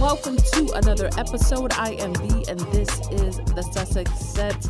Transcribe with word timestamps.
Welcome 0.00 0.36
to 0.36 0.72
another 0.74 1.10
episode. 1.16 1.72
I 1.72 1.96
am 1.98 2.14
V, 2.14 2.44
and 2.48 2.60
this 2.72 2.88
is 3.10 3.36
the 3.38 3.62
Sussex 3.72 4.10
Set. 4.12 4.68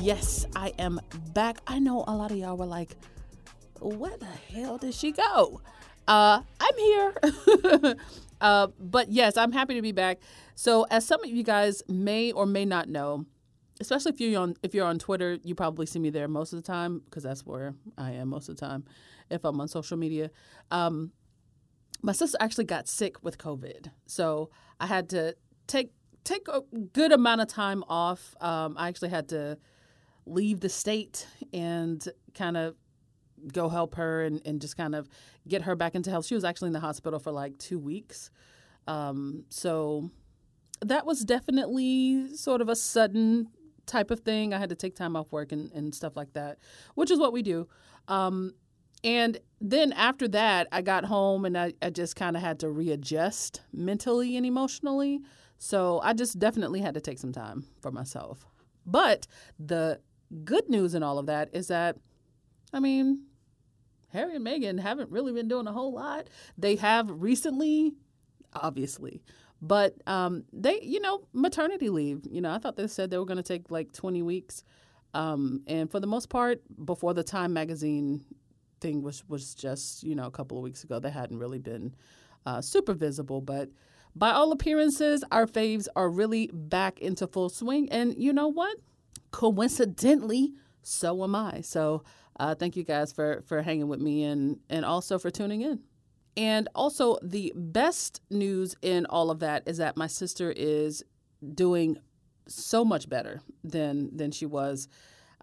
Yes, 0.00 0.46
I 0.54 0.72
am 0.78 1.00
back. 1.32 1.58
I 1.66 1.78
know 1.78 2.04
a 2.06 2.14
lot 2.14 2.30
of 2.30 2.36
y'all 2.36 2.56
were 2.56 2.66
like, 2.66 2.90
where 3.80 4.16
the 4.16 4.26
hell 4.26 4.78
did 4.78 4.94
she 4.94 5.12
go? 5.12 5.60
Uh, 6.06 6.42
I'm 6.60 6.76
here. 6.76 7.14
uh, 8.40 8.68
but 8.78 9.10
yes, 9.10 9.36
I'm 9.36 9.52
happy 9.52 9.74
to 9.74 9.82
be 9.82 9.92
back. 9.92 10.18
So, 10.54 10.86
as 10.90 11.06
some 11.06 11.22
of 11.22 11.30
you 11.30 11.42
guys 11.42 11.82
may 11.88 12.32
or 12.32 12.46
may 12.46 12.64
not 12.64 12.88
know, 12.88 13.26
especially 13.80 14.12
if 14.12 14.20
you're 14.20 14.40
on 14.40 14.56
if 14.62 14.74
you're 14.74 14.86
on 14.86 14.98
Twitter, 14.98 15.38
you 15.42 15.54
probably 15.54 15.86
see 15.86 15.98
me 15.98 16.10
there 16.10 16.28
most 16.28 16.52
of 16.52 16.62
the 16.62 16.66
time 16.66 17.00
because 17.04 17.22
that's 17.22 17.44
where 17.44 17.74
I 17.96 18.12
am 18.12 18.28
most 18.28 18.48
of 18.48 18.56
the 18.56 18.60
time. 18.60 18.84
If 19.30 19.44
I'm 19.44 19.60
on 19.60 19.68
social 19.68 19.96
media, 19.96 20.30
um, 20.70 21.12
my 22.02 22.12
sister 22.12 22.38
actually 22.40 22.64
got 22.64 22.88
sick 22.88 23.22
with 23.22 23.38
COVID, 23.38 23.90
so 24.06 24.50
I 24.78 24.86
had 24.86 25.08
to 25.10 25.34
take 25.66 25.92
take 26.24 26.48
a 26.48 26.62
good 26.92 27.12
amount 27.12 27.40
of 27.40 27.48
time 27.48 27.84
off. 27.88 28.34
Um, 28.40 28.76
I 28.76 28.88
actually 28.88 29.10
had 29.10 29.28
to 29.28 29.58
leave 30.26 30.60
the 30.60 30.68
state 30.68 31.26
and 31.52 32.06
kind 32.34 32.56
of 32.56 32.74
go 33.52 33.68
help 33.68 33.94
her 33.94 34.24
and, 34.24 34.42
and 34.44 34.60
just 34.60 34.76
kind 34.76 34.94
of 34.94 35.08
get 35.46 35.62
her 35.62 35.76
back 35.76 35.94
into 35.94 36.10
health. 36.10 36.26
She 36.26 36.34
was 36.34 36.44
actually 36.44 36.68
in 36.68 36.72
the 36.72 36.80
hospital 36.80 37.18
for 37.18 37.30
like 37.30 37.56
two 37.58 37.78
weeks. 37.78 38.30
Um, 38.88 39.44
so 39.48 40.10
that 40.80 41.06
was 41.06 41.20
definitely 41.20 42.34
sort 42.34 42.60
of 42.60 42.68
a 42.68 42.76
sudden 42.76 43.48
type 43.86 44.10
of 44.10 44.20
thing. 44.20 44.52
I 44.52 44.58
had 44.58 44.68
to 44.70 44.74
take 44.74 44.96
time 44.96 45.16
off 45.16 45.32
work 45.32 45.52
and, 45.52 45.70
and 45.72 45.94
stuff 45.94 46.16
like 46.16 46.32
that, 46.32 46.58
which 46.94 47.10
is 47.10 47.18
what 47.18 47.32
we 47.32 47.42
do. 47.42 47.68
Um, 48.08 48.54
and 49.06 49.38
then 49.60 49.92
after 49.92 50.26
that, 50.28 50.66
I 50.72 50.82
got 50.82 51.04
home 51.04 51.44
and 51.44 51.56
I, 51.56 51.74
I 51.80 51.90
just 51.90 52.16
kind 52.16 52.36
of 52.36 52.42
had 52.42 52.58
to 52.60 52.68
readjust 52.68 53.60
mentally 53.72 54.36
and 54.36 54.44
emotionally. 54.44 55.20
So 55.58 56.00
I 56.02 56.12
just 56.12 56.40
definitely 56.40 56.80
had 56.80 56.94
to 56.94 57.00
take 57.00 57.20
some 57.20 57.30
time 57.30 57.64
for 57.80 57.92
myself. 57.92 58.44
But 58.84 59.28
the 59.60 60.00
good 60.42 60.68
news 60.68 60.96
in 60.96 61.04
all 61.04 61.20
of 61.20 61.26
that 61.26 61.50
is 61.52 61.68
that, 61.68 61.96
I 62.72 62.80
mean, 62.80 63.22
Harry 64.08 64.34
and 64.34 64.44
Meghan 64.44 64.80
haven't 64.80 65.12
really 65.12 65.32
been 65.32 65.46
doing 65.46 65.68
a 65.68 65.72
whole 65.72 65.92
lot. 65.92 66.28
They 66.58 66.74
have 66.76 67.08
recently, 67.08 67.92
obviously, 68.54 69.22
but 69.62 69.94
um, 70.08 70.44
they, 70.52 70.80
you 70.82 71.00
know, 71.00 71.28
maternity 71.32 71.90
leave. 71.90 72.26
You 72.28 72.40
know, 72.40 72.50
I 72.50 72.58
thought 72.58 72.76
they 72.76 72.88
said 72.88 73.10
they 73.10 73.18
were 73.18 73.24
going 73.24 73.36
to 73.36 73.44
take 73.44 73.70
like 73.70 73.92
20 73.92 74.22
weeks. 74.22 74.64
Um, 75.14 75.62
and 75.68 75.88
for 75.88 76.00
the 76.00 76.08
most 76.08 76.28
part, 76.28 76.60
before 76.84 77.14
the 77.14 77.22
Time 77.22 77.52
magazine 77.52 78.24
thing 78.80 79.02
was 79.02 79.24
was 79.28 79.54
just 79.54 80.02
you 80.02 80.14
know 80.14 80.26
a 80.26 80.30
couple 80.30 80.56
of 80.56 80.64
weeks 80.64 80.84
ago, 80.84 80.98
they 80.98 81.10
hadn't 81.10 81.38
really 81.38 81.58
been 81.58 81.94
uh, 82.44 82.60
super 82.60 82.94
visible. 82.94 83.40
But 83.40 83.70
by 84.14 84.30
all 84.30 84.52
appearances, 84.52 85.22
our 85.30 85.46
faves 85.46 85.88
are 85.94 86.08
really 86.08 86.50
back 86.52 86.98
into 87.00 87.26
full 87.26 87.48
swing. 87.48 87.90
And 87.90 88.14
you 88.16 88.32
know 88.32 88.48
what? 88.48 88.78
Coincidentally, 89.30 90.54
so 90.82 91.22
am 91.24 91.34
I. 91.34 91.60
So 91.60 92.04
uh, 92.38 92.54
thank 92.54 92.76
you 92.76 92.84
guys 92.84 93.12
for 93.12 93.42
for 93.46 93.62
hanging 93.62 93.88
with 93.88 94.00
me 94.00 94.24
and 94.24 94.58
and 94.70 94.84
also 94.84 95.18
for 95.18 95.30
tuning 95.30 95.62
in. 95.62 95.80
And 96.36 96.68
also 96.74 97.18
the 97.22 97.52
best 97.56 98.20
news 98.30 98.76
in 98.82 99.06
all 99.06 99.30
of 99.30 99.40
that 99.40 99.62
is 99.66 99.78
that 99.78 99.96
my 99.96 100.06
sister 100.06 100.52
is 100.54 101.02
doing 101.54 101.96
so 102.46 102.84
much 102.84 103.08
better 103.08 103.40
than 103.64 104.16
than 104.16 104.30
she 104.30 104.46
was. 104.46 104.88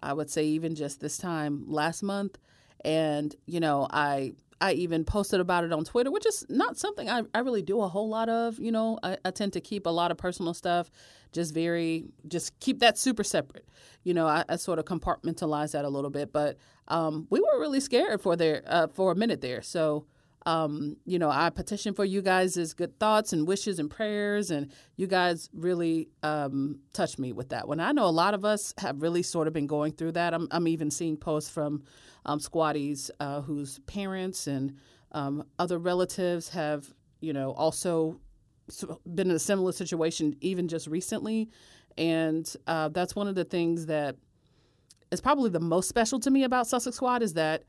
I 0.00 0.12
would 0.12 0.30
say 0.30 0.44
even 0.44 0.74
just 0.74 1.00
this 1.00 1.16
time 1.18 1.64
last 1.66 2.02
month. 2.02 2.38
And 2.84 3.34
you 3.46 3.60
know, 3.60 3.88
I 3.90 4.34
I 4.60 4.72
even 4.72 5.04
posted 5.04 5.40
about 5.40 5.64
it 5.64 5.72
on 5.72 5.84
Twitter, 5.84 6.10
which 6.10 6.26
is 6.26 6.46
not 6.48 6.78
something 6.78 7.10
I, 7.10 7.22
I 7.34 7.40
really 7.40 7.62
do 7.62 7.80
a 7.82 7.88
whole 7.88 8.08
lot 8.08 8.28
of. 8.28 8.58
You 8.58 8.72
know, 8.72 8.98
I, 9.02 9.18
I, 9.24 9.30
tend 9.30 9.52
to 9.54 9.60
keep 9.60 9.86
a 9.86 9.90
lot 9.90 10.10
of 10.10 10.16
personal 10.16 10.54
stuff 10.54 10.90
just 11.32 11.52
very, 11.52 12.06
just 12.28 12.58
keep 12.60 12.78
that 12.78 12.96
super 12.96 13.24
separate. 13.24 13.68
You 14.04 14.14
know, 14.14 14.26
I, 14.26 14.44
I 14.48 14.56
sort 14.56 14.78
of 14.78 14.84
compartmentalize 14.84 15.72
that 15.72 15.84
a 15.84 15.88
little 15.88 16.10
bit. 16.10 16.32
But 16.32 16.56
um, 16.88 17.26
we 17.30 17.40
were 17.40 17.60
really 17.60 17.80
scared 17.80 18.20
for 18.20 18.36
there 18.36 18.62
uh, 18.66 18.86
for 18.88 19.12
a 19.12 19.14
minute 19.14 19.40
there. 19.40 19.60
So, 19.60 20.06
um, 20.46 20.96
you 21.06 21.18
know, 21.18 21.30
I 21.30 21.50
petition 21.50 21.94
for 21.94 22.04
you 22.04 22.20
guys' 22.20 22.56
is 22.56 22.74
good 22.74 22.98
thoughts 22.98 23.32
and 23.32 23.46
wishes 23.46 23.78
and 23.78 23.90
prayers, 23.90 24.50
and 24.50 24.70
you 24.96 25.06
guys 25.06 25.48
really 25.54 26.10
um, 26.22 26.80
touched 26.92 27.18
me 27.18 27.32
with 27.32 27.48
that 27.48 27.66
one. 27.66 27.80
I 27.80 27.92
know 27.92 28.06
a 28.06 28.10
lot 28.10 28.34
of 28.34 28.44
us 28.44 28.74
have 28.78 29.00
really 29.00 29.22
sort 29.22 29.46
of 29.46 29.54
been 29.54 29.66
going 29.66 29.92
through 29.92 30.12
that. 30.12 30.34
I'm, 30.34 30.48
I'm 30.50 30.68
even 30.68 30.90
seeing 30.90 31.16
posts 31.16 31.50
from 31.50 31.82
um, 32.26 32.38
squatties 32.40 33.10
uh, 33.20 33.40
whose 33.40 33.78
parents 33.80 34.46
and 34.46 34.76
um, 35.12 35.46
other 35.58 35.78
relatives 35.78 36.50
have, 36.50 36.92
you 37.20 37.32
know, 37.32 37.52
also 37.52 38.20
been 39.06 39.30
in 39.30 39.36
a 39.36 39.38
similar 39.38 39.72
situation 39.72 40.36
even 40.40 40.68
just 40.68 40.86
recently. 40.86 41.48
And 41.96 42.52
uh, 42.66 42.88
that's 42.88 43.14
one 43.14 43.28
of 43.28 43.34
the 43.34 43.44
things 43.44 43.86
that 43.86 44.16
is 45.10 45.20
probably 45.20 45.50
the 45.50 45.60
most 45.60 45.88
special 45.88 46.18
to 46.20 46.30
me 46.30 46.44
about 46.44 46.66
Sussex 46.66 46.96
Squad 46.96 47.22
is 47.22 47.34
that 47.34 47.62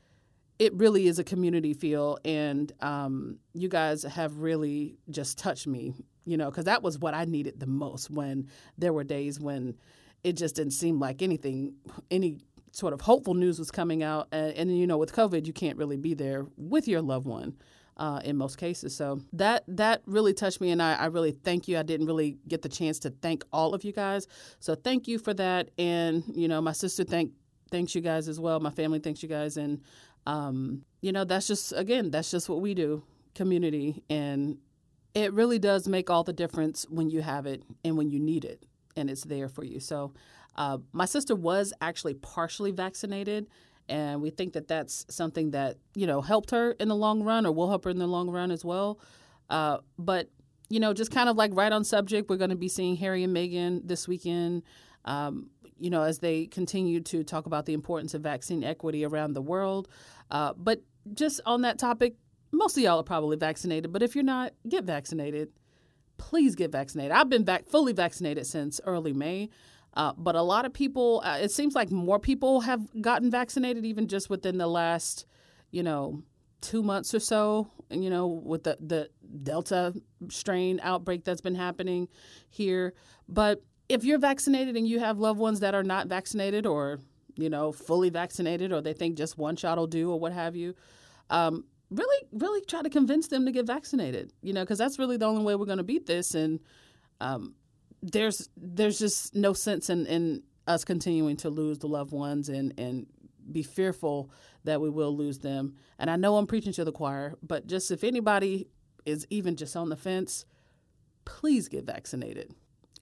it 0.60 0.74
really 0.74 1.08
is 1.08 1.20
a 1.20 1.24
community 1.24 1.74
feel. 1.74 2.18
And 2.24 2.72
um, 2.82 3.40
you 3.54 3.68
guys 3.68 4.04
have 4.04 4.38
really 4.38 4.98
just 5.10 5.38
touched 5.38 5.68
me, 5.68 5.94
you 6.26 6.38
know, 6.38 6.50
because 6.50 6.66
that 6.66 6.82
was 6.82 7.00
what 7.00 7.14
I 7.14 7.26
needed 7.26 7.60
the 7.60 7.68
most 7.68 8.10
when 8.10 8.50
there 8.78 8.94
were 8.94 9.04
days 9.04 9.40
when 9.40 9.76
it 10.24 10.34
just 10.34 10.56
didn't 10.56 10.74
seem 10.74 11.00
like 11.00 11.22
anything, 11.22 11.76
any 12.10 12.40
sort 12.72 12.94
of 12.94 13.02
hopeful 13.02 13.34
news 13.34 13.60
was 13.60 13.72
coming 13.72 14.04
out. 14.04 14.28
And, 14.32 14.54
and 14.54 14.80
you 14.80 14.88
know, 14.88 14.98
with 14.98 15.14
COVID, 15.14 15.46
you 15.46 15.54
can't 15.54 15.78
really 15.78 15.98
be 15.98 16.14
there 16.14 16.46
with 16.58 16.88
your 16.88 17.02
loved 17.02 17.28
one. 17.28 17.56
Uh, 17.98 18.20
in 18.26 18.36
most 18.36 18.58
cases, 18.58 18.94
so 18.94 19.22
that 19.32 19.64
that 19.70 20.02
really 20.06 20.34
touched 20.34 20.60
me, 20.60 20.72
and 20.72 20.82
I, 20.82 20.96
I 20.96 21.06
really 21.06 21.32
thank 21.32 21.70
you. 21.70 21.78
I 21.78 21.84
didn't 21.84 22.08
really 22.08 22.36
get 22.46 22.62
the 22.62 22.68
chance 22.68 23.00
to 23.00 23.10
thank 23.10 23.46
all 23.54 23.74
of 23.74 23.86
you 23.86 23.94
guys, 23.94 24.28
so 24.60 24.76
thank 24.76 25.08
you 25.08 25.18
for 25.18 25.34
that. 25.36 25.70
And 25.78 26.22
you 26.36 26.50
know, 26.50 26.60
my 26.60 26.74
sister 26.74 27.06
thank 27.06 27.32
thanks 27.72 27.96
you 27.96 28.02
guys 28.02 28.28
as 28.28 28.38
well. 28.38 28.60
My 28.60 28.70
family 28.70 29.00
thanks 29.00 29.24
you 29.24 29.30
guys, 29.30 29.56
and 29.56 29.82
um, 30.26 30.84
you 31.02 31.12
know, 31.12 31.24
that's 31.24 31.48
just 31.48 31.74
again, 31.74 32.12
that's 32.12 32.32
just 32.32 32.50
what 32.50 32.62
we 32.62 32.74
do, 32.74 33.04
community, 33.34 34.04
and 34.10 34.58
it 35.14 35.32
really 35.34 35.60
does 35.60 35.88
make 35.88 36.10
all 36.10 36.24
the 36.24 36.34
difference 36.34 36.86
when 36.90 37.10
you 37.10 37.22
have 37.22 37.46
it 37.46 37.64
and 37.84 37.98
when 37.98 38.10
you 38.10 38.20
need 38.20 38.44
it, 38.46 38.66
and 38.96 39.10
it's 39.10 39.24
there 39.24 39.48
for 39.48 39.64
you. 39.64 39.80
So 39.80 40.14
uh, 40.56 40.80
my 40.92 41.06
sister 41.06 41.36
was 41.36 41.74
actually 41.82 42.16
partially 42.16 42.72
vaccinated, 42.72 43.48
and 43.88 44.22
we 44.22 44.30
think 44.30 44.54
that 44.54 44.68
that's 44.68 45.06
something 45.10 45.52
that 45.52 45.78
you 45.94 46.08
know 46.08 46.22
helped 46.22 46.52
her 46.52 46.72
in 46.72 46.88
the 46.88 46.96
long 46.96 47.24
run, 47.24 47.46
or 47.46 47.52
will 47.52 47.70
help 47.70 47.84
her 47.84 47.90
in 47.92 48.00
the 48.00 48.08
long 48.08 48.30
run 48.30 48.52
as 48.52 48.66
well. 48.66 49.00
Uh, 49.50 49.78
but 50.00 50.30
you 50.70 50.80
know, 50.80 50.94
just 50.94 51.12
kind 51.12 51.30
of 51.30 51.36
like 51.36 51.52
right 51.54 51.72
on 51.72 51.84
subject, 51.84 52.30
we're 52.30 52.38
going 52.38 52.50
to 52.50 52.56
be 52.56 52.70
seeing 52.70 52.96
Harry 52.96 53.24
and 53.24 53.36
Meghan 53.36 53.82
this 53.88 54.08
weekend. 54.08 54.64
Um, 55.06 55.52
you 55.80 55.90
know, 55.90 56.04
as 56.04 56.20
they 56.20 56.48
continue 56.48 57.00
to 57.02 57.24
talk 57.24 57.46
about 57.46 57.66
the 57.66 57.74
importance 57.74 58.14
of 58.14 58.22
vaccine 58.22 58.64
equity 58.64 59.06
around 59.06 59.34
the 59.34 59.42
world. 59.42 59.88
Uh, 60.32 60.54
but 60.56 60.82
just 61.14 61.42
on 61.46 61.62
that 61.62 61.78
topic, 61.78 62.16
most 62.52 62.78
of 62.78 62.84
y'all 62.84 63.00
are 63.00 63.04
probably 63.04 63.38
vaccinated, 63.38 63.92
but 63.92 64.02
if 64.02 64.16
you're 64.16 64.24
not, 64.24 64.54
get 64.68 64.84
vaccinated. 64.86 65.50
Please 66.18 66.56
get 66.56 66.72
vaccinated. 66.72 67.12
I've 67.12 67.30
been 67.30 67.44
back 67.44 67.68
fully 67.68 67.92
vaccinated 67.94 68.46
since 68.48 68.80
early 68.86 69.14
May. 69.14 69.50
Uh, 69.96 70.14
but 70.18 70.36
a 70.36 70.42
lot 70.42 70.66
of 70.66 70.74
people, 70.74 71.22
uh, 71.24 71.38
it 71.42 71.52
seems 71.52 71.74
like 71.74 71.90
more 71.90 72.20
people 72.20 72.62
have 72.62 72.82
gotten 73.02 73.32
vaccinated 73.32 73.86
even 73.86 74.08
just 74.08 74.30
within 74.30 74.58
the 74.58 74.68
last, 74.68 75.26
you 75.72 75.84
know, 75.84 76.22
two 76.62 76.84
months 76.84 77.14
or 77.14 77.20
so. 77.20 77.70
You 77.90 78.10
know, 78.10 78.28
with 78.28 78.64
the 78.64 78.78
the 78.80 79.10
Delta 79.44 79.94
strain 80.30 80.80
outbreak 80.82 81.24
that's 81.24 81.42
been 81.42 81.56
happening 81.56 82.08
here. 82.50 82.94
But 83.30 83.64
if 83.90 84.04
you're 84.04 84.20
vaccinated 84.20 84.76
and 84.76 84.88
you 84.88 85.00
have 85.00 85.20
loved 85.20 85.40
ones 85.40 85.60
that 85.60 85.76
are 85.76 85.84
not 85.84 86.08
vaccinated 86.08 86.66
or 86.66 87.00
you 87.36 87.50
know 87.50 87.72
fully 87.72 88.10
vaccinated 88.10 88.72
or 88.72 88.82
they 88.82 88.94
think 88.94 89.18
just 89.18 89.38
one 89.38 89.56
shot 89.56 89.78
will 89.78 89.88
do 89.88 90.12
or 90.12 90.20
what 90.20 90.34
have 90.34 90.56
you, 90.56 90.76
um, 91.30 91.66
really 91.90 92.28
really 92.32 92.62
try 92.66 92.82
to 92.82 92.90
convince 92.90 93.28
them 93.28 93.46
to 93.46 93.52
get 93.52 93.68
vaccinated. 93.68 94.32
You 94.42 94.54
know, 94.54 94.64
because 94.64 94.78
that's 94.78 95.00
really 95.00 95.18
the 95.18 95.26
only 95.26 95.44
way 95.44 95.56
we're 95.56 95.66
going 95.66 95.78
to 95.78 95.84
beat 95.84 96.06
this. 96.06 96.34
And 96.34 96.60
um, 97.22 97.56
there's 98.02 98.50
there's 98.58 99.00
just 99.00 99.36
no 99.36 99.54
sense 99.54 99.90
in, 99.90 100.06
in 100.08 100.44
us 100.68 100.84
continuing 100.84 101.38
to 101.38 101.50
lose 101.50 101.80
the 101.80 101.88
loved 101.88 102.12
ones 102.12 102.50
and 102.50 102.74
and 102.78 103.06
be 103.52 103.62
fearful 103.62 104.32
that 104.64 104.82
we 104.82 104.90
will 104.90 105.16
lose 105.16 105.40
them. 105.40 105.76
And 106.00 106.10
I 106.10 106.16
know 106.16 106.38
I'm 106.38 106.48
preaching 106.48 106.74
to 106.74 106.84
the 106.84 106.92
choir, 106.92 107.36
but 107.44 107.68
just 107.68 107.92
if 107.92 108.04
anybody 108.04 108.68
is 109.06 109.28
even 109.30 109.56
just 109.56 109.76
on 109.76 109.90
the 109.90 109.96
fence, 109.96 110.48
please 111.26 111.68
get 111.68 111.86
vaccinated 111.86 112.56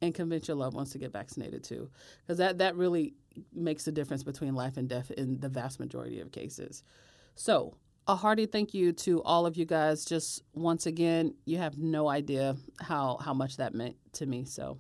and 0.04 0.14
convince 0.14 0.48
your 0.48 0.58
loved 0.58 0.76
ones 0.76 0.92
to 0.92 0.98
get 0.98 1.12
vaccinated 1.12 1.64
too, 1.64 1.90
because 2.22 2.38
that 2.38 2.58
that 2.60 2.76
really 2.76 3.14
makes 3.54 3.86
the 3.86 3.92
difference 3.92 4.24
between 4.24 4.54
life 4.54 4.78
and 4.78 4.88
death 4.88 5.12
in 5.12 5.40
the 5.40 5.50
vast 5.50 5.80
majority 5.80 6.20
of 6.20 6.32
cases. 6.32 6.84
So 7.36 7.76
a 8.08 8.16
hearty 8.16 8.46
thank 8.46 8.74
you 8.74 8.92
to 8.92 9.24
all 9.24 9.46
of 9.46 9.56
you 9.56 9.66
guys. 9.66 10.06
Just 10.06 10.44
once 10.54 10.86
again, 10.86 11.36
you 11.46 11.58
have 11.58 11.78
no 11.78 12.10
idea 12.10 12.56
how 12.82 13.18
how 13.18 13.34
much 13.34 13.58
that 13.58 13.74
meant 13.74 13.96
to 14.14 14.26
me. 14.26 14.46
So 14.46 14.78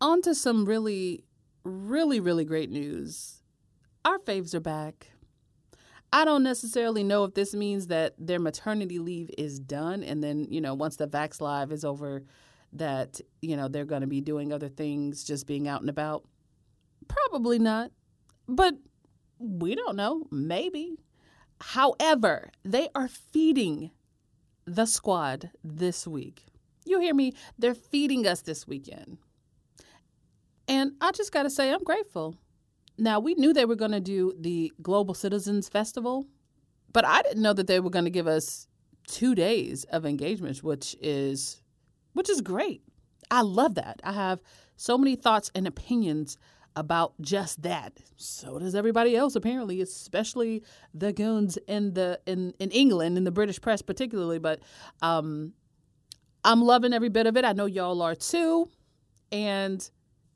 on 0.00 0.22
to 0.22 0.34
some 0.34 0.64
really, 0.64 1.24
really, 1.64 2.20
really 2.20 2.44
great 2.44 2.70
news. 2.70 3.42
Our 4.04 4.18
faves 4.18 4.54
are 4.54 4.60
back. 4.60 5.08
I 6.14 6.24
don't 6.24 6.42
necessarily 6.42 7.02
know 7.02 7.24
if 7.24 7.34
this 7.34 7.54
means 7.54 7.86
that 7.86 8.14
their 8.18 8.38
maternity 8.38 8.98
leave 8.98 9.30
is 9.38 9.58
done 9.58 10.02
and 10.02 10.22
then, 10.22 10.46
you 10.50 10.60
know, 10.60 10.74
once 10.74 10.96
the 10.96 11.08
Vax 11.08 11.40
Live 11.40 11.72
is 11.72 11.84
over, 11.86 12.22
that, 12.72 13.20
you 13.40 13.56
know, 13.56 13.68
they're 13.68 13.84
going 13.84 14.00
to 14.00 14.06
be 14.06 14.20
doing 14.20 14.52
other 14.52 14.68
things, 14.68 15.24
just 15.24 15.46
being 15.46 15.68
out 15.68 15.80
and 15.80 15.90
about. 15.90 16.24
Probably 17.08 17.58
not. 17.58 17.90
But 18.48 18.74
we 19.38 19.74
don't 19.74 19.96
know. 19.96 20.26
Maybe. 20.30 20.96
However, 21.60 22.50
they 22.64 22.88
are 22.94 23.08
feeding 23.08 23.90
the 24.64 24.86
squad 24.86 25.50
this 25.62 26.06
week. 26.06 26.46
You 26.84 27.00
hear 27.00 27.14
me? 27.14 27.34
They're 27.58 27.74
feeding 27.74 28.26
us 28.26 28.42
this 28.42 28.66
weekend. 28.66 29.18
And 30.68 30.92
I 31.00 31.12
just 31.12 31.32
got 31.32 31.44
to 31.44 31.50
say, 31.50 31.72
I'm 31.72 31.84
grateful. 31.84 32.36
Now, 32.98 33.20
we 33.20 33.34
knew 33.34 33.52
they 33.52 33.64
were 33.64 33.76
going 33.76 33.92
to 33.92 34.00
do 34.00 34.32
the 34.38 34.72
Global 34.82 35.14
Citizens 35.14 35.68
Festival, 35.68 36.26
but 36.92 37.04
I 37.04 37.22
didn't 37.22 37.42
know 37.42 37.52
that 37.52 37.66
they 37.66 37.80
were 37.80 37.90
going 37.90 38.04
to 38.04 38.10
give 38.10 38.26
us 38.26 38.66
two 39.08 39.34
days 39.34 39.84
of 39.84 40.06
engagements 40.06 40.62
which 40.62 40.94
is 41.00 41.61
which 42.12 42.30
is 42.30 42.40
great. 42.40 42.82
I 43.30 43.42
love 43.42 43.74
that. 43.76 44.00
I 44.04 44.12
have 44.12 44.40
so 44.76 44.98
many 44.98 45.16
thoughts 45.16 45.50
and 45.54 45.66
opinions 45.66 46.36
about 46.74 47.14
just 47.20 47.62
that. 47.62 47.98
So 48.16 48.58
does 48.58 48.74
everybody 48.74 49.16
else 49.16 49.34
apparently, 49.36 49.80
especially 49.80 50.62
the 50.94 51.12
goons 51.12 51.58
in 51.66 51.94
the 51.94 52.20
in 52.26 52.54
in 52.58 52.70
England 52.70 53.16
in 53.18 53.24
the 53.24 53.30
British 53.30 53.60
press 53.60 53.82
particularly, 53.82 54.38
but 54.38 54.60
um 55.02 55.52
I'm 56.44 56.62
loving 56.62 56.92
every 56.92 57.08
bit 57.08 57.26
of 57.26 57.36
it. 57.36 57.44
I 57.44 57.52
know 57.52 57.66
y'all 57.66 58.02
are 58.02 58.14
too. 58.14 58.68
And 59.30 59.88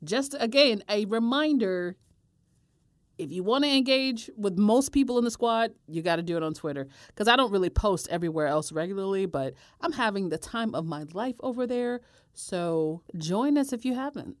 just 0.03 0.35
again, 0.39 0.83
a 0.89 1.05
reminder 1.05 1.97
if 3.17 3.31
you 3.31 3.43
want 3.43 3.63
to 3.63 3.69
engage 3.69 4.29
with 4.37 4.57
most 4.57 4.91
people 4.91 5.17
in 5.17 5.25
the 5.25 5.31
squad, 5.31 5.71
you 5.87 6.01
got 6.01 6.17
to 6.17 6.23
do 6.23 6.37
it 6.37 6.43
on 6.43 6.53
Twitter. 6.53 6.87
Because 7.07 7.27
I 7.27 7.35
don't 7.35 7.51
really 7.51 7.69
post 7.69 8.07
everywhere 8.09 8.47
else 8.47 8.71
regularly, 8.71 9.25
but 9.25 9.53
I'm 9.81 9.91
having 9.91 10.29
the 10.29 10.37
time 10.37 10.75
of 10.75 10.85
my 10.85 11.05
life 11.13 11.35
over 11.41 11.65
there. 11.65 12.01
So 12.33 13.01
join 13.17 13.57
us 13.57 13.73
if 13.73 13.85
you 13.85 13.95
haven't. 13.95 14.37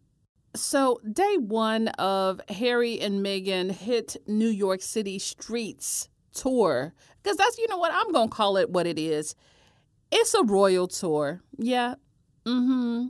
So, 0.55 0.99
day 1.11 1.37
one 1.37 1.89
of 1.89 2.41
Harry 2.49 2.99
and 2.99 3.23
Meghan 3.23 3.71
hit 3.71 4.15
New 4.25 4.47
York 4.47 4.81
City 4.81 5.19
streets 5.19 6.09
tour. 6.33 6.93
Because 7.21 7.37
that's, 7.37 7.57
you 7.57 7.67
know 7.67 7.77
what, 7.77 7.91
I'm 7.93 8.11
going 8.11 8.29
to 8.29 8.35
call 8.35 8.57
it 8.57 8.69
what 8.69 8.87
it 8.87 8.97
is. 8.97 9.35
It's 10.11 10.33
a 10.33 10.43
royal 10.43 10.87
tour. 10.87 11.41
Yeah. 11.57 11.95
Mm 12.45 12.65
hmm. 12.65 13.07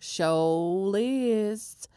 Show 0.00 0.94
is 0.96 1.88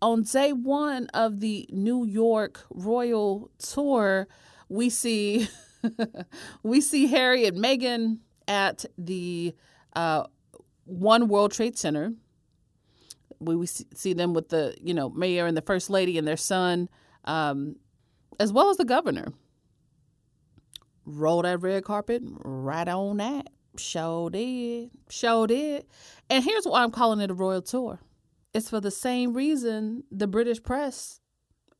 on 0.00 0.22
day 0.22 0.52
one 0.52 1.06
of 1.08 1.40
the 1.40 1.68
New 1.70 2.04
York 2.04 2.64
Royal 2.70 3.50
Tour, 3.58 4.28
we 4.68 4.90
see 4.90 5.48
we 6.62 6.80
see 6.80 7.06
Harry 7.06 7.46
and 7.46 7.58
Meghan 7.58 8.18
at 8.46 8.84
the 8.96 9.54
uh, 9.94 10.24
One 10.84 11.28
World 11.28 11.52
Trade 11.52 11.76
Center. 11.76 12.12
We, 13.40 13.54
we 13.54 13.66
see 13.66 14.12
them 14.14 14.34
with 14.34 14.48
the 14.48 14.76
you 14.82 14.94
know 14.94 15.10
mayor 15.10 15.46
and 15.46 15.56
the 15.56 15.62
first 15.62 15.90
lady 15.90 16.18
and 16.18 16.26
their 16.26 16.36
son, 16.36 16.88
um, 17.24 17.76
as 18.38 18.52
well 18.52 18.70
as 18.70 18.76
the 18.76 18.84
governor. 18.84 19.32
Roll 21.04 21.42
that 21.42 21.62
red 21.62 21.84
carpet 21.84 22.22
right 22.24 22.86
on 22.86 23.16
that. 23.16 23.48
Show 23.78 24.28
did, 24.28 24.90
show 25.08 25.46
did, 25.46 25.86
and 26.28 26.42
here's 26.42 26.66
why 26.66 26.82
I'm 26.82 26.90
calling 26.90 27.20
it 27.20 27.30
a 27.30 27.34
royal 27.34 27.62
tour 27.62 28.00
it's 28.58 28.68
for 28.68 28.80
the 28.80 28.90
same 28.90 29.34
reason 29.34 30.02
the 30.10 30.26
British 30.26 30.62
press 30.62 31.20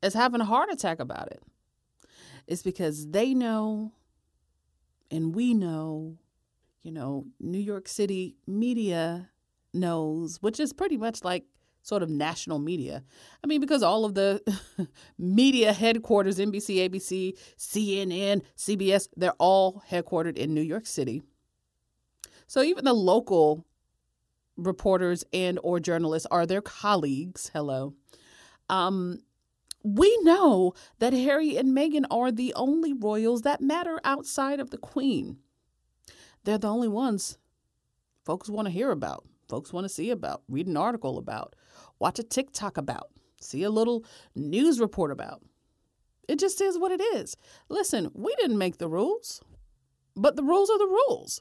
is 0.01 0.15
having 0.15 0.41
a 0.41 0.45
heart 0.45 0.71
attack 0.71 1.01
about 1.01 1.27
it. 1.27 1.43
It's 2.47 2.63
because 2.63 3.09
they 3.09 3.35
know 3.35 3.93
and 5.11 5.35
we 5.35 5.55
know, 5.55 6.19
you 6.83 6.93
know, 6.93 7.27
New 7.41 7.59
York 7.59 7.89
City 7.89 8.37
media 8.47 9.29
knows, 9.75 10.39
which 10.41 10.61
is 10.61 10.73
pretty 10.73 10.97
much 10.97 11.25
like 11.25 11.45
sort 11.83 12.05
of 12.05 12.11
national 12.11 12.61
media. 12.61 13.03
I 13.43 13.49
mean, 13.49 13.61
because 13.61 13.83
all 13.83 14.05
of 14.05 14.15
the 14.15 14.41
media 15.19 15.73
headquarters, 15.73 16.39
NBC, 16.39 16.89
ABC, 16.89 17.37
CNN, 17.59 18.43
CBS, 18.57 19.09
they're 19.17 19.33
all 19.33 19.83
headquartered 19.91 20.37
in 20.39 20.55
New 20.55 20.63
York 20.63 20.87
City. 20.87 21.23
So 22.47 22.63
even 22.63 22.85
the 22.85 22.95
local 22.95 23.67
reporters 24.59 25.25
and 25.33 25.59
or 25.63 25.81
journalists 25.81 26.27
are 26.31 26.45
their 26.45 26.61
colleagues. 26.61 27.51
Hello. 27.55 27.95
Um, 28.69 29.21
we 29.83 30.19
know 30.23 30.75
that 30.99 31.13
Harry 31.13 31.57
and 31.57 31.75
Meghan 31.75 32.05
are 32.11 32.31
the 32.31 32.53
only 32.55 32.93
royals 32.93 33.43
that 33.43 33.63
matter 33.63 34.01
outside 34.05 34.61
of 34.61 34.71
the 34.71 34.77
Queen. 34.77 35.39
They're 36.45 36.59
the 36.59 36.69
only 36.69 36.89
ones 36.89 37.39
folks 38.25 38.51
want 38.51 38.67
to 38.67 38.73
hear 38.73 38.91
about, 38.91 39.25
folks 39.49 39.73
want 39.73 39.85
to 39.85 39.89
see 39.89 40.11
about, 40.11 40.43
read 40.49 40.67
an 40.67 40.77
article 40.77 41.17
about, 41.17 41.57
watch 41.99 42.19
a 42.19 42.23
TikTok 42.23 42.77
about, 42.77 43.09
see 43.41 43.63
a 43.63 43.71
little 43.71 44.05
news 44.35 44.81
report 44.81 45.11
about. 45.11 45.43
It 46.29 46.39
just 46.39 46.61
is 46.61 46.79
what 46.79 46.93
it 46.93 47.01
is. 47.01 47.37
Listen, 47.71 48.11
we 48.13 48.35
didn't 48.37 48.59
make 48.59 48.77
the 48.77 48.89
rules, 48.89 49.41
but 50.15 50.37
the 50.37 50.43
rules 50.43 50.69
are 50.69 50.79
the 50.79 50.85
rules 50.85 51.41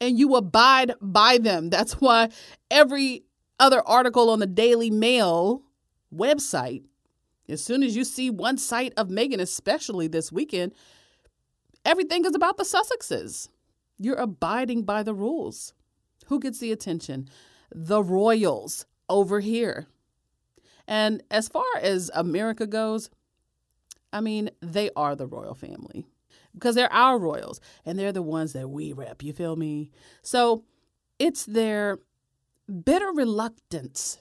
and 0.00 0.18
you 0.18 0.34
abide 0.36 0.94
by 1.00 1.38
them. 1.38 1.70
That's 1.70 1.94
why 1.94 2.30
every 2.70 3.24
other 3.58 3.82
article 3.86 4.30
on 4.30 4.40
the 4.40 4.46
Daily 4.46 4.90
Mail 4.90 5.62
website, 6.14 6.82
as 7.48 7.62
soon 7.64 7.82
as 7.82 7.96
you 7.96 8.04
see 8.04 8.30
one 8.30 8.58
site 8.58 8.92
of 8.96 9.08
Meghan, 9.08 9.40
especially 9.40 10.08
this 10.08 10.32
weekend, 10.32 10.72
everything 11.84 12.24
is 12.24 12.34
about 12.34 12.56
the 12.56 12.64
Sussexes. 12.64 13.48
You're 13.98 14.16
abiding 14.16 14.82
by 14.82 15.02
the 15.02 15.14
rules. 15.14 15.74
Who 16.26 16.40
gets 16.40 16.58
the 16.58 16.72
attention? 16.72 17.28
The 17.74 18.02
royals 18.02 18.86
over 19.08 19.40
here. 19.40 19.86
And 20.88 21.22
as 21.30 21.48
far 21.48 21.64
as 21.80 22.10
America 22.14 22.66
goes, 22.66 23.10
I 24.12 24.20
mean, 24.20 24.50
they 24.60 24.90
are 24.96 25.14
the 25.14 25.26
royal 25.26 25.54
family 25.54 26.06
because 26.54 26.74
they're 26.74 26.92
our 26.92 27.18
royals 27.18 27.60
and 27.84 27.98
they're 27.98 28.12
the 28.12 28.22
ones 28.22 28.52
that 28.52 28.68
we 28.68 28.92
rep. 28.92 29.22
You 29.22 29.32
feel 29.32 29.56
me? 29.56 29.90
So 30.22 30.64
it's 31.18 31.44
their 31.44 31.98
bitter 32.84 33.10
reluctance 33.14 34.18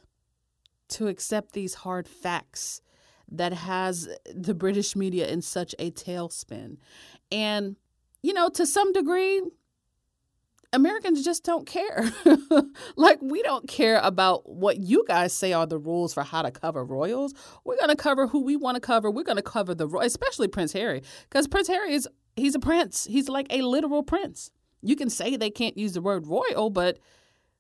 to 0.89 1.08
accept 1.08 1.53
these 1.53 1.75
hard 1.75 2.08
facts 2.08 2.82
that 3.32 3.53
has 3.53 4.10
the 4.34 4.53
British 4.53 4.96
media 4.96 5.27
in 5.27 5.41
such 5.41 5.74
a 5.80 5.91
tailspin. 5.91 6.77
And, 7.32 7.77
you 8.22 8.34
know, 8.34 8.50
to 8.50 8.65
some 8.65 8.91
degree, 8.91 9.41
Americans 10.74 11.24
just 11.24 11.44
don't 11.44 11.66
care. 11.66 12.10
like, 12.96 13.20
we 13.22 13.42
don't 13.44 13.68
care 13.68 14.00
about 14.00 14.50
what 14.50 14.78
you 14.78 15.04
guys 15.08 15.34
say 15.34 15.51
are 15.51 15.68
the 15.68 15.78
rules 15.78 16.13
for 16.13 16.24
how 16.24 16.42
to 16.42 16.51
cover 16.51 16.84
royals. 16.86 17.34
We're 17.66 17.78
going 17.78 17.90
to 17.90 17.96
cover 17.96 18.28
who 18.28 18.44
we 18.44 18.56
want 18.56 18.75
to 18.75 18.82
cover. 18.82 19.12
We're 19.12 19.24
going 19.24 19.36
to 19.36 19.42
cover 19.42 19.75
the, 19.75 19.88
especially 19.98 20.48
Prince 20.48 20.74
Harry, 20.74 21.04
because 21.30 21.48
Prince 21.48 21.68
Harry 21.68 21.94
is 21.94 22.08
he's 22.36 22.56
a 22.56 22.60
prince. 22.60 23.06
He's 23.06 23.28
like 23.28 23.48
a 23.50 23.62
literal 23.62 24.04
prince. 24.04 24.51
You 24.82 24.96
can 24.96 25.10
say 25.10 25.36
they 25.36 25.50
can't 25.50 25.78
use 25.78 25.94
the 25.94 26.01
word 26.01 26.25
royal, 26.25 26.70
but 26.70 27.00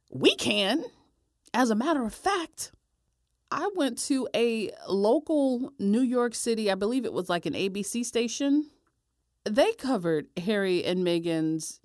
we 0.09 0.35
can. 0.35 0.83
As 1.53 1.69
a 1.69 1.75
matter 1.75 2.03
of 2.05 2.13
fact, 2.13 2.71
I 3.51 3.69
went 3.75 3.97
to 4.03 4.29
a 4.33 4.71
local 4.87 5.73
New 5.77 6.01
York 6.01 6.33
City, 6.33 6.71
I 6.71 6.75
believe 6.75 7.03
it 7.03 7.11
was 7.11 7.29
like 7.29 7.45
an 7.45 7.53
ABC 7.53 8.05
station. 8.05 8.69
They 9.43 9.73
covered 9.73 10.27
Harry 10.37 10.85
and 10.85 11.05
Meghan's, 11.05 11.80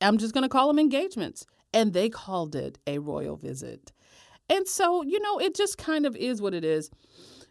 I'm 0.00 0.18
just 0.18 0.34
going 0.34 0.42
to 0.42 0.48
call 0.48 0.68
them 0.68 0.78
engagements, 0.78 1.46
and 1.72 1.92
they 1.92 2.08
called 2.08 2.54
it 2.54 2.78
a 2.86 2.98
royal 2.98 3.36
visit. 3.36 3.92
And 4.48 4.68
so, 4.68 5.02
you 5.02 5.20
know, 5.20 5.38
it 5.38 5.54
just 5.54 5.78
kind 5.78 6.06
of 6.06 6.16
is 6.16 6.42
what 6.42 6.54
it 6.54 6.64
is. 6.64 6.90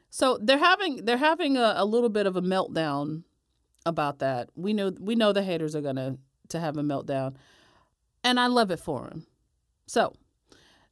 So 0.10 0.38
they're 0.40 0.60
having 0.60 1.06
they're 1.06 1.18
having 1.18 1.58
a, 1.58 1.74
a 1.78 1.86
little 1.86 2.10
bit 2.10 2.28
of 2.28 2.36
a 2.36 2.42
meltdown 2.42 3.24
about 3.86 4.20
that. 4.20 4.50
We 4.56 4.72
know 4.72 4.94
we 5.00 5.16
know 5.16 5.34
the 5.34 5.42
haters 5.42 5.76
are 5.76 5.82
gonna 5.82 6.18
to 6.50 6.60
have 6.60 6.78
a 6.78 6.84
meltdown, 6.84 7.36
and 8.24 8.40
I 8.40 8.46
love 8.46 8.70
it 8.70 8.80
for 8.80 9.08
them. 9.08 9.26
So 9.88 10.14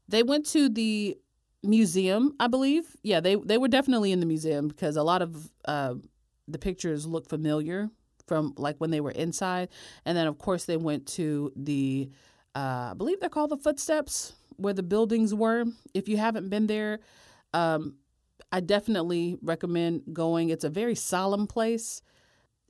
they 0.07 0.23
went 0.23 0.47
to 0.47 0.69
the 0.69 1.17
museum, 1.61 2.35
I 2.39 2.47
believe. 2.47 2.95
Yeah, 3.03 3.19
they 3.19 3.35
they 3.35 3.59
were 3.59 3.67
definitely 3.67 4.11
in 4.11 4.21
the 4.21 4.25
museum 4.25 4.67
because 4.67 4.95
a 4.95 5.03
lot 5.03 5.21
of 5.21 5.51
uh, 5.65 5.95
the 6.47 6.57
pictures 6.57 7.05
look 7.05 7.29
familiar 7.29 7.89
from 8.31 8.53
like 8.57 8.77
when 8.77 8.91
they 8.91 9.01
were 9.01 9.11
inside, 9.11 9.67
and 10.05 10.17
then 10.17 10.27
of 10.27 10.37
course 10.37 10.63
they 10.65 10.77
went 10.77 11.05
to 11.07 11.51
the 11.55 12.09
uh, 12.55 12.89
I 12.91 12.93
believe 12.97 13.19
they're 13.19 13.29
called 13.29 13.51
the 13.51 13.57
footsteps 13.57 14.33
where 14.55 14.73
the 14.73 14.83
buildings 14.83 15.33
were. 15.33 15.65
If 15.93 16.07
you 16.07 16.17
haven't 16.17 16.49
been 16.49 16.67
there. 16.67 16.99
Um, 17.53 17.95
I 18.53 18.59
definitely 18.59 19.37
recommend 19.41 20.03
going. 20.11 20.49
It's 20.49 20.63
a 20.63 20.69
very 20.69 20.95
solemn 20.95 21.47
place 21.47 22.01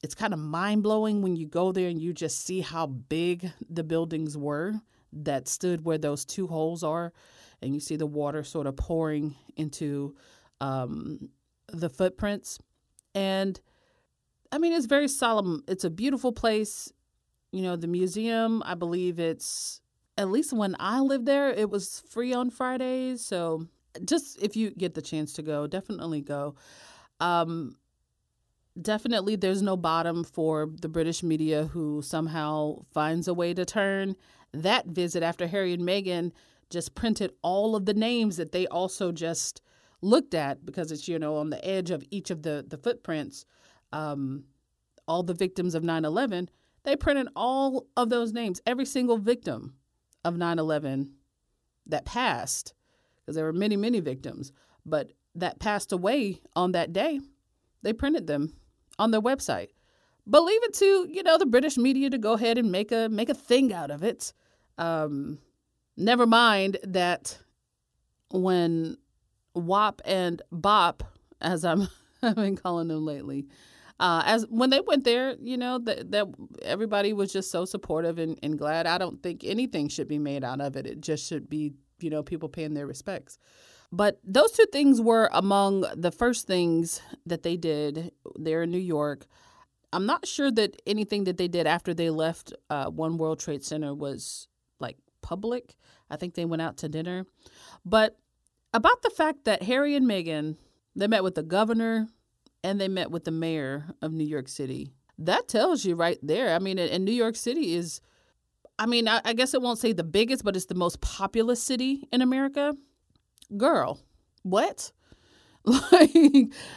it's 0.04 0.16
kind 0.16 0.34
of 0.34 0.40
mind 0.40 0.84
blowing 0.84 1.22
when 1.22 1.36
you 1.36 1.46
go 1.46 1.72
there 1.72 1.88
and 1.88 2.02
you 2.02 2.14
just 2.14 2.44
see 2.46 2.62
how 2.62 2.88
big 2.88 3.52
the 3.70 3.84
buildings 3.84 4.36
were 4.36 4.74
that 5.14 5.48
stood 5.48 5.86
where 5.86 5.98
those 5.98 6.26
two 6.26 6.48
holes 6.48 6.84
are, 6.84 7.14
and 7.62 7.74
you 7.74 7.80
see 7.80 7.96
the 7.96 8.06
water 8.06 8.44
sort 8.44 8.66
of 8.66 8.76
pouring 8.76 9.36
into 9.56 10.16
um, 10.60 11.30
the 11.68 11.90
footprints. 11.90 12.60
And 13.14 13.60
I 14.52 14.58
mean, 14.58 14.74
it's 14.74 14.86
very 14.86 15.08
solemn. 15.08 15.64
It's 15.68 15.84
a 15.84 15.90
beautiful 15.90 16.32
place. 16.32 16.92
You 17.52 17.64
know, 17.64 17.76
the 17.76 17.88
museum, 17.88 18.62
I 18.66 18.76
believe 18.76 19.20
it's, 19.20 19.82
at 20.18 20.30
least 20.30 20.54
when 20.54 20.76
I 20.80 21.00
lived 21.00 21.26
there, 21.26 21.50
it 21.50 21.70
was 21.70 22.04
free 22.10 22.34
on 22.34 22.50
Fridays. 22.50 23.26
So 23.26 23.68
just 24.06 24.42
if 24.42 24.56
you 24.56 24.72
get 24.72 24.94
the 24.94 25.02
chance 25.02 25.34
to 25.34 25.42
go, 25.42 25.68
definitely 25.68 26.22
go. 26.22 26.56
Um, 27.20 27.76
definitely, 28.82 29.36
there's 29.36 29.62
no 29.62 29.78
bottom 29.78 30.24
for 30.24 30.70
the 30.82 30.90
British 30.90 31.24
media 31.24 31.66
who 31.66 32.02
somehow 32.02 32.82
finds 32.94 33.28
a 33.28 33.34
way 33.34 33.54
to 33.54 33.66
turn 33.66 34.16
that 34.54 34.88
visit 34.88 35.24
after 35.24 35.48
Harry 35.48 35.74
and 35.74 35.84
Meghan 35.84 36.32
just 36.70 36.96
printed 36.96 37.32
all 37.42 37.76
of 37.76 37.86
the 37.86 37.94
names 37.94 38.38
that 38.38 38.52
they 38.52 38.68
also 38.68 39.12
just 39.12 39.62
looked 40.02 40.34
at 40.34 40.66
because 40.66 40.92
it's 40.92 41.08
you 41.08 41.20
know 41.20 41.36
on 41.36 41.52
the 41.52 41.64
edge 41.66 41.92
of 41.92 42.04
each 42.10 42.32
of 42.32 42.42
the 42.42 42.66
the 42.68 42.78
footprints 42.78 43.46
um, 43.92 44.46
all 45.08 45.24
the 45.24 45.34
victims 45.34 45.76
of 45.76 45.84
9-11 45.84 46.48
they 46.84 46.96
printed 46.96 47.28
all 47.36 47.88
of 47.96 48.10
those 48.10 48.34
names 48.34 48.62
every 48.66 48.86
single 48.86 49.18
victim 49.18 49.76
of 50.24 50.36
9-11 50.36 51.10
that 51.88 52.06
passed 52.06 52.74
because 53.20 53.36
there 53.36 53.46
were 53.46 53.54
many 53.54 53.76
many 53.76 54.00
victims. 54.00 54.52
But 54.86 55.14
that 55.36 55.60
passed 55.60 55.92
away 55.92 56.42
on 56.56 56.72
that 56.72 56.92
day 56.92 57.20
they 57.84 57.94
printed 57.94 58.28
them 58.28 58.54
on 59.00 59.12
their 59.12 59.22
website. 59.22 59.70
But 60.28 60.44
leave 60.44 60.64
it 60.64 60.74
to 60.76 61.08
you 61.10 61.24
know 61.24 61.38
the 61.38 61.46
british 61.46 61.78
media 61.78 62.10
to 62.10 62.18
go 62.18 62.34
ahead 62.34 62.58
and 62.58 62.72
make 62.72 62.92
a 62.92 63.10
make 63.10 63.30
a 63.30 63.34
thing 63.34 63.74
out 63.74 63.92
of 63.92 64.04
it. 64.04 64.34
Um, 64.78 65.40
never 65.98 66.26
mind 66.26 66.78
that 66.84 67.38
when 68.32 68.98
WAP 69.54 70.02
and 70.06 70.42
BOP, 70.52 71.04
as 71.42 71.66
I'm 71.66 71.88
I've 72.24 72.36
been 72.36 72.56
calling 72.56 72.88
them 72.88 73.06
lately, 73.06 73.48
uh, 74.02 74.24
as 74.26 74.48
when 74.50 74.72
they 74.72 74.82
went 74.82 75.04
there, 75.04 75.36
you 75.40 75.56
know 75.56 75.78
that 75.78 76.12
that 76.12 76.26
everybody 76.64 77.14
was 77.14 77.32
just 77.32 77.52
so 77.52 77.66
supportive 77.66 78.18
and, 78.18 78.38
and 78.42 78.58
glad. 78.58 78.88
I 78.88 78.98
don't 78.98 79.22
think 79.22 79.44
anything 79.44 79.90
should 79.90 80.08
be 80.08 80.18
made 80.18 80.44
out 80.44 80.60
of 80.60 80.76
it. 80.76 80.88
It 80.88 81.02
just 81.02 81.28
should 81.28 81.48
be 81.48 81.74
you 82.00 82.10
know 82.10 82.24
people 82.24 82.50
paying 82.50 82.74
their 82.74 82.88
respects. 82.88 83.38
But 83.92 84.20
those 84.24 84.54
two 84.54 84.66
things 84.72 85.00
were 85.00 85.30
among 85.32 85.86
the 85.96 86.12
first 86.12 86.48
things 86.48 87.02
that 87.28 87.44
they 87.44 87.58
did 87.58 88.12
there 88.36 88.64
in 88.64 88.72
New 88.72 88.80
York. 88.80 89.28
I'm 89.94 90.08
not 90.08 90.26
sure 90.26 90.50
that 90.50 90.82
anything 90.88 91.26
that 91.26 91.38
they 91.38 91.50
did 91.50 91.68
after 91.68 91.94
they 91.94 92.10
left 92.10 92.54
uh, 92.70 92.86
One 92.86 93.18
World 93.18 93.40
Trade 93.40 93.64
Center 93.64 93.94
was 93.94 94.48
like 94.80 94.98
public. 95.22 95.76
I 96.10 96.16
think 96.16 96.34
they 96.34 96.46
went 96.46 96.62
out 96.64 96.78
to 96.78 96.90
dinner. 96.90 97.26
But 97.86 98.18
about 98.74 99.04
the 99.04 99.10
fact 99.12 99.44
that 99.46 99.64
Harry 99.64 99.96
and 99.96 100.08
Meghan, 100.10 100.56
they 100.96 101.08
met 101.08 101.24
with 101.24 101.36
the 101.36 101.44
governor 101.44 102.08
and 102.64 102.80
they 102.80 102.88
met 102.88 103.12
with 103.12 103.26
the 103.26 103.32
mayor 103.32 103.86
of 104.02 104.12
New 104.14 104.26
York 104.26 104.48
City. 104.48 104.94
That 105.18 105.48
tells 105.48 105.86
you 105.86 105.96
right 105.96 106.18
there. 106.22 106.56
I 106.56 106.60
mean, 106.60 106.80
and 106.80 107.06
New 107.06 107.12
York 107.12 107.36
City 107.36 107.76
is, 107.76 108.02
I 108.80 108.86
mean, 108.86 109.08
I, 109.08 109.22
I 109.24 109.34
guess 109.34 109.54
it 109.54 109.62
won't 109.62 109.80
say 109.80 109.94
the 109.94 110.04
biggest, 110.04 110.44
but 110.44 110.56
it's 110.56 110.66
the 110.66 110.76
most 110.76 111.02
populous 111.02 111.62
city 111.62 112.08
in 112.12 112.22
America. 112.22 112.74
Girl, 113.56 114.00
what? 114.44 114.92
Like 115.64 116.12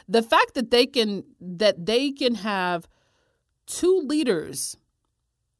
the 0.06 0.22
fact 0.22 0.52
that 0.56 0.70
they 0.70 0.84
can 0.84 1.24
that 1.40 1.86
they 1.86 2.12
can 2.12 2.34
have 2.34 2.86
two 3.66 4.02
leaders 4.04 4.76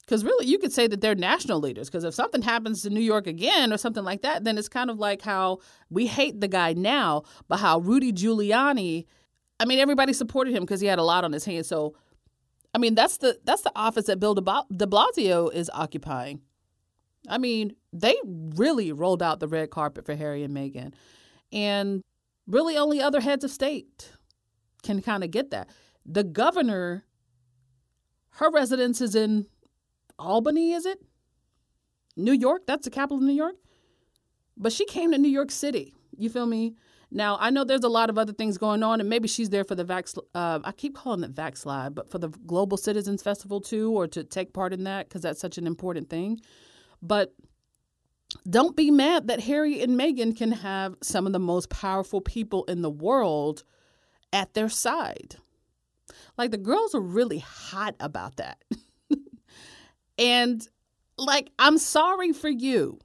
because 0.05 0.25
really, 0.25 0.47
you 0.47 0.59
could 0.59 0.73
say 0.73 0.87
that 0.87 1.01
they're 1.01 1.15
national 1.15 1.61
leaders. 1.61 1.89
Because 1.89 2.05
if 2.05 2.15
something 2.15 2.43
happens 2.43 2.83
to 2.83 2.91
New 2.91 3.01
York 3.01 3.27
again 3.27 3.73
or 3.73 3.79
something 3.79 4.05
like 4.05 4.23
that, 4.23 4.45
then 4.45 4.59
it's 4.59 4.69
kind 4.69 4.91
of 4.91 4.99
like 4.99 5.23
how 5.23 5.61
we 5.89 6.07
hate 6.07 6.41
the 6.41 6.49
guy 6.49 6.75
now, 6.75 7.23
but 7.49 7.59
how 7.59 7.79
Rudy 7.79 8.13
Giuliani, 8.13 9.07
I 9.61 9.65
mean, 9.67 9.79
everybody 9.79 10.13
supported 10.13 10.55
him 10.55 10.63
because 10.63 10.81
he 10.81 10.87
had 10.87 10.99
a 10.99 11.05
lot 11.05 11.25
on 11.25 11.33
his 11.33 11.45
hands. 11.45 11.69
So, 11.69 11.95
I 12.75 12.79
mean, 12.79 12.95
that's 12.95 13.19
the 13.19 13.39
that's 13.45 13.63
the 13.63 13.73
office 13.77 14.07
that 14.07 14.19
Bill 14.19 14.35
de 14.35 14.43
Blasio 14.43 15.53
is 15.53 15.71
occupying. 15.73 16.41
I 17.29 17.39
mean, 17.39 17.75
they 17.93 18.15
really 18.25 18.93
rolled 18.93 19.23
out 19.23 19.41
the 19.41 19.49
red 19.49 19.71
carpet 19.71 20.05
for 20.05 20.15
Harry 20.15 20.43
and 20.43 20.55
Meghan, 20.55 20.93
and 21.53 22.03
really 22.47 22.77
only 22.77 23.01
other 23.01 23.21
heads 23.21 23.45
of 23.45 23.51
state 23.51 24.11
can 24.83 25.01
kind 25.01 25.25
of 25.25 25.31
get 25.31 25.51
that. 25.51 25.71
The 26.05 26.25
governor, 26.25 27.05
her 28.33 28.51
residence 28.51 29.01
is 29.01 29.15
in 29.15 29.47
Albany, 30.19 30.73
is 30.73 30.85
it? 30.85 31.01
New 32.17 32.33
York, 32.33 32.63
that's 32.67 32.85
the 32.85 32.91
capital 32.91 33.19
of 33.19 33.23
New 33.23 33.33
York. 33.33 33.57
But 34.57 34.73
she 34.73 34.85
came 34.85 35.13
to 35.13 35.19
New 35.19 35.29
York 35.29 35.51
City. 35.51 35.95
You 36.17 36.29
feel 36.29 36.47
me? 36.47 36.77
Now, 37.15 37.39
I 37.41 37.51
know 37.51 37.65
there's 37.65 37.85
a 37.85 37.89
lot 37.89 38.11
of 38.11 38.19
other 38.19 38.33
things 38.33 38.59
going 38.59 38.83
on, 38.83 39.01
and 39.01 39.09
maybe 39.09 39.29
she's 39.29 39.49
there 39.49 39.65
for 39.65 39.75
the 39.75 39.85
Vax. 39.85 40.19
Uh, 40.35 40.59
I 40.65 40.73
keep 40.73 40.97
calling 40.97 41.23
it 41.23 41.35
Vaxslide, 41.35 41.95
but 41.95 42.11
for 42.11 42.19
the 42.19 42.29
Global 42.29 42.77
Citizens 42.77 43.23
Festival 43.23 43.61
too, 43.61 43.93
or 43.93 44.07
to 44.09 44.25
take 44.25 44.53
part 44.53 44.73
in 44.73 44.85
that 44.85 45.09
because 45.09 45.23
that's 45.23 45.41
such 45.41 45.57
an 45.57 45.67
important 45.67 46.11
thing. 46.11 46.41
But 47.01 47.33
don't 48.51 48.75
be 48.75 48.91
mad 48.91 49.29
that 49.29 49.41
Harry 49.41 49.81
and 49.81 49.99
Meghan 49.99 50.37
can 50.37 50.53
have 50.53 50.97
some 51.03 51.27
of 51.27 51.33
the 51.33 51.39
most 51.39 51.71
powerful 51.71 52.21
people 52.21 52.65
in 52.65 52.83
the 52.83 52.91
world 52.91 53.63
at 54.33 54.55
their 54.55 54.69
side. 54.69 55.37
Like 56.37 56.51
the 56.51 56.59
girls 56.59 56.95
are 56.95 57.01
really 57.01 57.39
hot 57.39 57.95
about 58.01 58.37
that. 58.37 58.59
And 60.19 60.67
like, 61.17 61.51
I'm 61.59 61.79
sorry 61.79 62.33
for 62.33 62.49
you. 62.49 62.99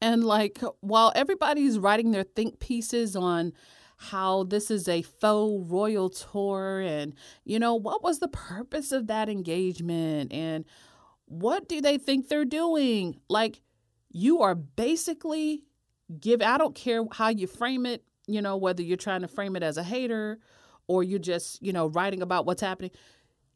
And 0.00 0.24
like, 0.24 0.60
while 0.80 1.12
everybody's 1.14 1.78
writing 1.78 2.10
their 2.10 2.24
think 2.24 2.60
pieces 2.60 3.16
on 3.16 3.52
how 3.96 4.44
this 4.44 4.70
is 4.70 4.88
a 4.88 5.02
faux 5.02 5.68
royal 5.70 6.08
tour 6.08 6.80
and, 6.80 7.14
you 7.44 7.58
know, 7.58 7.74
what 7.74 8.02
was 8.02 8.20
the 8.20 8.28
purpose 8.28 8.92
of 8.92 9.08
that 9.08 9.28
engagement 9.28 10.32
and 10.32 10.64
what 11.24 11.68
do 11.68 11.80
they 11.80 11.98
think 11.98 12.28
they're 12.28 12.44
doing? 12.44 13.20
Like, 13.28 13.60
you 14.10 14.42
are 14.42 14.54
basically 14.54 15.64
give, 16.20 16.40
I 16.42 16.58
don't 16.58 16.74
care 16.74 17.04
how 17.12 17.28
you 17.28 17.46
frame 17.46 17.86
it, 17.86 18.04
you 18.26 18.40
know, 18.40 18.56
whether 18.56 18.82
you're 18.82 18.96
trying 18.96 19.22
to 19.22 19.28
frame 19.28 19.56
it 19.56 19.62
as 19.62 19.76
a 19.76 19.82
hater 19.82 20.38
or 20.86 21.02
you're 21.02 21.18
just, 21.18 21.60
you 21.60 21.72
know, 21.72 21.88
writing 21.88 22.22
about 22.22 22.46
what's 22.46 22.62
happening 22.62 22.92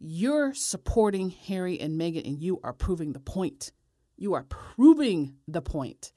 you're 0.05 0.53
supporting 0.53 1.31
Harry 1.31 1.79
and 1.79 1.99
Meghan 1.99 2.27
and 2.27 2.43
you 2.43 2.59
are 2.65 2.73
proving 2.73 3.13
the 3.13 3.21
point. 3.21 3.71
You 4.17 4.35
are 4.35 4.43
proving 4.43 5.37
the 5.47 5.63
point 5.63 6.13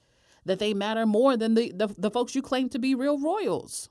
that 0.46 0.60
they 0.60 0.74
matter 0.74 1.06
more 1.06 1.36
than 1.38 1.56
the, 1.56 1.72
the, 1.76 1.88
the 1.98 2.12
folks 2.12 2.36
you 2.36 2.42
claim 2.42 2.70
to 2.70 2.80
be 2.80 2.96
real 2.96 3.20
royals. 3.20 3.90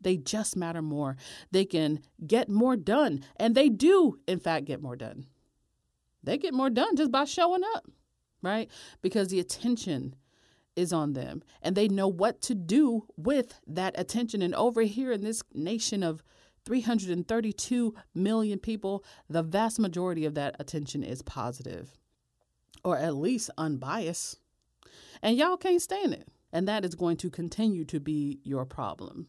They 0.00 0.16
just 0.16 0.56
matter 0.56 0.82
more. 0.82 1.16
They 1.50 1.64
can 1.64 2.00
get 2.26 2.48
more 2.48 2.76
done. 2.76 3.22
And 3.36 3.54
they 3.54 3.68
do, 3.68 4.18
in 4.26 4.40
fact, 4.40 4.64
get 4.64 4.80
more 4.80 4.96
done. 4.96 5.26
They 6.22 6.38
get 6.38 6.54
more 6.54 6.70
done 6.70 6.96
just 6.96 7.10
by 7.10 7.24
showing 7.24 7.62
up, 7.74 7.86
right? 8.42 8.70
Because 9.02 9.28
the 9.28 9.40
attention 9.40 10.14
is 10.76 10.92
on 10.92 11.12
them 11.12 11.42
and 11.62 11.76
they 11.76 11.88
know 11.88 12.08
what 12.08 12.40
to 12.42 12.54
do 12.54 13.06
with 13.16 13.60
that 13.66 13.98
attention. 13.98 14.42
And 14.42 14.54
over 14.54 14.82
here 14.82 15.12
in 15.12 15.22
this 15.22 15.42
nation 15.54 16.02
of 16.02 16.22
332 16.64 17.94
million 18.14 18.58
people, 18.58 19.04
the 19.28 19.42
vast 19.42 19.78
majority 19.78 20.24
of 20.24 20.34
that 20.34 20.56
attention 20.58 21.02
is 21.02 21.22
positive 21.22 21.98
or 22.84 22.96
at 22.96 23.14
least 23.14 23.50
unbiased. 23.58 24.38
And 25.22 25.36
y'all 25.36 25.56
can't 25.56 25.82
stand 25.82 26.14
it. 26.14 26.28
And 26.52 26.66
that 26.66 26.84
is 26.84 26.94
going 26.94 27.16
to 27.18 27.30
continue 27.30 27.84
to 27.86 28.00
be 28.00 28.40
your 28.42 28.64
problem. 28.64 29.28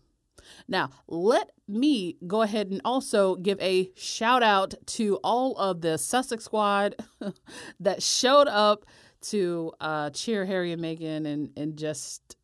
Now, 0.68 0.90
let 1.08 1.52
me 1.68 2.18
go 2.26 2.42
ahead 2.42 2.72
and 2.72 2.82
also 2.84 3.36
give 3.36 3.60
a 3.62 3.92
shout 3.96 4.42
out 4.42 4.74
to 4.88 5.20
all 5.24 5.56
of 5.58 5.82
the 5.82 5.98
Sussex 5.98 6.46
squad 6.46 6.96
that 7.80 8.02
showed 8.02 8.48
up 8.48 8.86
to 9.22 9.72
uh, 9.80 10.10
cheer 10.10 10.46
Harry 10.46 10.72
and 10.72 10.82
Meghan 10.82 11.28
and, 11.28 11.52
and 11.56 11.78
just 11.78 12.36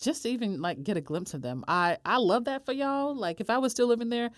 just 0.00 0.26
even 0.26 0.60
like 0.62 0.84
get 0.84 0.96
a 0.96 1.00
glimpse 1.00 1.34
of 1.34 1.42
them. 1.42 1.64
I 1.66 1.98
I 2.04 2.18
love 2.18 2.44
that 2.44 2.64
for 2.64 2.72
y'all. 2.72 3.16
Like 3.16 3.40
if 3.40 3.50
I 3.50 3.58
was 3.58 3.72
still 3.72 3.88
living 3.88 4.10
there, 4.10 4.30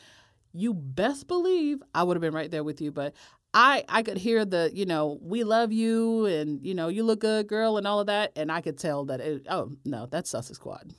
you 0.54 0.73
best 0.73 1.26
believe 1.26 1.83
I 1.94 2.02
would 2.02 2.16
have 2.16 2.23
been 2.23 2.33
right 2.33 2.50
there 2.50 2.64
with 2.64 2.80
you. 2.80 2.90
But 2.90 3.14
I 3.55 3.85
I 3.89 4.03
could 4.03 4.19
hear 4.19 4.45
the 4.45 4.71
you 4.75 4.85
know 4.85 5.19
we 5.23 5.45
love 5.45 5.73
you 5.73 6.27
and 6.27 6.61
you 6.63 6.75
know 6.75 6.89
you 6.89 7.05
look 7.05 7.21
good, 7.21 7.47
girl, 7.47 7.79
and 7.79 7.87
all 7.87 8.01
of 8.01 8.09
that, 8.09 8.33
and 8.37 8.51
I 8.51 8.61
could 8.61 8.77
tell 8.77 9.05
that 9.07 9.21
it, 9.21 9.47
oh 9.49 9.73
no, 9.85 10.07
that's 10.07 10.29
Sussex 10.29 10.59
Squad 10.59 10.93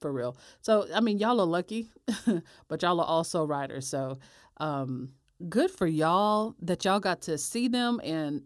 for 0.00 0.10
real. 0.10 0.36
So 0.62 0.86
I 0.92 1.00
mean 1.00 1.18
y'all 1.18 1.40
are 1.40 1.46
lucky, 1.46 1.90
but 2.68 2.82
y'all 2.82 3.00
are 3.00 3.06
also 3.06 3.44
riders. 3.44 3.86
So 3.86 4.18
um, 4.56 5.10
good 5.48 5.70
for 5.70 5.86
y'all 5.86 6.54
that 6.62 6.84
y'all 6.84 7.00
got 7.00 7.22
to 7.22 7.38
see 7.38 7.68
them 7.68 8.00
and 8.02 8.42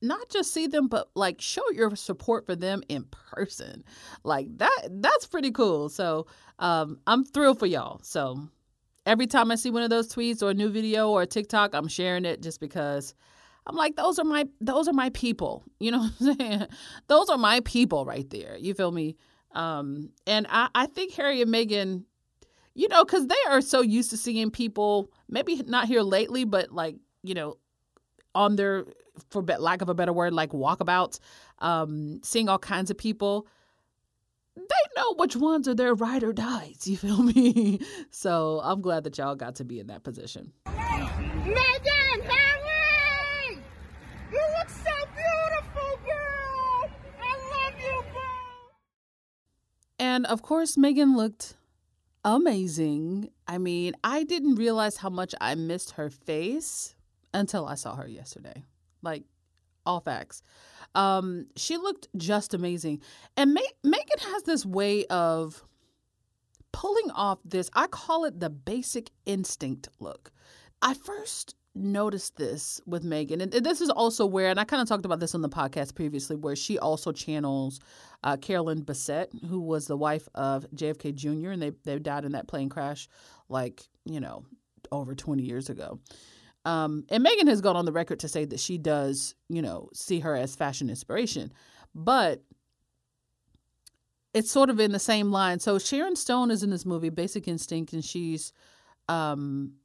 not 0.00 0.28
just 0.28 0.54
see 0.54 0.68
them 0.68 0.86
but 0.86 1.08
like 1.16 1.40
show 1.40 1.62
your 1.72 1.94
support 1.96 2.46
for 2.46 2.54
them 2.54 2.80
in 2.88 3.04
person 3.04 3.82
like 4.22 4.46
that 4.58 4.86
that's 4.88 5.26
pretty 5.26 5.50
cool 5.50 5.88
so 5.88 6.24
um, 6.60 7.00
i'm 7.08 7.24
thrilled 7.24 7.58
for 7.58 7.66
y'all 7.66 7.98
so 8.04 8.48
every 9.08 9.26
time 9.26 9.50
i 9.50 9.54
see 9.54 9.70
one 9.70 9.82
of 9.82 9.90
those 9.90 10.12
tweets 10.12 10.42
or 10.42 10.50
a 10.50 10.54
new 10.54 10.68
video 10.68 11.10
or 11.10 11.22
a 11.22 11.26
tiktok 11.26 11.74
i'm 11.74 11.88
sharing 11.88 12.24
it 12.24 12.40
just 12.42 12.60
because 12.60 13.14
i'm 13.66 13.74
like 13.74 13.96
those 13.96 14.18
are 14.18 14.24
my 14.24 14.44
those 14.60 14.86
are 14.86 14.94
my 14.94 15.10
people. 15.10 15.64
You 15.80 15.92
know 15.92 15.98
what 15.98 16.12
i'm 16.20 16.38
saying? 16.38 16.66
Those 17.06 17.28
are 17.28 17.38
my 17.38 17.60
people 17.60 18.04
right 18.04 18.28
there. 18.30 18.56
You 18.58 18.74
feel 18.74 18.90
me? 18.90 19.16
Um, 19.52 20.10
and 20.26 20.46
I, 20.50 20.68
I 20.74 20.86
think 20.86 21.14
harry 21.14 21.42
and 21.42 21.52
meghan 21.52 22.04
you 22.78 22.86
know, 22.86 23.04
because 23.04 23.26
they 23.26 23.34
are 23.48 23.60
so 23.60 23.80
used 23.80 24.10
to 24.10 24.16
seeing 24.16 24.52
people, 24.52 25.10
maybe 25.28 25.60
not 25.66 25.88
here 25.88 26.00
lately, 26.00 26.44
but 26.44 26.70
like, 26.70 26.94
you 27.24 27.34
know, 27.34 27.56
on 28.36 28.54
their, 28.54 28.84
for 29.30 29.42
lack 29.42 29.82
of 29.82 29.88
a 29.88 29.94
better 29.94 30.12
word, 30.12 30.32
like 30.32 30.50
walkabouts, 30.50 31.18
um, 31.58 32.20
seeing 32.22 32.48
all 32.48 32.60
kinds 32.60 32.88
of 32.88 32.96
people. 32.96 33.48
They 34.58 35.00
know 35.00 35.14
which 35.14 35.36
ones 35.36 35.68
are 35.68 35.74
their 35.74 35.94
ride 35.94 36.22
or 36.24 36.32
dies. 36.32 36.86
You 36.86 36.96
feel 36.96 37.22
me? 37.22 37.80
So 38.10 38.60
I'm 38.64 38.80
glad 38.80 39.04
that 39.04 39.16
y'all 39.18 39.34
got 39.36 39.56
to 39.56 39.64
be 39.64 39.78
in 39.78 39.86
that 39.88 40.02
position. 40.02 40.52
Meghan, 40.66 42.22
Harry! 42.22 43.62
You 44.32 44.42
look 44.58 44.68
so 44.68 44.94
beautiful, 45.14 45.98
girl! 46.04 46.90
I 47.20 47.32
love 47.52 47.74
you, 47.80 48.02
boo! 48.12 48.74
And 49.98 50.26
of 50.26 50.42
course, 50.42 50.76
Meghan 50.76 51.16
looked 51.16 51.54
amazing. 52.24 53.30
I 53.46 53.58
mean, 53.58 53.94
I 54.02 54.24
didn't 54.24 54.56
realize 54.56 54.96
how 54.96 55.10
much 55.10 55.34
I 55.40 55.54
missed 55.54 55.92
her 55.92 56.10
face 56.10 56.94
until 57.32 57.66
I 57.66 57.74
saw 57.74 57.94
her 57.96 58.08
yesterday. 58.08 58.64
Like, 59.02 59.24
all 59.86 60.00
facts. 60.00 60.42
Um, 60.94 61.46
she 61.56 61.76
looked 61.76 62.08
just 62.16 62.54
amazing. 62.54 63.00
And 63.36 63.56
Meghan 63.84 64.20
has 64.32 64.42
this 64.44 64.66
way 64.66 65.04
of 65.06 65.64
pulling 66.72 67.10
off 67.10 67.38
this, 67.44 67.70
I 67.74 67.86
call 67.86 68.24
it 68.24 68.40
the 68.40 68.50
basic 68.50 69.10
instinct 69.26 69.88
look. 70.00 70.30
I 70.82 70.94
first 70.94 71.56
noticed 71.74 72.36
this 72.36 72.80
with 72.86 73.04
Meghan, 73.04 73.40
and 73.42 73.52
this 73.52 73.80
is 73.80 73.90
also 73.90 74.26
where, 74.26 74.48
and 74.48 74.60
I 74.60 74.64
kind 74.64 74.82
of 74.82 74.88
talked 74.88 75.04
about 75.04 75.20
this 75.20 75.34
on 75.34 75.42
the 75.42 75.48
podcast 75.48 75.94
previously, 75.94 76.36
where 76.36 76.56
she 76.56 76.78
also 76.78 77.12
channels 77.12 77.80
uh, 78.24 78.36
Carolyn 78.36 78.82
Bessette, 78.82 79.28
who 79.48 79.60
was 79.60 79.86
the 79.86 79.96
wife 79.96 80.28
of 80.34 80.66
JFK 80.74 81.14
Jr., 81.14 81.50
and 81.50 81.62
they 81.62 81.72
they 81.84 81.98
died 81.98 82.24
in 82.24 82.32
that 82.32 82.48
plane 82.48 82.68
crash, 82.68 83.08
like 83.48 83.82
you 84.04 84.20
know, 84.20 84.44
over 84.92 85.14
twenty 85.14 85.44
years 85.44 85.68
ago. 85.68 86.00
Um, 86.68 87.06
and 87.08 87.24
Meghan 87.24 87.48
has 87.48 87.62
gone 87.62 87.76
on 87.76 87.86
the 87.86 87.92
record 87.92 88.18
to 88.20 88.28
say 88.28 88.44
that 88.44 88.60
she 88.60 88.76
does, 88.76 89.34
you 89.48 89.62
know, 89.62 89.88
see 89.94 90.20
her 90.20 90.36
as 90.36 90.54
fashion 90.54 90.90
inspiration, 90.90 91.50
but 91.94 92.42
it's 94.34 94.50
sort 94.50 94.68
of 94.68 94.78
in 94.78 94.92
the 94.92 94.98
same 94.98 95.32
line. 95.32 95.60
So 95.60 95.78
Sharon 95.78 96.14
Stone 96.14 96.50
is 96.50 96.62
in 96.62 96.68
this 96.68 96.84
movie, 96.84 97.08
Basic 97.08 97.48
Instinct, 97.48 97.94
and 97.94 98.04
she's 98.04 98.52
um, 99.08 99.76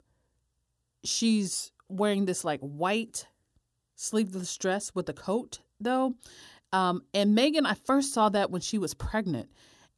she's 1.06 1.72
wearing 1.88 2.26
this 2.26 2.44
like 2.44 2.60
white 2.60 3.28
sleeveless 3.96 4.58
dress 4.58 4.92
with 4.94 5.08
a 5.08 5.14
coat 5.14 5.62
though. 5.80 6.16
Um, 6.74 7.04
and 7.14 7.38
Meghan, 7.38 7.66
I 7.66 7.76
first 7.76 8.14
saw 8.14 8.28
that 8.28 8.52
when 8.52 8.60
she 8.60 8.78
was 8.78 8.94
pregnant 8.94 9.48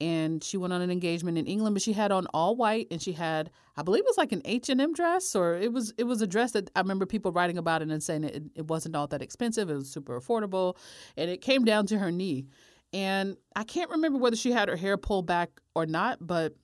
and 0.01 0.43
she 0.43 0.57
went 0.57 0.73
on 0.73 0.81
an 0.81 0.91
engagement 0.91 1.37
in 1.37 1.45
England, 1.45 1.73
but 1.73 1.81
she 1.81 1.93
had 1.93 2.11
on 2.11 2.27
all 2.33 2.55
white 2.55 2.87
and 2.91 3.01
she 3.01 3.13
had, 3.13 3.49
I 3.77 3.83
believe 3.83 4.01
it 4.01 4.07
was 4.07 4.17
like 4.17 4.33
an 4.33 4.41
H&M 4.43 4.93
dress 4.93 5.35
or 5.35 5.55
it 5.55 5.71
was, 5.71 5.93
it 5.97 6.03
was 6.03 6.21
a 6.21 6.27
dress 6.27 6.51
that 6.51 6.69
I 6.75 6.81
remember 6.81 7.05
people 7.05 7.31
writing 7.31 7.57
about 7.57 7.81
it 7.81 7.89
and 7.89 8.03
saying 8.03 8.25
it, 8.25 8.43
it 8.55 8.67
wasn't 8.67 8.95
all 8.95 9.07
that 9.07 9.21
expensive. 9.21 9.69
It 9.69 9.75
was 9.75 9.89
super 9.89 10.19
affordable 10.19 10.75
and 11.15 11.29
it 11.29 11.41
came 11.41 11.63
down 11.63 11.85
to 11.87 11.97
her 11.97 12.11
knee. 12.11 12.47
And 12.91 13.37
I 13.55 13.63
can't 13.63 13.89
remember 13.89 14.19
whether 14.19 14.35
she 14.35 14.51
had 14.51 14.69
her 14.69 14.75
hair 14.75 14.97
pulled 14.97 15.27
back 15.27 15.49
or 15.75 15.85
not, 15.85 16.17
but 16.19 16.55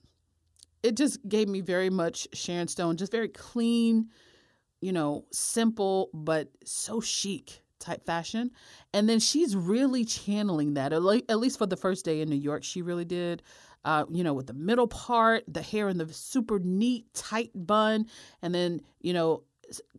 it 0.84 0.98
just 0.98 1.20
gave 1.28 1.48
me 1.48 1.62
very 1.62 1.90
much 1.90 2.28
Sharon 2.34 2.68
Stone, 2.68 2.98
just 2.98 3.12
very 3.12 3.30
clean, 3.30 4.10
you 4.82 4.92
know, 4.92 5.26
simple 5.32 6.10
but 6.14 6.50
so 6.66 7.00
chic 7.00 7.61
type 7.82 8.06
fashion. 8.06 8.52
And 8.94 9.10
then 9.10 9.20
she's 9.20 9.56
really 9.56 10.06
channeling 10.06 10.76
that, 10.76 10.94
at 10.94 11.02
least 11.04 11.58
for 11.58 11.66
the 11.66 11.78
first 11.78 12.06
day 12.06 12.22
in 12.22 12.30
New 12.30 12.36
York, 12.36 12.64
she 12.64 12.82
really 12.82 13.06
did. 13.06 13.44
Uh, 13.84 14.06
you 14.12 14.24
know, 14.24 14.34
with 14.34 14.46
the 14.46 14.54
middle 14.54 14.88
part, 14.88 15.44
the 15.48 15.62
hair 15.62 15.90
in 15.90 15.98
the 15.98 16.12
super 16.14 16.60
neat, 16.60 17.12
tight 17.16 17.50
bun, 17.56 18.06
and 18.44 18.54
then, 18.54 18.80
you 19.02 19.12
know, 19.12 19.44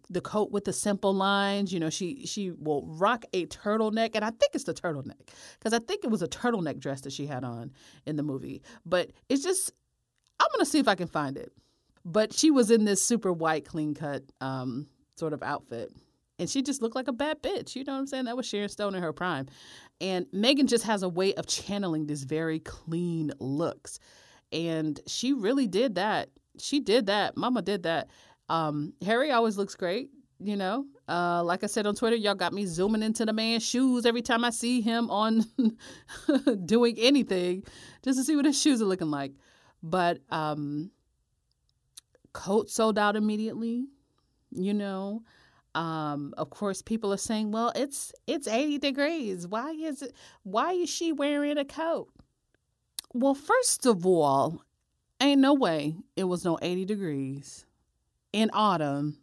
the 0.08 0.20
coat 0.20 0.52
with 0.52 0.64
the 0.64 0.72
simple 0.72 1.12
lines. 1.12 1.72
You 1.72 1.80
know, 1.80 1.90
she 1.90 2.24
she 2.24 2.52
will 2.52 2.86
rock 2.86 3.24
a 3.32 3.46
turtleneck, 3.46 4.10
and 4.14 4.24
I 4.24 4.30
think 4.30 4.54
it's 4.54 4.64
the 4.64 4.74
turtleneck 4.74 5.28
because 5.58 5.72
I 5.72 5.80
think 5.80 6.04
it 6.04 6.10
was 6.10 6.22
a 6.22 6.28
turtleneck 6.28 6.78
dress 6.78 7.00
that 7.00 7.12
she 7.12 7.26
had 7.26 7.42
on 7.42 7.72
in 8.06 8.14
the 8.14 8.22
movie. 8.22 8.62
But 8.86 9.10
it's 9.28 9.42
just, 9.42 9.72
I'm 10.38 10.46
gonna 10.52 10.64
see 10.64 10.78
if 10.78 10.86
I 10.86 10.94
can 10.94 11.08
find 11.08 11.36
it 11.36 11.52
but 12.04 12.32
she 12.32 12.50
was 12.50 12.70
in 12.70 12.84
this 12.84 13.04
super 13.04 13.32
white, 13.32 13.64
clean 13.64 13.94
cut 13.94 14.22
um, 14.40 14.86
sort 15.16 15.32
of 15.32 15.42
outfit. 15.42 15.92
And 16.42 16.50
she 16.50 16.60
just 16.60 16.82
looked 16.82 16.96
like 16.96 17.06
a 17.06 17.12
bad 17.12 17.40
bitch. 17.40 17.76
You 17.76 17.84
know 17.84 17.92
what 17.92 18.00
I'm 18.00 18.06
saying? 18.08 18.24
That 18.24 18.36
was 18.36 18.46
Sharon 18.46 18.68
Stone 18.68 18.96
in 18.96 19.02
her 19.02 19.12
prime. 19.12 19.46
And 20.00 20.26
Meghan 20.34 20.66
just 20.66 20.82
has 20.84 21.04
a 21.04 21.08
way 21.08 21.34
of 21.34 21.46
channeling 21.46 22.08
these 22.08 22.24
very 22.24 22.58
clean 22.58 23.30
looks. 23.38 24.00
And 24.50 24.98
she 25.06 25.32
really 25.32 25.68
did 25.68 25.94
that. 25.94 26.30
She 26.58 26.80
did 26.80 27.06
that. 27.06 27.36
Mama 27.36 27.62
did 27.62 27.84
that. 27.84 28.10
Um, 28.48 28.92
Harry 29.02 29.30
always 29.30 29.56
looks 29.56 29.76
great, 29.76 30.10
you 30.40 30.56
know. 30.56 30.84
Uh, 31.08 31.44
like 31.44 31.62
I 31.62 31.68
said 31.68 31.86
on 31.86 31.94
Twitter, 31.94 32.16
y'all 32.16 32.34
got 32.34 32.52
me 32.52 32.66
zooming 32.66 33.04
into 33.04 33.24
the 33.24 33.32
man's 33.32 33.64
shoes 33.64 34.04
every 34.04 34.22
time 34.22 34.44
I 34.44 34.50
see 34.50 34.80
him 34.80 35.10
on 35.10 35.44
doing 36.64 36.96
anything 36.98 37.62
just 38.02 38.18
to 38.18 38.24
see 38.24 38.34
what 38.34 38.46
his 38.46 38.60
shoes 38.60 38.82
are 38.82 38.86
looking 38.86 39.12
like. 39.12 39.32
But 39.80 40.18
um, 40.28 40.90
coat 42.32 42.68
sold 42.68 42.98
out 42.98 43.14
immediately, 43.14 43.86
you 44.50 44.74
know. 44.74 45.22
Um, 45.74 46.34
of 46.36 46.50
course, 46.50 46.82
people 46.82 47.12
are 47.12 47.18
saying, 47.18 47.50
"Well, 47.50 47.72
it's 47.74 48.12
it's 48.26 48.46
80 48.46 48.78
degrees. 48.78 49.46
Why 49.46 49.70
is 49.70 50.02
it? 50.02 50.14
Why 50.42 50.72
is 50.72 50.90
she 50.90 51.12
wearing 51.12 51.58
a 51.58 51.64
coat?" 51.64 52.08
Well, 53.14 53.34
first 53.34 53.86
of 53.86 54.06
all, 54.06 54.62
ain't 55.20 55.40
no 55.40 55.54
way 55.54 55.96
it 56.16 56.24
was 56.24 56.44
no 56.44 56.58
80 56.60 56.84
degrees 56.84 57.66
in 58.32 58.50
autumn 58.52 59.18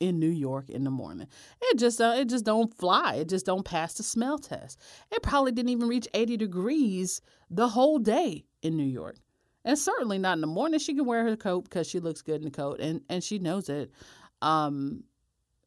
in 0.00 0.18
New 0.18 0.30
York 0.30 0.68
in 0.70 0.84
the 0.84 0.90
morning. 0.90 1.28
It 1.62 1.78
just 1.78 2.00
uh, 2.00 2.14
it 2.16 2.28
just 2.28 2.44
don't 2.44 2.72
fly. 2.72 3.16
It 3.16 3.28
just 3.28 3.46
don't 3.46 3.64
pass 3.64 3.94
the 3.94 4.02
smell 4.02 4.38
test. 4.38 4.78
It 5.10 5.22
probably 5.22 5.52
didn't 5.52 5.70
even 5.70 5.88
reach 5.88 6.08
80 6.14 6.36
degrees 6.36 7.20
the 7.50 7.68
whole 7.68 7.98
day 7.98 8.44
in 8.62 8.76
New 8.76 8.84
York 8.84 9.16
and 9.64 9.78
certainly 9.78 10.18
not 10.18 10.34
in 10.34 10.40
the 10.40 10.46
morning. 10.46 10.80
She 10.80 10.94
can 10.94 11.04
wear 11.04 11.24
her 11.24 11.36
coat 11.36 11.64
because 11.64 11.86
she 11.86 12.00
looks 12.00 12.22
good 12.22 12.36
in 12.36 12.44
the 12.44 12.50
coat, 12.50 12.80
and 12.80 13.02
and 13.08 13.22
she 13.22 13.38
knows 13.38 13.68
it. 13.68 13.90
Um, 14.42 15.04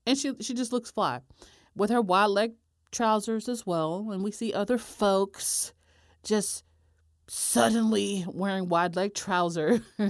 and 0.06 0.18
she 0.18 0.34
she 0.42 0.54
just 0.54 0.72
looks 0.72 0.92
fly 0.92 1.22
with 1.76 1.90
her 1.90 2.02
wide 2.02 2.28
leg 2.28 2.54
trousers 2.92 3.50
as 3.50 3.66
well. 3.66 4.10
And 4.12 4.24
we 4.24 4.32
see 4.32 4.54
other 4.54 4.78
folks 4.78 5.74
just 6.24 6.64
suddenly 7.28 8.26
wearing 8.28 8.70
wide 8.70 8.96
leg 8.96 9.14
trousers. 9.14 9.82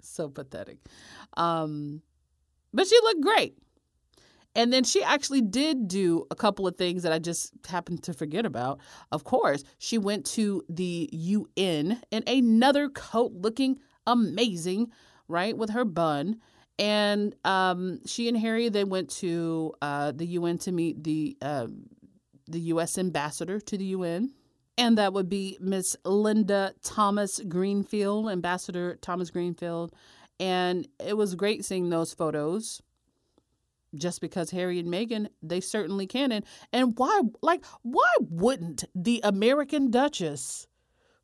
so 0.00 0.28
pathetic. 0.28 0.78
Um, 1.36 2.02
but 2.72 2.86
she 2.88 2.98
looked 3.02 3.20
great. 3.20 3.56
And 4.56 4.72
then 4.72 4.84
she 4.84 5.02
actually 5.02 5.42
did 5.42 5.88
do 5.88 6.26
a 6.30 6.36
couple 6.36 6.66
of 6.68 6.76
things 6.76 7.02
that 7.02 7.12
I 7.12 7.18
just 7.18 7.52
happened 7.66 8.04
to 8.04 8.12
forget 8.12 8.46
about. 8.46 8.78
Of 9.10 9.24
course, 9.24 9.64
she 9.78 9.98
went 9.98 10.24
to 10.26 10.62
the 10.68 11.10
UN 11.12 12.00
in 12.12 12.22
another 12.26 12.88
coat 12.88 13.32
looking 13.34 13.80
amazing, 14.06 14.92
right, 15.26 15.56
with 15.56 15.70
her 15.70 15.84
bun. 15.84 16.40
And 16.78 17.34
um, 17.44 18.00
she 18.06 18.28
and 18.28 18.36
Harry 18.36 18.68
they 18.68 18.84
went 18.84 19.10
to 19.10 19.74
uh, 19.80 20.12
the 20.12 20.26
UN 20.26 20.58
to 20.58 20.72
meet 20.72 21.04
the 21.04 21.36
uh, 21.40 21.68
the 22.46 22.60
U.S. 22.60 22.98
ambassador 22.98 23.60
to 23.60 23.78
the 23.78 23.84
UN, 23.86 24.32
and 24.76 24.98
that 24.98 25.12
would 25.12 25.28
be 25.28 25.56
Miss 25.60 25.96
Linda 26.04 26.74
Thomas 26.82 27.40
Greenfield, 27.48 28.28
Ambassador 28.28 28.96
Thomas 29.00 29.30
Greenfield. 29.30 29.94
And 30.40 30.88
it 30.98 31.16
was 31.16 31.36
great 31.36 31.64
seeing 31.64 31.90
those 31.90 32.12
photos 32.12 32.82
just 33.96 34.20
because 34.20 34.50
Harry 34.50 34.78
and 34.78 34.88
Meghan, 34.88 35.28
they 35.42 35.60
certainly 35.60 36.06
can. 36.06 36.32
And, 36.32 36.44
and 36.72 36.98
why, 36.98 37.20
like, 37.42 37.64
why 37.82 38.12
wouldn't 38.20 38.84
the 38.94 39.20
American 39.22 39.90
Duchess, 39.90 40.66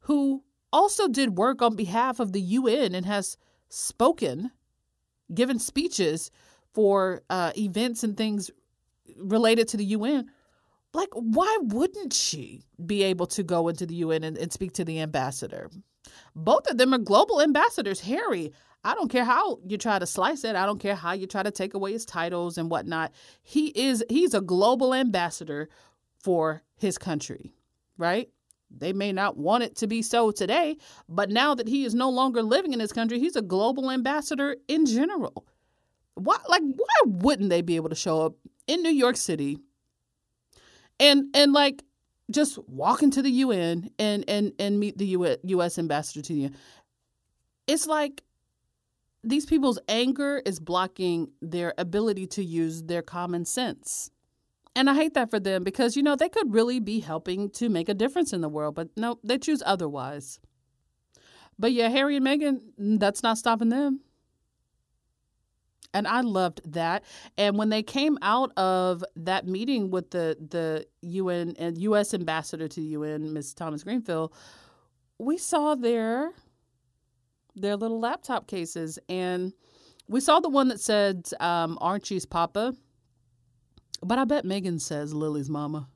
who 0.00 0.44
also 0.72 1.08
did 1.08 1.36
work 1.36 1.62
on 1.62 1.76
behalf 1.76 2.20
of 2.20 2.32
the 2.32 2.40
UN 2.40 2.94
and 2.94 3.06
has 3.06 3.36
spoken, 3.68 4.52
given 5.32 5.58
speeches 5.58 6.30
for 6.72 7.22
uh, 7.30 7.52
events 7.56 8.04
and 8.04 8.16
things 8.16 8.50
related 9.16 9.68
to 9.68 9.76
the 9.76 9.84
UN, 9.86 10.30
like, 10.92 11.10
why 11.12 11.58
wouldn't 11.62 12.12
she 12.12 12.62
be 12.84 13.02
able 13.04 13.26
to 13.28 13.42
go 13.42 13.68
into 13.68 13.86
the 13.86 13.94
UN 13.96 14.24
and, 14.24 14.36
and 14.36 14.52
speak 14.52 14.72
to 14.74 14.84
the 14.84 15.00
ambassador? 15.00 15.70
Both 16.34 16.68
of 16.68 16.78
them 16.78 16.92
are 16.94 16.98
global 16.98 17.40
ambassadors. 17.40 18.00
Harry, 18.00 18.52
I 18.82 18.94
don't 18.94 19.10
care 19.10 19.24
how 19.24 19.58
you 19.66 19.76
try 19.76 19.98
to 19.98 20.06
slice 20.06 20.42
it. 20.44 20.56
I 20.56 20.66
don't 20.66 20.80
care 20.80 20.94
how 20.94 21.12
you 21.12 21.26
try 21.26 21.42
to 21.42 21.50
take 21.50 21.74
away 21.74 21.92
his 21.92 22.04
titles 22.04 22.58
and 22.58 22.70
whatnot. 22.70 23.12
He 23.42 23.68
is 23.68 24.04
he's 24.08 24.34
a 24.34 24.40
global 24.40 24.94
ambassador 24.94 25.68
for 26.18 26.62
his 26.76 26.98
country, 26.98 27.52
right? 27.98 28.30
They 28.70 28.92
may 28.92 29.12
not 29.12 29.36
want 29.36 29.64
it 29.64 29.76
to 29.76 29.86
be 29.86 30.02
so 30.02 30.30
today, 30.30 30.76
but 31.08 31.30
now 31.30 31.54
that 31.54 31.68
he 31.68 31.84
is 31.84 31.94
no 31.94 32.08
longer 32.08 32.42
living 32.42 32.72
in 32.72 32.80
his 32.80 32.92
country, 32.92 33.18
he's 33.18 33.36
a 33.36 33.42
global 33.42 33.90
ambassador 33.90 34.56
in 34.68 34.86
general. 34.86 35.46
Why 36.14 36.36
like 36.48 36.62
why 36.62 37.02
wouldn't 37.06 37.50
they 37.50 37.62
be 37.62 37.76
able 37.76 37.88
to 37.88 37.94
show 37.94 38.22
up 38.22 38.34
in 38.66 38.82
New 38.82 38.90
York 38.90 39.16
City 39.16 39.58
and 40.98 41.24
and 41.34 41.52
like 41.52 41.82
just 42.30 42.58
walk 42.68 43.02
into 43.02 43.22
the 43.22 43.30
UN 43.30 43.90
and 43.98 44.24
and 44.28 44.52
and 44.58 44.78
meet 44.78 44.98
the 44.98 45.38
US 45.42 45.78
ambassador 45.78 46.22
to 46.22 46.34
UN 46.34 46.54
it's 47.70 47.86
like 47.86 48.24
these 49.22 49.46
people's 49.46 49.78
anger 49.88 50.42
is 50.44 50.58
blocking 50.58 51.30
their 51.40 51.72
ability 51.78 52.26
to 52.26 52.44
use 52.44 52.82
their 52.82 53.02
common 53.02 53.44
sense. 53.44 54.10
And 54.76 54.88
I 54.88 54.94
hate 54.94 55.14
that 55.14 55.30
for 55.30 55.40
them 55.40 55.64
because, 55.64 55.96
you 55.96 56.02
know, 56.02 56.14
they 56.14 56.28
could 56.28 56.54
really 56.54 56.80
be 56.80 57.00
helping 57.00 57.50
to 57.50 57.68
make 57.68 57.88
a 57.88 57.94
difference 57.94 58.32
in 58.32 58.40
the 58.40 58.48
world, 58.48 58.74
but 58.74 58.88
no, 58.96 59.18
they 59.24 59.36
choose 59.36 59.62
otherwise. 59.66 60.38
But 61.58 61.72
yeah, 61.72 61.88
Harry 61.88 62.16
and 62.16 62.26
Meghan, 62.26 62.60
that's 62.98 63.22
not 63.22 63.36
stopping 63.36 63.68
them. 63.68 64.00
And 65.92 66.06
I 66.06 66.20
loved 66.20 66.60
that. 66.72 67.04
And 67.36 67.58
when 67.58 67.68
they 67.68 67.82
came 67.82 68.16
out 68.22 68.56
of 68.56 69.04
that 69.16 69.46
meeting 69.46 69.90
with 69.90 70.10
the 70.10 70.36
the 70.40 70.86
UN 71.02 71.56
and 71.58 71.76
US 71.78 72.14
ambassador 72.14 72.68
to 72.68 72.80
the 72.80 72.86
UN, 72.86 73.32
Ms. 73.32 73.54
Thomas 73.54 73.82
Greenfield, 73.82 74.32
we 75.18 75.36
saw 75.36 75.74
their 75.74 76.30
their 77.56 77.76
little 77.76 77.98
laptop 77.98 78.46
cases 78.46 78.98
and 79.08 79.52
we 80.08 80.20
saw 80.20 80.40
the 80.40 80.48
one 80.48 80.68
that 80.68 80.80
said 80.80 81.28
um, 81.40 81.76
Archie's 81.80 82.24
papa 82.24 82.74
but 84.02 84.18
I 84.18 84.24
bet 84.24 84.44
Meghan 84.44 84.80
says 84.80 85.12
Lili's 85.12 85.50
mama. 85.50 85.88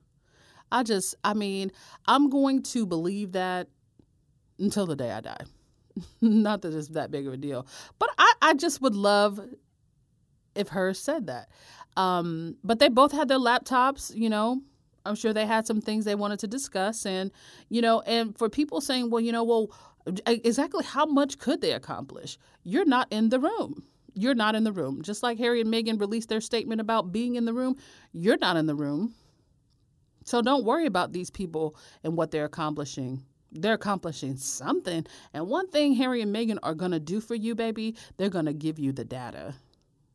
I 0.71 0.83
just, 0.83 1.15
I 1.25 1.35
mean, 1.35 1.71
I'm 2.07 2.29
going 2.31 2.63
to 2.65 2.87
believe 2.87 3.33
that 3.33 3.69
until 4.59 4.87
the 4.87 4.97
day 4.97 5.11
I 5.11 5.21
die. 5.21 5.45
Not 6.21 6.63
that 6.63 6.75
it's 6.75 6.89
that 6.89 7.11
big 7.11 7.27
of 7.27 7.33
a 7.33 7.37
deal, 7.37 7.67
but 7.99 8.11
I, 8.19 8.33
I 8.43 8.55
just 8.55 8.83
would 8.83 8.95
love 8.95 9.41
if 10.55 10.69
hers 10.69 10.99
said 10.99 11.27
that. 11.29 11.49
Um, 11.97 12.57
but 12.65 12.79
they 12.79 12.89
both 12.89 13.13
had 13.13 13.29
their 13.29 13.39
laptops, 13.39 14.15
you 14.15 14.29
know. 14.29 14.61
I'm 15.07 15.15
sure 15.15 15.33
they 15.33 15.47
had 15.47 15.67
some 15.67 15.81
things 15.81 16.05
they 16.05 16.15
wanted 16.15 16.39
to 16.41 16.47
discuss. 16.47 17.05
And, 17.05 17.31
you 17.69 17.83
know, 17.83 18.01
and 18.01 18.37
for 18.37 18.49
people 18.49 18.81
saying, 18.81 19.11
well, 19.11 19.21
you 19.21 19.33
know, 19.33 19.45
well, 19.45 19.71
exactly 20.27 20.85
how 20.85 21.07
much 21.07 21.39
could 21.39 21.61
they 21.61 21.73
accomplish? 21.73 22.39
You're 22.63 22.87
not 22.87 23.09
in 23.11 23.29
the 23.29 23.39
room 23.39 23.85
you're 24.15 24.35
not 24.35 24.55
in 24.55 24.65
the 24.65 24.73
room. 24.73 25.03
Just 25.03 25.23
like 25.23 25.39
Harry 25.39 25.61
and 25.61 25.73
Meghan 25.73 26.01
released 26.01 26.29
their 26.29 26.41
statement 26.41 26.81
about 26.81 27.13
being 27.13 27.35
in 27.35 27.45
the 27.45 27.53
room, 27.53 27.77
you're 28.13 28.39
not 28.39 28.57
in 28.57 28.67
the 28.67 28.75
room. 28.75 29.15
So 30.25 30.41
don't 30.41 30.65
worry 30.65 30.87
about 30.87 31.13
these 31.13 31.31
people 31.31 31.77
and 32.03 32.17
what 32.17 32.31
they're 32.31 32.47
accomplishing. 32.47 33.23
They're 33.53 33.75
accomplishing 33.75 34.37
something. 34.37 35.07
And 35.33 35.47
one 35.47 35.69
thing 35.69 35.95
Harry 35.95 36.23
and 36.23 36.35
Meghan 36.35 36.59
are 36.63 36.75
going 36.75 36.93
to 36.93 37.01
do 37.01 37.21
for 37.21 37.35
you, 37.35 37.55
baby, 37.55 37.95
they're 38.17 38.31
going 38.31 38.47
to 38.47 38.53
give 38.53 38.79
you 38.79 38.93
the 38.93 39.05
data. 39.05 39.55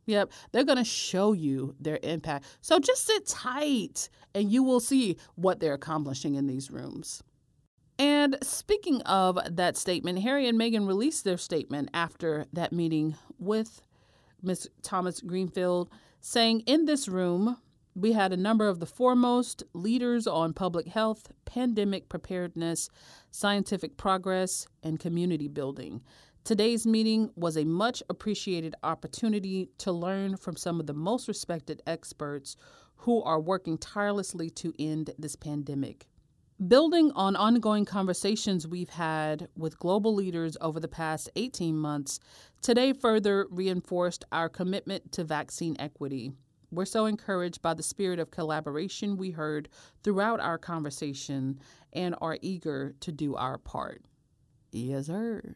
Yep, 0.07 0.31
they're 0.51 0.63
going 0.63 0.79
to 0.79 0.83
show 0.83 1.33
you 1.33 1.75
their 1.79 1.99
impact. 2.01 2.45
So 2.61 2.79
just 2.79 3.05
sit 3.05 3.27
tight 3.27 4.09
and 4.33 4.51
you 4.51 4.63
will 4.63 4.79
see 4.79 5.17
what 5.35 5.59
they're 5.59 5.75
accomplishing 5.75 6.33
in 6.33 6.47
these 6.47 6.71
rooms. 6.71 7.21
And 7.99 8.37
speaking 8.41 9.01
of 9.03 9.37
that 9.57 9.77
statement, 9.77 10.19
Harry 10.19 10.47
and 10.47 10.59
Meghan 10.59 10.87
released 10.87 11.25
their 11.25 11.37
statement 11.37 11.89
after 11.93 12.45
that 12.53 12.71
meeting 12.71 13.15
with 13.37 13.81
Ms. 14.41 14.69
Thomas 14.81 15.21
Greenfield, 15.21 15.89
saying, 16.21 16.61
In 16.61 16.85
this 16.85 17.07
room, 17.07 17.57
we 17.95 18.13
had 18.13 18.31
a 18.31 18.37
number 18.37 18.67
of 18.67 18.79
the 18.79 18.85
foremost 18.85 19.63
leaders 19.73 20.27
on 20.27 20.53
public 20.53 20.87
health, 20.87 21.31
pandemic 21.45 22.09
preparedness, 22.09 22.89
scientific 23.31 23.97
progress, 23.97 24.67
and 24.83 24.99
community 24.99 25.47
building. 25.47 26.01
Today's 26.43 26.87
meeting 26.87 27.31
was 27.35 27.57
a 27.57 27.65
much 27.65 28.01
appreciated 28.09 28.75
opportunity 28.83 29.69
to 29.79 29.91
learn 29.91 30.37
from 30.37 30.55
some 30.55 30.79
of 30.79 30.87
the 30.87 30.93
most 30.93 31.27
respected 31.27 31.81
experts 31.85 32.55
who 32.97 33.21
are 33.23 33.39
working 33.39 33.77
tirelessly 33.77 34.49
to 34.49 34.73
end 34.79 35.11
this 35.17 35.35
pandemic. 35.35 36.07
Building 36.67 37.13
on 37.15 37.37
ongoing 37.37 37.85
conversations 37.85 38.67
we've 38.67 38.89
had 38.89 39.47
with 39.55 39.79
global 39.79 40.13
leaders 40.13 40.57
over 40.59 40.77
the 40.81 40.89
past 40.89 41.29
18 41.37 41.77
months, 41.77 42.19
today 42.61 42.91
further 42.91 43.47
reinforced 43.49 44.25
our 44.33 44.49
commitment 44.49 45.13
to 45.13 45.23
vaccine 45.23 45.77
equity. 45.79 46.33
We're 46.69 46.83
so 46.83 47.05
encouraged 47.05 47.61
by 47.61 47.75
the 47.75 47.81
spirit 47.81 48.19
of 48.19 48.29
collaboration 48.29 49.15
we 49.15 49.31
heard 49.31 49.69
throughout 50.03 50.41
our 50.41 50.57
conversation 50.57 51.61
and 51.93 52.13
are 52.19 52.37
eager 52.41 52.93
to 52.99 53.11
do 53.13 53.35
our 53.35 53.57
part. 53.57 54.01
Yes, 54.73 55.05
sir. 55.05 55.55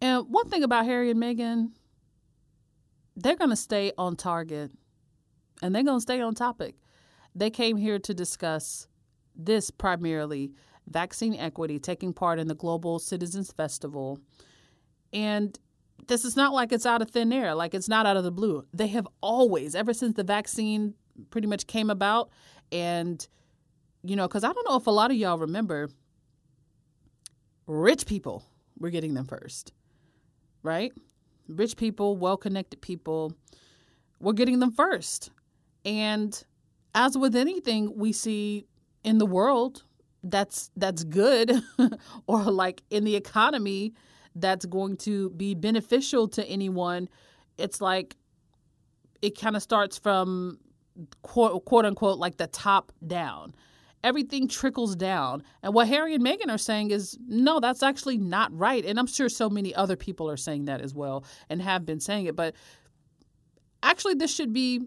And 0.00 0.24
one 0.30 0.48
thing 0.48 0.64
about 0.64 0.86
Harry 0.86 1.10
and 1.10 1.22
Meghan, 1.22 1.72
they're 3.14 3.36
going 3.36 3.50
to 3.50 3.56
stay 3.56 3.92
on 3.98 4.16
target 4.16 4.70
and 5.60 5.74
they're 5.74 5.82
going 5.82 5.98
to 5.98 6.02
stay 6.02 6.22
on 6.22 6.34
topic. 6.34 6.76
They 7.34 7.50
came 7.50 7.76
here 7.76 7.98
to 7.98 8.14
discuss 8.14 8.88
this 9.36 9.70
primarily 9.70 10.52
vaccine 10.88 11.34
equity, 11.34 11.78
taking 11.78 12.12
part 12.12 12.38
in 12.38 12.48
the 12.48 12.54
Global 12.54 12.98
Citizens 12.98 13.52
Festival. 13.52 14.18
And 15.12 15.58
this 16.08 16.24
is 16.24 16.36
not 16.36 16.52
like 16.52 16.72
it's 16.72 16.86
out 16.86 17.02
of 17.02 17.10
thin 17.10 17.32
air, 17.32 17.54
like 17.54 17.74
it's 17.74 17.88
not 17.88 18.06
out 18.06 18.16
of 18.16 18.24
the 18.24 18.32
blue. 18.32 18.66
They 18.72 18.88
have 18.88 19.06
always, 19.20 19.74
ever 19.74 19.92
since 19.92 20.16
the 20.16 20.24
vaccine 20.24 20.94
pretty 21.30 21.46
much 21.46 21.66
came 21.66 21.90
about, 21.90 22.30
and, 22.72 23.26
you 24.02 24.16
know, 24.16 24.26
because 24.26 24.44
I 24.44 24.52
don't 24.52 24.68
know 24.68 24.76
if 24.76 24.86
a 24.86 24.90
lot 24.90 25.10
of 25.10 25.16
y'all 25.16 25.38
remember, 25.38 25.90
rich 27.66 28.06
people 28.06 28.44
were 28.78 28.90
getting 28.90 29.14
them 29.14 29.26
first, 29.26 29.72
right? 30.62 30.92
Rich 31.48 31.76
people, 31.76 32.16
well 32.16 32.36
connected 32.36 32.80
people 32.80 33.34
were 34.20 34.32
getting 34.32 34.58
them 34.58 34.72
first. 34.72 35.30
And 35.84 36.42
as 36.94 37.16
with 37.16 37.36
anything, 37.36 37.96
we 37.96 38.12
see 38.12 38.66
in 39.04 39.18
the 39.18 39.26
world 39.26 39.82
that's 40.24 40.70
that's 40.76 41.04
good 41.04 41.52
or 42.26 42.42
like 42.42 42.82
in 42.90 43.04
the 43.04 43.16
economy 43.16 43.92
that's 44.36 44.64
going 44.66 44.96
to 44.96 45.30
be 45.30 45.54
beneficial 45.54 46.28
to 46.28 46.44
anyone 46.46 47.08
it's 47.58 47.80
like 47.80 48.16
it 49.20 49.38
kind 49.38 49.56
of 49.56 49.62
starts 49.62 49.98
from 49.98 50.58
quote, 51.22 51.64
quote 51.64 51.86
unquote 51.86 52.18
like 52.18 52.36
the 52.36 52.48
top 52.48 52.92
down. 53.06 53.54
Everything 54.04 54.48
trickles 54.48 54.96
down. 54.96 55.44
And 55.62 55.72
what 55.72 55.86
harry 55.88 56.14
and 56.14 56.24
meghan 56.24 56.50
are 56.50 56.58
saying 56.58 56.90
is 56.90 57.16
no 57.26 57.60
that's 57.60 57.82
actually 57.82 58.18
not 58.18 58.56
right. 58.56 58.84
And 58.84 58.98
i'm 58.98 59.06
sure 59.06 59.28
so 59.28 59.48
many 59.48 59.74
other 59.74 59.96
people 59.96 60.28
are 60.28 60.36
saying 60.36 60.66
that 60.66 60.80
as 60.80 60.94
well 60.94 61.24
and 61.48 61.62
have 61.62 61.86
been 61.86 62.00
saying 62.00 62.26
it. 62.26 62.36
But 62.36 62.54
actually 63.82 64.14
this 64.14 64.34
should 64.34 64.52
be 64.52 64.82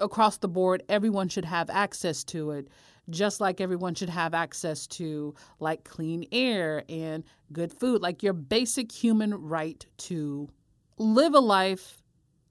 across 0.00 0.38
the 0.38 0.48
board. 0.48 0.82
Everyone 0.88 1.28
should 1.28 1.46
have 1.46 1.70
access 1.70 2.22
to 2.24 2.50
it 2.52 2.68
just 3.10 3.40
like 3.40 3.60
everyone 3.60 3.94
should 3.94 4.10
have 4.10 4.34
access 4.34 4.86
to 4.86 5.34
like 5.60 5.84
clean 5.84 6.26
air 6.32 6.84
and 6.88 7.24
good 7.52 7.72
food, 7.72 8.02
like 8.02 8.22
your 8.22 8.32
basic 8.32 8.92
human 8.92 9.34
right 9.34 9.84
to 9.96 10.48
live 10.98 11.34
a 11.34 11.40
life 11.40 12.02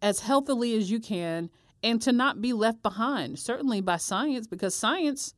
as 0.02 0.20
healthily 0.20 0.76
as 0.76 0.90
you 0.90 1.00
can 1.00 1.50
and 1.84 2.02
to 2.02 2.12
not 2.12 2.42
be 2.42 2.54
left 2.54 2.82
behind, 2.82 3.38
certainly 3.38 3.82
by 3.82 3.98
science, 3.98 4.48
because 4.48 4.74
science, 4.74 5.34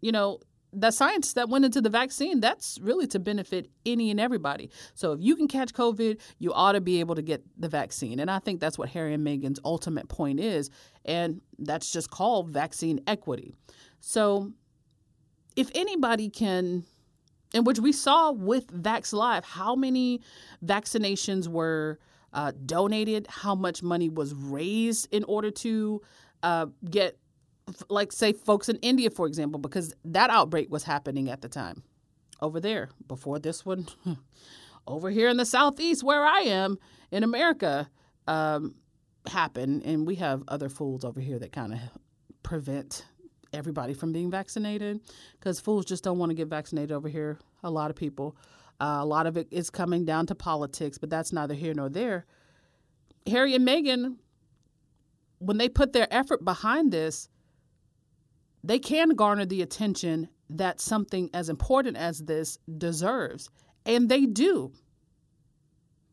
you 0.00 0.12
know, 0.12 0.40
the 0.72 0.90
science 0.90 1.32
that 1.32 1.48
went 1.48 1.64
into 1.64 1.80
the 1.80 1.88
vaccine, 1.88 2.40
that's 2.40 2.78
really 2.82 3.06
to 3.06 3.18
benefit 3.18 3.70
any 3.86 4.10
and 4.10 4.20
everybody. 4.20 4.70
So 4.94 5.12
if 5.12 5.20
you 5.22 5.34
can 5.34 5.48
catch 5.48 5.72
COVID, 5.72 6.20
you 6.38 6.52
ought 6.52 6.72
to 6.72 6.80
be 6.80 7.00
able 7.00 7.14
to 7.14 7.22
get 7.22 7.42
the 7.58 7.68
vaccine. 7.68 8.20
And 8.20 8.30
I 8.30 8.40
think 8.40 8.60
that's 8.60 8.76
what 8.76 8.90
Harry 8.90 9.14
and 9.14 9.26
Meghan's 9.26 9.60
ultimate 9.64 10.08
point 10.08 10.38
is. 10.38 10.70
And 11.04 11.40
that's 11.58 11.90
just 11.90 12.10
called 12.10 12.50
vaccine 12.50 13.00
equity. 13.06 13.54
So, 14.00 14.52
if 15.56 15.70
anybody 15.74 16.28
can, 16.28 16.84
in 17.54 17.64
which 17.64 17.78
we 17.78 17.92
saw 17.92 18.30
with 18.30 18.66
Vax 18.68 19.12
Live, 19.12 19.44
how 19.44 19.74
many 19.74 20.20
vaccinations 20.64 21.48
were 21.48 21.98
uh, 22.32 22.52
donated, 22.64 23.26
how 23.28 23.54
much 23.54 23.82
money 23.82 24.08
was 24.08 24.34
raised 24.34 25.08
in 25.12 25.24
order 25.24 25.50
to 25.50 26.02
uh, 26.42 26.66
get, 26.88 27.18
like, 27.88 28.12
say, 28.12 28.32
folks 28.32 28.68
in 28.68 28.76
India, 28.76 29.10
for 29.10 29.26
example, 29.26 29.58
because 29.58 29.94
that 30.04 30.30
outbreak 30.30 30.70
was 30.70 30.84
happening 30.84 31.30
at 31.30 31.40
the 31.40 31.48
time 31.48 31.82
over 32.40 32.60
there 32.60 32.90
before 33.08 33.38
this 33.38 33.64
one. 33.64 33.86
over 34.86 35.10
here 35.10 35.28
in 35.28 35.36
the 35.36 35.46
southeast, 35.46 36.04
where 36.04 36.24
I 36.24 36.40
am 36.40 36.78
in 37.10 37.24
America, 37.24 37.88
um, 38.28 38.74
happened, 39.28 39.82
and 39.84 40.06
we 40.06 40.16
have 40.16 40.42
other 40.48 40.68
fools 40.68 41.04
over 41.04 41.20
here 41.20 41.38
that 41.38 41.52
kind 41.52 41.72
of 41.72 41.80
prevent 42.42 43.04
everybody 43.52 43.94
from 43.94 44.12
being 44.12 44.30
vaccinated 44.30 45.00
because 45.38 45.60
fools 45.60 45.84
just 45.84 46.04
don't 46.04 46.18
want 46.18 46.30
to 46.30 46.34
get 46.34 46.48
vaccinated 46.48 46.92
over 46.92 47.08
here. 47.08 47.38
A 47.62 47.70
lot 47.70 47.90
of 47.90 47.96
people. 47.96 48.36
Uh, 48.80 48.98
a 49.00 49.06
lot 49.06 49.26
of 49.26 49.36
it 49.36 49.48
is 49.50 49.70
coming 49.70 50.04
down 50.04 50.26
to 50.26 50.34
politics, 50.34 50.98
but 50.98 51.08
that's 51.08 51.32
neither 51.32 51.54
here 51.54 51.72
nor 51.74 51.88
there. 51.88 52.26
Harry 53.26 53.54
and 53.54 53.66
Meghan, 53.66 54.16
when 55.38 55.56
they 55.56 55.68
put 55.68 55.92
their 55.92 56.06
effort 56.10 56.44
behind 56.44 56.92
this, 56.92 57.28
they 58.62 58.78
can 58.78 59.10
garner 59.10 59.46
the 59.46 59.62
attention 59.62 60.28
that 60.50 60.80
something 60.80 61.30
as 61.32 61.48
important 61.48 61.96
as 61.96 62.20
this 62.20 62.58
deserves. 62.78 63.48
And 63.84 64.08
they 64.08 64.26
do. 64.26 64.72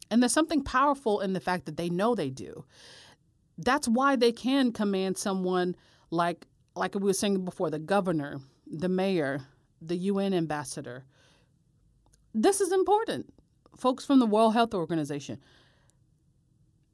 And 0.10 0.22
there's 0.22 0.34
something 0.34 0.64
powerful 0.64 1.22
in 1.22 1.34
the 1.34 1.40
fact 1.40 1.66
that 1.66 1.78
they 1.78 1.90
know 1.90 2.14
they 2.14 2.30
do. 2.30 2.66
That's 3.58 3.88
why 3.88 4.16
they 4.16 4.32
can 4.32 4.72
command 4.72 5.18
someone 5.18 5.76
like 6.12 6.46
like 6.76 6.96
we 6.96 7.02
were 7.02 7.14
saying 7.14 7.46
before, 7.46 7.70
the 7.70 7.80
governor, 7.80 8.40
the 8.68 8.90
mayor, 8.90 9.42
the 9.82 9.96
UN 9.96 10.34
ambassador. 10.34 11.06
This 12.34 12.62
is 12.62 12.72
important 12.72 13.32
folks 13.78 14.06
from 14.06 14.20
the 14.20 14.26
World 14.26 14.54
Health 14.54 14.74
Organization. 14.74 15.40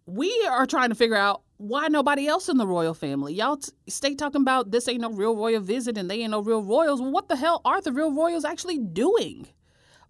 We 0.06 0.48
are 0.50 0.66
trying 0.66 0.90
to 0.90 0.96
figure 0.96 1.16
out 1.16 1.44
why 1.58 1.88
nobody 1.88 2.28
else 2.28 2.50
in 2.50 2.58
the 2.58 2.66
royal 2.66 2.94
family. 2.94 3.34
Y'all 3.34 3.58
t- 3.58 3.72
stay 3.88 4.16
talking 4.16 4.42
about 4.42 4.72
this 4.72 4.88
ain't 4.88 5.02
no 5.02 5.12
real 5.12 5.36
royal 5.36 5.62
visit 5.62 5.98
and 5.98 6.10
they 6.10 6.22
ain't 6.22 6.32
no 6.32 6.40
real 6.40 6.64
royals. 6.64 7.02
Well, 7.02 7.12
what 7.12 7.28
the 7.28 7.36
hell 7.36 7.62
are 7.66 7.82
the 7.82 7.92
real 7.92 8.12
royals 8.12 8.46
actually 8.46 8.80
doing 8.80 9.48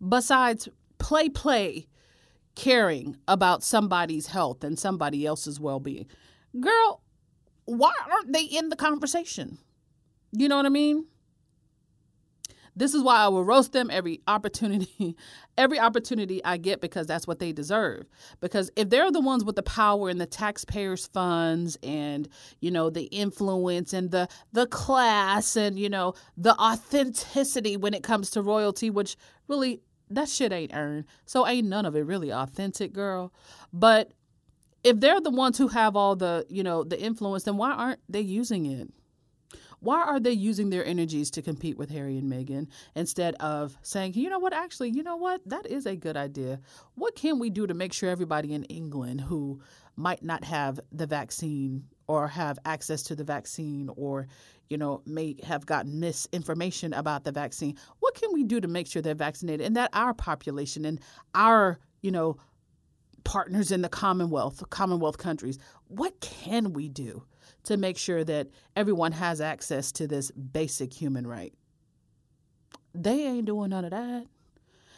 besides 0.08 0.70
play, 1.00 1.28
play, 1.28 1.88
caring 2.56 3.18
about 3.28 3.64
somebody's 3.64 4.28
health 4.28 4.64
and 4.64 4.80
somebody 4.80 5.26
else's 5.26 5.60
well 5.60 5.80
being? 5.80 6.06
Girl, 6.60 7.02
why 7.70 7.94
aren't 8.12 8.34
they 8.34 8.44
in 8.44 8.70
the 8.70 8.76
conversation? 8.76 9.58
You 10.32 10.48
know 10.48 10.58
what 10.58 10.66
I 10.66 10.70
mean? 10.70 11.06
This 12.76 12.94
is 12.94 13.04
why 13.04 13.18
I 13.18 13.28
will 13.28 13.44
roast 13.44 13.74
them 13.74 13.90
every 13.92 14.22
opportunity, 14.26 15.18
every 15.58 15.80
opportunity 15.80 16.44
I 16.46 16.58
get 16.58 16.80
because 16.80 17.08
that's 17.08 17.28
what 17.28 17.40
they 17.40 17.52
deserve. 17.52 18.08
Because 18.40 18.72
if 18.76 18.90
they're 18.90 19.12
the 19.12 19.20
ones 19.20 19.44
with 19.44 19.56
the 19.56 19.64
power 19.64 20.10
and 20.10 20.20
the 20.20 20.26
taxpayers' 20.26 21.08
funds 21.08 21.78
and, 21.84 22.30
you 22.62 22.72
know, 22.72 22.90
the 22.90 23.04
influence 23.06 23.92
and 23.92 24.12
the 24.12 24.30
the 24.54 24.66
class 24.68 25.56
and, 25.58 25.78
you 25.78 25.90
know, 25.90 26.14
the 26.38 26.56
authenticity 26.56 27.76
when 27.76 27.94
it 27.94 28.02
comes 28.04 28.30
to 28.32 28.42
royalty, 28.42 28.90
which 28.90 29.18
really 29.48 29.82
that 30.10 30.30
shit 30.30 30.52
ain't 30.52 30.74
earned. 30.74 31.06
So 31.26 31.46
ain't 31.46 31.68
none 31.68 31.86
of 31.86 31.96
it 31.96 32.06
really 32.06 32.32
authentic, 32.32 32.94
girl. 32.94 33.34
But 33.74 34.12
if 34.84 35.00
they're 35.00 35.22
the 35.22 35.30
ones 35.30 35.58
who 35.58 35.68
have 35.70 35.96
all 35.96 36.16
the, 36.16 36.46
you 36.50 36.64
know, 36.64 36.84
the 36.84 37.00
influence, 37.00 37.44
then 37.44 37.58
why 37.58 37.72
aren't 37.72 38.00
they 38.08 38.22
using 38.22 38.66
it? 38.66 38.90
Why 39.82 40.02
are 40.02 40.20
they 40.20 40.32
using 40.32 40.70
their 40.70 40.86
energies 40.86 41.32
to 41.32 41.42
compete 41.42 41.78
with 41.78 41.90
Harry 41.90 42.18
and 42.18 42.30
Meghan 42.30 42.68
instead 42.96 43.36
of 43.36 43.78
saying, 43.82 44.14
you 44.16 44.30
know 44.30 44.40
what, 44.40 44.54
actually, 44.54 44.90
you 44.90 45.04
know 45.04 45.16
what, 45.16 45.42
that 45.46 45.66
is 45.66 45.86
a 45.86 45.96
good 45.96 46.18
idea. 46.18 46.60
What 46.96 47.16
can 47.16 47.40
we 47.40 47.50
do 47.50 47.66
to 47.66 47.74
make 47.74 47.94
sure 47.94 48.10
everybody 48.10 48.54
in 48.54 48.66
England 48.66 49.22
who 49.22 49.62
might 49.96 50.24
not 50.24 50.44
have 50.44 50.80
the 50.92 51.08
vaccine 51.08 51.86
or 52.08 52.28
have 52.28 52.58
access 52.66 53.04
to 53.04 53.16
the 53.16 53.24
vaccine 53.24 53.90
or 53.96 54.28
you 54.70 54.78
know 54.78 55.02
may 55.06 55.36
have 55.44 55.66
gotten 55.66 56.00
misinformation 56.00 56.94
about 56.94 57.24
the 57.24 57.32
vaccine 57.32 57.76
what 58.00 58.16
can 58.16 58.32
we 58.32 58.44
do 58.44 58.62
to 58.62 58.68
make 58.68 58.88
sure 58.88 59.02
they're 59.02 59.14
vaccinated 59.14 59.66
and 59.66 59.76
that 59.76 59.90
our 59.94 60.14
population 60.14 60.86
and 60.86 61.02
our 61.36 61.78
you 62.02 62.12
know 62.12 62.38
partners 63.24 63.72
in 63.72 63.82
the 63.82 63.90
commonwealth 63.90 64.64
commonwealth 64.70 65.18
countries 65.18 65.58
what 65.88 66.20
can 66.20 66.74
we 66.74 66.88
do 66.90 67.24
to 67.64 67.78
make 67.78 67.98
sure 67.98 68.24
that 68.24 68.48
everyone 68.76 69.12
has 69.12 69.42
access 69.42 69.92
to 69.94 70.08
this 70.08 70.32
basic 70.32 70.94
human 70.94 71.28
right. 71.28 71.54
They 72.94 73.26
ain't 73.26 73.46
doing 73.46 73.70
none 73.70 73.86
of 73.86 73.92
that 73.92 74.26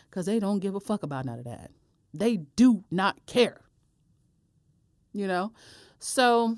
because 0.09 0.25
they 0.25 0.39
don't 0.39 0.59
give 0.59 0.75
a 0.75 0.79
fuck 0.79 1.03
about 1.03 1.25
none 1.25 1.39
of 1.39 1.45
that. 1.45 1.71
They 2.13 2.37
do 2.37 2.83
not 2.91 3.25
care. 3.25 3.61
You 5.13 5.27
know? 5.27 5.51
So 5.99 6.55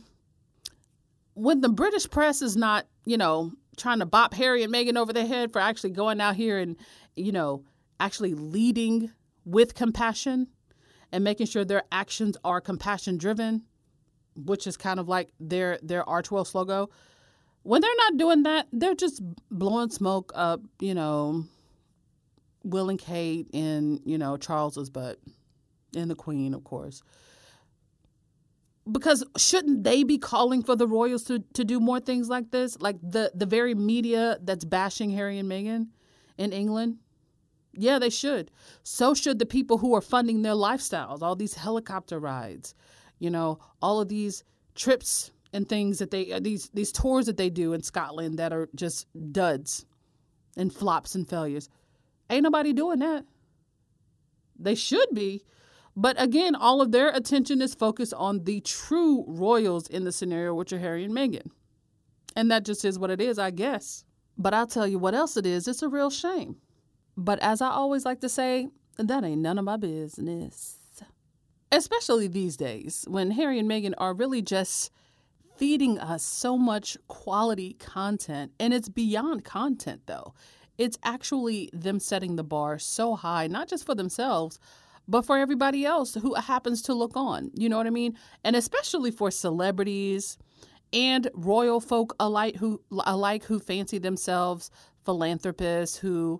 when 1.33 1.61
the 1.61 1.69
British 1.69 2.09
press 2.09 2.41
is 2.41 2.55
not, 2.55 2.85
you 3.05 3.17
know, 3.17 3.51
trying 3.77 3.99
to 3.99 4.05
bop 4.05 4.33
Harry 4.35 4.63
and 4.63 4.73
Meghan 4.73 4.97
over 4.97 5.13
the 5.13 5.25
head 5.25 5.51
for 5.51 5.59
actually 5.59 5.89
going 5.91 6.21
out 6.21 6.35
here 6.35 6.59
and, 6.59 6.77
you 7.15 7.31
know, 7.31 7.63
actually 7.99 8.35
leading 8.35 9.11
with 9.45 9.73
compassion 9.73 10.47
and 11.13 11.23
making 11.23 11.45
sure 11.45 11.63
their 11.63 11.83
actions 11.91 12.35
are 12.43 12.59
compassion 12.59 13.17
driven, 13.17 13.61
which 14.35 14.65
is 14.67 14.75
kind 14.75 14.99
of 14.99 15.07
like 15.07 15.31
their 15.39 15.79
their 15.81 16.03
Archewell 16.03 16.51
logo. 16.53 16.89
When 17.61 17.79
they're 17.79 17.95
not 17.97 18.17
doing 18.17 18.43
that, 18.43 18.67
they're 18.73 18.95
just 18.95 19.21
blowing 19.49 19.89
smoke 19.89 20.33
up, 20.35 20.59
you 20.81 20.93
know, 20.93 21.45
Will 22.65 22.89
and 22.89 22.99
Kate 22.99 23.47
and, 23.53 24.01
you 24.03 24.17
know, 24.17 24.35
Charles's 24.35 24.89
butt 24.89 25.19
and 25.95 26.11
the 26.11 26.15
Queen, 26.15 26.53
of 26.53 26.65
course. 26.65 27.03
Because 28.91 29.23
shouldn't 29.37 29.85
they 29.85 30.03
be 30.03 30.17
calling 30.17 30.61
for 30.61 30.75
the 30.75 30.87
royals 30.87 31.23
to, 31.25 31.39
to 31.53 31.63
do 31.63 31.79
more 31.79 32.01
things 32.01 32.27
like 32.27 32.51
this? 32.51 32.77
Like 32.81 32.97
the, 33.01 33.31
the 33.33 33.45
very 33.45 33.75
media 33.75 34.39
that's 34.41 34.65
bashing 34.65 35.11
Harry 35.11 35.39
and 35.39 35.49
Meghan 35.49 35.87
in 36.37 36.51
England? 36.51 36.97
Yeah, 37.75 37.99
they 37.99 38.09
should. 38.09 38.51
So 38.83 39.13
should 39.13 39.39
the 39.39 39.45
people 39.45 39.79
who 39.79 39.95
are 39.95 40.01
funding 40.01 40.41
their 40.41 40.53
lifestyles, 40.53 41.21
all 41.21 41.35
these 41.35 41.55
helicopter 41.55 42.19
rides, 42.19 42.75
you 43.19 43.29
know, 43.29 43.59
all 43.81 43.99
of 43.99 44.09
these 44.09 44.43
trips 44.75 45.31
and 45.53 45.67
things 45.67 45.99
that 45.99 46.11
they 46.11 46.31
uh, 46.31 46.39
these 46.39 46.69
these 46.73 46.91
tours 46.91 47.25
that 47.25 47.37
they 47.37 47.49
do 47.49 47.73
in 47.73 47.81
Scotland 47.81 48.37
that 48.39 48.53
are 48.53 48.69
just 48.75 49.07
duds 49.31 49.85
and 50.55 50.73
flops 50.73 51.15
and 51.15 51.27
failures. 51.27 51.69
Ain't 52.29 52.43
nobody 52.43 52.73
doing 52.73 52.99
that. 52.99 53.25
They 54.57 54.75
should 54.75 55.09
be. 55.13 55.43
But 55.95 56.19
again, 56.21 56.55
all 56.55 56.81
of 56.81 56.91
their 56.91 57.09
attention 57.09 57.61
is 57.61 57.75
focused 57.75 58.13
on 58.15 58.43
the 58.45 58.61
true 58.61 59.25
royals 59.27 59.87
in 59.87 60.05
the 60.05 60.11
scenario, 60.11 60.55
which 60.55 60.73
are 60.73 60.79
Harry 60.79 61.03
and 61.03 61.13
Meghan. 61.13 61.51
And 62.35 62.49
that 62.49 62.65
just 62.65 62.83
is 62.83 62.97
what 62.97 63.11
it 63.11 63.21
is, 63.21 63.37
I 63.37 63.51
guess. 63.51 64.03
But 64.37 64.55
I'll 64.55 64.65
tell 64.65 64.87
you 64.87 64.97
what 64.97 65.13
else 65.13 65.37
it 65.37 65.45
is. 65.45 65.67
It's 65.67 65.83
a 65.83 65.87
real 65.87 66.09
shame. 66.09 66.55
But 67.15 67.39
as 67.39 67.61
I 67.61 67.69
always 67.69 68.05
like 68.05 68.21
to 68.21 68.29
say, 68.29 68.69
that 68.97 69.23
ain't 69.23 69.41
none 69.41 69.57
of 69.57 69.65
my 69.65 69.77
business 69.77 70.77
especially 71.73 72.27
these 72.27 72.55
days 72.55 73.03
when 73.09 73.31
Harry 73.31 73.57
and 73.57 73.69
Meghan 73.69 73.95
are 73.97 74.13
really 74.13 74.41
just 74.41 74.91
feeding 75.57 75.99
us 75.99 76.23
so 76.23 76.57
much 76.57 76.97
quality 77.07 77.73
content. 77.73 78.51
And 78.59 78.73
it's 78.73 78.89
beyond 78.89 79.43
content, 79.43 80.01
though. 80.05 80.33
It's 80.77 80.97
actually 81.03 81.69
them 81.73 81.99
setting 81.99 82.35
the 82.35 82.43
bar 82.43 82.79
so 82.79 83.15
high, 83.15 83.47
not 83.47 83.67
just 83.67 83.85
for 83.85 83.95
themselves, 83.95 84.59
but 85.07 85.23
for 85.23 85.37
everybody 85.37 85.85
else 85.85 86.13
who 86.13 86.35
happens 86.35 86.81
to 86.83 86.93
look 86.93 87.15
on. 87.15 87.51
You 87.55 87.69
know 87.69 87.77
what 87.77 87.87
I 87.87 87.91
mean? 87.91 88.17
And 88.43 88.55
especially 88.55 89.11
for 89.11 89.31
celebrities 89.31 90.37
and 90.91 91.27
royal 91.33 91.79
folk 91.79 92.15
alike 92.19 92.55
who 92.57 92.81
alike 92.91 93.43
who 93.45 93.59
fancy 93.59 93.97
themselves 93.97 94.69
philanthropists 95.05 95.97
who 95.97 96.39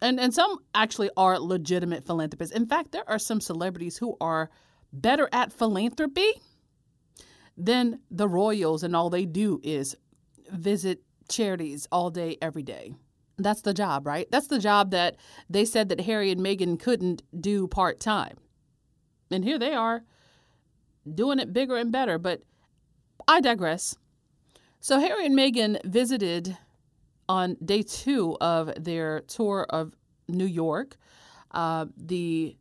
and 0.00 0.18
and 0.20 0.34
some 0.34 0.58
actually 0.74 1.10
are 1.16 1.38
legitimate 1.38 2.06
philanthropists. 2.06 2.54
In 2.54 2.66
fact, 2.66 2.92
there 2.92 3.08
are 3.08 3.18
some 3.18 3.40
celebrities 3.40 3.98
who 3.98 4.16
are 4.20 4.50
better 4.92 5.28
at 5.32 5.52
philanthropy 5.52 6.32
than 7.56 8.00
the 8.10 8.28
royals, 8.28 8.82
and 8.82 8.96
all 8.96 9.10
they 9.10 9.26
do 9.26 9.60
is 9.62 9.96
visit 10.50 11.02
charities 11.28 11.86
all 11.92 12.10
day, 12.10 12.36
every 12.42 12.62
day. 12.62 12.94
That's 13.38 13.62
the 13.62 13.74
job, 13.74 14.06
right? 14.06 14.26
That's 14.30 14.48
the 14.48 14.58
job 14.58 14.90
that 14.90 15.16
they 15.48 15.64
said 15.64 15.88
that 15.88 16.02
Harry 16.02 16.30
and 16.30 16.40
Meghan 16.40 16.78
couldn't 16.78 17.22
do 17.38 17.66
part 17.68 18.00
time. 18.00 18.36
And 19.30 19.44
here 19.44 19.58
they 19.58 19.72
are 19.72 20.02
doing 21.14 21.38
it 21.38 21.52
bigger 21.52 21.76
and 21.76 21.92
better. 21.92 22.18
But 22.18 22.42
I 23.26 23.40
digress. 23.40 23.96
So 24.80 24.98
Harry 24.98 25.26
and 25.26 25.36
Meghan 25.36 25.78
visited 25.84 26.58
on 27.30 27.56
day 27.64 27.80
two 27.80 28.36
of 28.40 28.72
their 28.76 29.20
tour 29.20 29.64
of 29.70 29.94
New 30.26 30.46
York, 30.46 30.96
uh, 31.52 31.86
the 31.96 32.56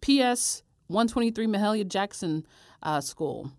PS 0.00 0.62
123 0.86 1.46
Mahalia 1.46 1.86
Jackson 1.86 2.46
uh, 2.82 3.02
School. 3.02 3.52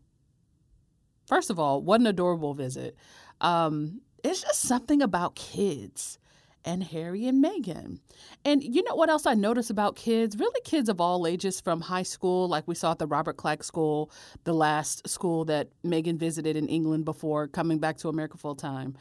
First 1.28 1.52
of 1.52 1.60
all, 1.60 1.84
what 1.84 2.02
an 2.02 2.08
adorable 2.08 2.56
visit. 2.56 2.96
Um, 3.40 4.02
it's 4.24 4.42
just 4.42 4.62
something 4.62 5.04
about 5.04 5.36
kids 5.36 6.18
and 6.66 6.84
Harry 6.86 7.28
and 7.28 7.44
Meghan. 7.44 8.00
And 8.44 8.64
you 8.64 8.82
know 8.82 8.96
what 8.96 9.10
else 9.10 9.28
I 9.28 9.36
notice 9.36 9.70
about 9.70 9.96
kids? 9.96 10.38
Really, 10.38 10.62
kids 10.62 10.90
of 10.90 11.00
all 11.00 11.28
ages 11.28 11.62
from 11.62 11.82
high 11.82 12.04
school, 12.04 12.48
like 12.48 12.68
we 12.68 12.74
saw 12.74 12.92
at 12.92 13.00
the 13.00 13.06
Robert 13.06 13.38
Clack 13.38 13.64
School, 13.64 14.10
the 14.44 14.54
last 14.54 15.08
school 15.08 15.46
that 15.46 15.70
Meghan 15.86 16.18
visited 16.18 16.56
in 16.58 16.68
England 16.68 17.06
before 17.06 17.48
coming 17.48 17.78
back 17.78 17.98
to 17.98 18.10
America 18.10 18.38
full 18.38 18.56
time, 18.56 18.98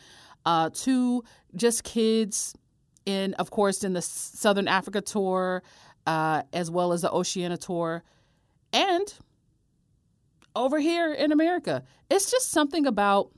uh, 0.47 0.71
to 0.73 1.25
just 1.55 1.85
kids 1.85 2.55
in, 3.05 3.35
of 3.35 3.51
course, 3.51 3.85
in 3.85 3.93
the 3.93 4.03
Southern 4.03 4.69
Africa 4.69 5.01
tour, 5.01 5.63
uh, 6.07 6.43
as 6.53 6.71
well 6.71 6.93
as 6.93 7.03
the 7.03 7.11
Oceania 7.11 7.57
tour, 7.57 8.03
and 8.73 9.15
over 10.55 10.79
here 10.79 11.13
in 11.13 11.33
America. 11.33 11.83
It's 12.09 12.31
just 12.31 12.51
something 12.51 12.87
about 12.87 13.31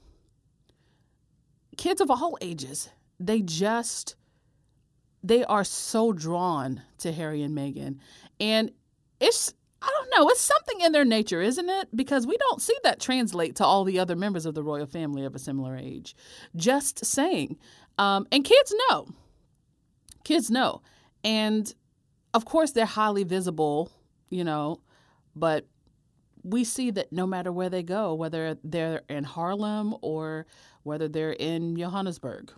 kids 1.77 2.01
of 2.01 2.11
all 2.11 2.39
ages. 2.41 2.91
They 3.19 3.41
just 3.41 4.15
they 5.25 5.45
are 5.45 5.65
so 5.65 6.13
drawn 6.13 6.83
to 6.99 7.11
Harry 7.11 7.43
and 7.43 7.57
Meghan, 7.57 7.99
and 8.39 8.71
it's 9.19 9.55
I 9.81 9.91
don't 9.91 10.11
know. 10.17 10.29
It's 10.29 10.41
something 10.41 10.81
in 10.81 10.93
their 10.93 11.05
nature, 11.05 11.41
isn't 11.41 11.69
it? 11.69 11.89
Because 11.95 12.27
we 12.27 12.37
don't 12.37 12.61
see 12.61 12.77
that 12.83 13.01
translate 13.01 13.57
to 13.57 13.65
all 13.65 13.85
the 13.85 13.99
other 13.99 14.17
members 14.17 14.45
of 14.45 14.55
the 14.55 14.63
royal 14.63 14.87
family 14.87 15.25
of 15.25 15.35
a 15.35 15.39
similar 15.39 15.77
age. 15.77 16.17
Just 16.57 17.05
saying. 17.05 17.57
Um, 17.97 18.27
and 18.33 18.45
kids 18.45 18.75
know. 18.89 19.07
Kids 20.25 20.51
know. 20.51 20.83
And 21.23 21.73
of 22.35 22.45
course, 22.45 22.73
they're 22.73 22.87
highly 22.87 23.25
visible, 23.25 23.91
you 24.31 24.45
know, 24.45 24.81
but 25.35 25.67
we 26.43 26.65
see 26.65 26.91
that 26.91 27.13
no 27.13 27.27
matter 27.27 27.53
where 27.53 27.71
they 27.71 27.83
go, 27.83 28.15
whether 28.15 28.57
they're 28.65 29.03
in 29.09 29.25
Harlem 29.25 29.95
or 30.03 30.47
whether 30.83 31.09
they're 31.09 31.33
in 31.33 31.77
Johannesburg, 31.77 32.53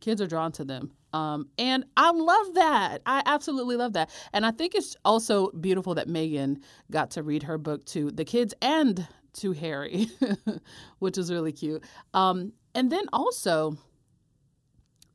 kids 0.00 0.20
are 0.20 0.26
drawn 0.26 0.52
to 0.52 0.64
them 0.64 0.92
Um, 1.12 1.48
and 1.58 1.84
I 1.96 2.10
love 2.10 2.54
that. 2.54 3.02
I 3.06 3.22
absolutely 3.26 3.76
love 3.76 3.94
that. 3.94 4.10
And 4.32 4.46
I 4.46 4.50
think 4.50 4.74
it's 4.74 4.96
also 5.04 5.50
beautiful 5.52 5.94
that 5.94 6.08
Meghan 6.08 6.62
got 6.90 7.10
to 7.12 7.22
read 7.22 7.42
her 7.44 7.58
book 7.58 7.84
to 7.86 8.10
the 8.10 8.24
kids 8.24 8.54
and 8.62 9.06
to 9.34 9.52
Harry, 9.52 10.08
which 10.98 11.18
is 11.18 11.30
really 11.30 11.52
cute. 11.52 11.84
Um, 12.14 12.52
and 12.74 12.90
then 12.90 13.04
also 13.12 13.76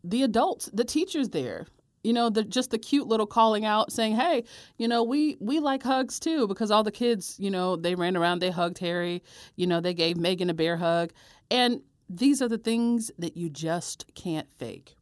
the 0.04 0.24
adults, 0.24 0.70
the 0.74 0.86
teachers 0.86 1.30
there, 1.30 1.68
you 2.04 2.14
know, 2.14 2.30
the 2.30 2.44
just 2.44 2.70
the 2.70 2.78
cute 2.78 3.08
little 3.08 3.26
calling 3.26 3.66
out 3.66 3.92
saying, 3.92 4.16
"Hey, 4.16 4.44
you 4.78 4.88
know, 4.88 5.04
we 5.04 5.38
we 5.40 5.60
like 5.60 5.82
hugs 5.82 6.20
too 6.20 6.48
because 6.48 6.70
all 6.70 6.84
the 6.84 6.92
kids, 6.92 7.36
you 7.40 7.50
know, 7.50 7.76
they 7.76 7.96
ran 7.96 8.16
around, 8.16 8.40
they 8.40 8.52
hugged 8.52 8.78
Harry, 8.78 9.24
you 9.56 9.66
know, 9.66 9.82
they 9.82 9.96
gave 9.96 10.18
Meghan 10.18 10.50
a 10.50 10.54
bear 10.54 10.78
hug." 10.78 11.12
And 11.50 11.82
these 12.08 12.42
are 12.44 12.48
the 12.48 12.60
things 12.60 13.10
that 13.18 13.36
you 13.36 13.50
just 13.50 14.06
can't 14.14 14.52
fake. 14.52 14.96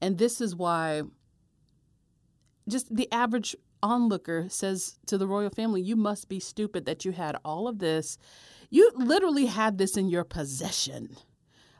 And 0.00 0.18
this 0.18 0.40
is 0.40 0.54
why 0.54 1.02
just 2.68 2.94
the 2.94 3.10
average 3.12 3.56
onlooker 3.82 4.46
says 4.48 4.98
to 5.06 5.18
the 5.18 5.26
royal 5.26 5.50
family, 5.50 5.80
You 5.80 5.96
must 5.96 6.28
be 6.28 6.40
stupid 6.40 6.84
that 6.86 7.04
you 7.04 7.12
had 7.12 7.36
all 7.44 7.68
of 7.68 7.78
this. 7.78 8.18
You 8.70 8.90
literally 8.94 9.46
had 9.46 9.78
this 9.78 9.96
in 9.96 10.08
your 10.08 10.24
possession. 10.24 11.16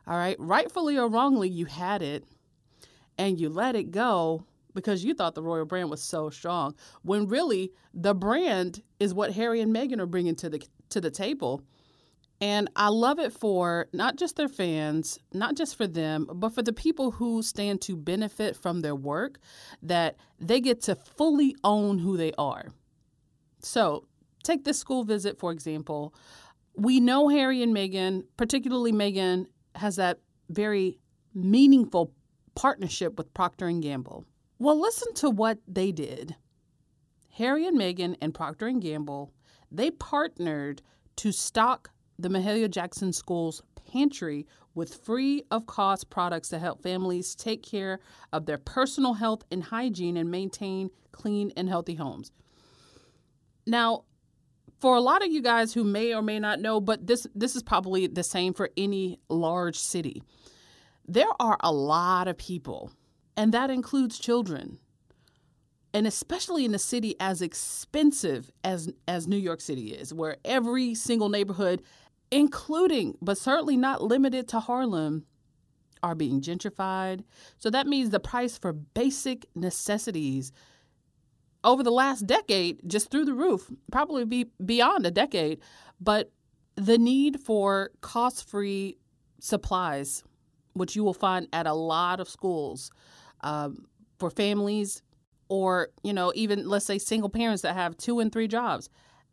All 0.06 0.16
right. 0.16 0.36
Rightfully 0.38 0.96
or 0.96 1.08
wrongly, 1.08 1.48
you 1.48 1.66
had 1.66 2.00
it 2.02 2.24
and 3.18 3.40
you 3.40 3.48
let 3.48 3.74
it 3.74 3.90
go 3.90 4.44
because 4.74 5.04
you 5.04 5.14
thought 5.14 5.34
the 5.34 5.42
royal 5.42 5.64
brand 5.64 5.90
was 5.90 6.02
so 6.02 6.30
strong 6.30 6.74
when 7.02 7.26
really 7.26 7.72
the 7.94 8.14
brand 8.14 8.82
is 9.00 9.14
what 9.14 9.32
Harry 9.32 9.60
and 9.60 9.74
Meghan 9.74 9.98
are 9.98 10.06
bringing 10.06 10.36
to 10.36 10.48
the 10.48 10.62
to 10.90 11.00
the 11.00 11.10
table 11.10 11.62
and 12.40 12.68
I 12.76 12.88
love 12.88 13.18
it 13.18 13.32
for 13.32 13.88
not 13.92 14.16
just 14.16 14.36
their 14.36 14.48
fans, 14.48 15.18
not 15.32 15.56
just 15.56 15.76
for 15.76 15.86
them, 15.86 16.28
but 16.34 16.50
for 16.50 16.62
the 16.62 16.72
people 16.72 17.12
who 17.12 17.42
stand 17.42 17.80
to 17.82 17.96
benefit 17.96 18.56
from 18.56 18.80
their 18.80 18.94
work, 18.94 19.38
that 19.82 20.16
they 20.38 20.60
get 20.60 20.82
to 20.82 20.94
fully 20.94 21.56
own 21.64 21.98
who 21.98 22.16
they 22.16 22.32
are. 22.36 22.68
So, 23.60 24.06
take 24.44 24.64
this 24.64 24.78
school 24.78 25.04
visit, 25.04 25.38
for 25.38 25.50
example. 25.50 26.14
We 26.74 27.00
know 27.00 27.28
Harry 27.28 27.62
and 27.62 27.74
Meghan, 27.74 28.24
particularly 28.36 28.92
Meghan, 28.92 29.46
has 29.74 29.96
that 29.96 30.20
very 30.50 30.98
meaningful 31.34 32.12
partnership 32.54 33.16
with 33.16 33.32
Procter 33.32 33.66
and 33.66 33.82
Gamble. 33.82 34.24
Well, 34.58 34.78
listen 34.78 35.12
to 35.14 35.30
what 35.30 35.58
they 35.66 35.90
did. 35.90 36.36
Harry 37.32 37.66
and 37.66 37.78
Meghan 37.78 38.16
and 38.20 38.34
Procter 38.34 38.66
and 38.66 38.80
Gamble, 38.80 39.32
they 39.70 39.90
partnered 39.90 40.82
to 41.16 41.32
stock 41.32 41.90
the 42.18 42.28
Mahalia 42.28 42.70
Jackson 42.70 43.12
School's 43.12 43.62
pantry 43.90 44.46
with 44.74 44.94
free 44.94 45.44
of 45.50 45.66
cost 45.66 46.10
products 46.10 46.48
to 46.50 46.58
help 46.58 46.82
families 46.82 47.34
take 47.34 47.62
care 47.62 47.98
of 48.32 48.46
their 48.46 48.58
personal 48.58 49.14
health 49.14 49.44
and 49.50 49.62
hygiene 49.62 50.16
and 50.16 50.30
maintain 50.30 50.90
clean 51.12 51.52
and 51.56 51.68
healthy 51.68 51.94
homes. 51.94 52.30
Now, 53.66 54.04
for 54.80 54.94
a 54.94 55.00
lot 55.00 55.24
of 55.24 55.32
you 55.32 55.40
guys 55.40 55.72
who 55.72 55.84
may 55.84 56.14
or 56.14 56.22
may 56.22 56.38
not 56.38 56.60
know, 56.60 56.80
but 56.80 57.06
this 57.06 57.26
this 57.34 57.56
is 57.56 57.62
probably 57.62 58.06
the 58.06 58.22
same 58.22 58.52
for 58.52 58.70
any 58.76 59.18
large 59.28 59.78
city. 59.78 60.22
There 61.08 61.30
are 61.40 61.56
a 61.60 61.72
lot 61.72 62.28
of 62.28 62.36
people, 62.36 62.92
and 63.36 63.52
that 63.52 63.70
includes 63.70 64.18
children. 64.18 64.78
And 65.94 66.06
especially 66.06 66.66
in 66.66 66.74
a 66.74 66.78
city 66.78 67.14
as 67.18 67.40
expensive 67.40 68.50
as 68.62 68.92
as 69.08 69.26
New 69.26 69.38
York 69.38 69.62
City 69.62 69.94
is, 69.94 70.12
where 70.12 70.36
every 70.44 70.94
single 70.94 71.30
neighborhood 71.30 71.82
including, 72.30 73.16
but 73.22 73.38
certainly 73.38 73.76
not 73.76 74.02
limited 74.02 74.48
to 74.48 74.60
Harlem, 74.60 75.26
are 76.02 76.14
being 76.14 76.40
gentrified. 76.40 77.24
So 77.58 77.70
that 77.70 77.86
means 77.86 78.10
the 78.10 78.20
price 78.20 78.58
for 78.58 78.72
basic 78.72 79.46
necessities 79.54 80.52
over 81.64 81.82
the 81.82 81.90
last 81.90 82.26
decade, 82.26 82.80
just 82.86 83.10
through 83.10 83.24
the 83.24 83.34
roof, 83.34 83.70
probably 83.90 84.24
be 84.24 84.46
beyond 84.64 85.04
a 85.04 85.10
decade. 85.10 85.60
But 86.00 86.30
the 86.76 86.98
need 86.98 87.40
for 87.40 87.90
cost 88.02 88.48
free 88.48 88.98
supplies, 89.40 90.22
which 90.74 90.94
you 90.94 91.02
will 91.02 91.14
find 91.14 91.48
at 91.52 91.66
a 91.66 91.72
lot 91.72 92.20
of 92.20 92.28
schools 92.28 92.90
um, 93.40 93.86
for 94.18 94.30
families 94.30 95.02
or, 95.48 95.88
you 96.02 96.12
know, 96.12 96.32
even 96.34 96.68
let's 96.68 96.86
say 96.86 96.98
single 96.98 97.30
parents 97.30 97.62
that 97.62 97.74
have 97.74 97.96
two 97.96 98.20
and 98.20 98.30
three 98.30 98.48
jobs 98.48 98.88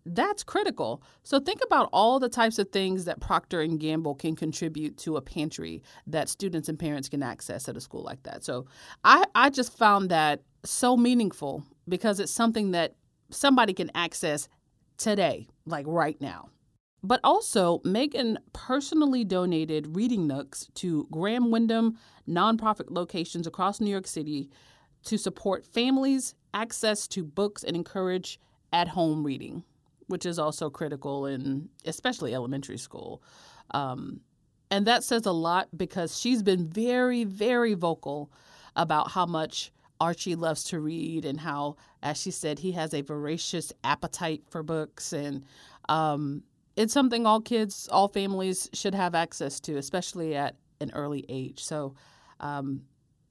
that's 0.05 0.43
critical. 0.43 1.01
So 1.23 1.39
think 1.39 1.61
about 1.65 1.89
all 1.93 2.19
the 2.19 2.29
types 2.29 2.59
of 2.59 2.69
things 2.69 3.05
that 3.05 3.21
Procter 3.21 3.61
and 3.61 3.79
Gamble 3.79 4.15
can 4.15 4.35
contribute 4.35 4.97
to 4.99 5.17
a 5.17 5.21
pantry 5.21 5.81
that 6.07 6.29
students 6.29 6.67
and 6.67 6.77
parents 6.77 7.09
can 7.09 7.23
access 7.23 7.69
at 7.69 7.77
a 7.77 7.81
school 7.81 8.03
like 8.03 8.23
that. 8.23 8.43
So 8.43 8.65
I 9.03 9.25
I 9.35 9.49
just 9.49 9.77
found 9.77 10.09
that 10.09 10.41
so 10.65 10.97
meaningful 10.97 11.63
because 11.87 12.19
it's 12.19 12.31
something 12.31 12.71
that 12.71 12.95
somebody 13.29 13.73
can 13.73 13.91
access 13.95 14.49
today, 14.97 15.47
like 15.65 15.85
right 15.87 16.19
now. 16.19 16.49
But 17.05 17.19
also, 17.23 17.79
Meghan 17.79 18.37
personally 18.53 19.25
donated 19.25 19.95
reading 19.95 20.25
nooks 20.25 20.67
to 20.75 21.05
Graham 21.11 21.51
Windham 21.51 21.97
nonprofit 22.27 22.89
locations 22.89 23.45
across 23.45 23.81
New 23.81 23.89
York 23.89 24.07
City 24.07 24.49
to 25.05 25.17
support 25.17 25.65
families' 25.65 26.33
access 26.53 27.07
to 27.09 27.23
books 27.25 27.63
and 27.63 27.75
encourage 27.75 28.39
at 28.71 28.87
home 28.87 29.25
reading 29.25 29.63
which 30.07 30.25
is 30.25 30.39
also 30.39 30.69
critical 30.69 31.25
in 31.25 31.69
especially 31.85 32.33
elementary 32.33 32.77
school. 32.77 33.21
Um, 33.71 34.21
and 34.71 34.87
that 34.87 35.03
says 35.03 35.25
a 35.25 35.31
lot 35.31 35.69
because 35.75 36.19
she's 36.19 36.41
been 36.41 36.67
very, 36.67 37.23
very 37.23 37.73
vocal 37.73 38.31
about 38.75 39.11
how 39.11 39.25
much 39.25 39.71
Archie 40.01 40.35
loves 40.35 40.63
to 40.65 40.79
read 40.79 41.25
and 41.25 41.39
how, 41.39 41.77
as 42.01 42.19
she 42.19 42.31
said, 42.31 42.59
he 42.59 42.71
has 42.71 42.93
a 42.93 43.01
voracious 43.01 43.71
appetite 43.83 44.43
for 44.49 44.63
books. 44.63 45.13
And 45.13 45.45
um, 45.89 46.43
it's 46.75 46.93
something 46.93 47.25
all 47.25 47.39
kids, 47.39 47.87
all 47.91 48.07
families 48.07 48.69
should 48.73 48.95
have 48.95 49.15
access 49.15 49.59
to, 49.61 49.77
especially 49.77 50.35
at 50.35 50.55
an 50.81 50.91
early 50.93 51.23
age. 51.29 51.63
So, 51.63 51.95
um, 52.39 52.81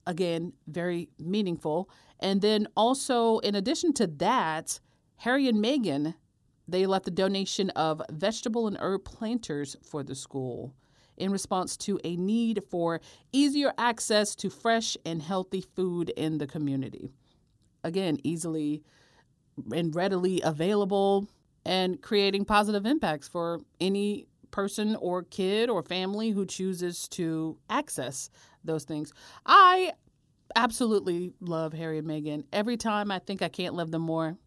again, 0.07 0.53
very 0.67 1.09
meaningful. 1.19 1.89
And 2.19 2.41
then 2.41 2.67
also, 2.75 3.39
in 3.39 3.55
addition 3.55 3.93
to 3.93 4.07
that, 4.07 4.79
Harry 5.17 5.47
and 5.47 5.63
Meghan 5.63 6.15
they 6.67 6.85
left 6.85 7.05
the 7.05 7.11
donation 7.11 7.69
of 7.71 8.01
vegetable 8.11 8.67
and 8.67 8.77
herb 8.79 9.03
planters 9.03 9.75
for 9.83 10.03
the 10.03 10.15
school 10.15 10.73
in 11.17 11.31
response 11.31 11.77
to 11.77 11.99
a 12.03 12.15
need 12.15 12.61
for 12.69 12.99
easier 13.31 13.73
access 13.77 14.35
to 14.35 14.49
fresh 14.49 14.97
and 15.05 15.21
healthy 15.21 15.61
food 15.75 16.09
in 16.11 16.37
the 16.37 16.47
community. 16.47 17.09
Again, 17.83 18.17
easily 18.23 18.83
and 19.71 19.95
readily 19.95 20.41
available 20.43 21.27
and 21.65 22.01
creating 22.01 22.45
positive 22.45 22.85
impacts 22.85 23.27
for 23.27 23.59
any 23.79 24.27
person 24.51 24.95
or 24.97 25.23
kid 25.23 25.69
or 25.69 25.83
family 25.83 26.31
who 26.31 26.45
chooses 26.45 27.07
to 27.09 27.57
access 27.69 28.29
those 28.63 28.83
things. 28.83 29.13
I 29.45 29.93
absolutely 30.55 31.33
love 31.39 31.73
Harry 31.73 31.97
and 31.97 32.07
Meghan. 32.07 32.43
Every 32.53 32.77
time 32.77 33.11
I 33.11 33.19
think 33.19 33.41
I 33.41 33.49
can't 33.49 33.75
love 33.75 33.91
them 33.91 34.03
more, 34.03 34.37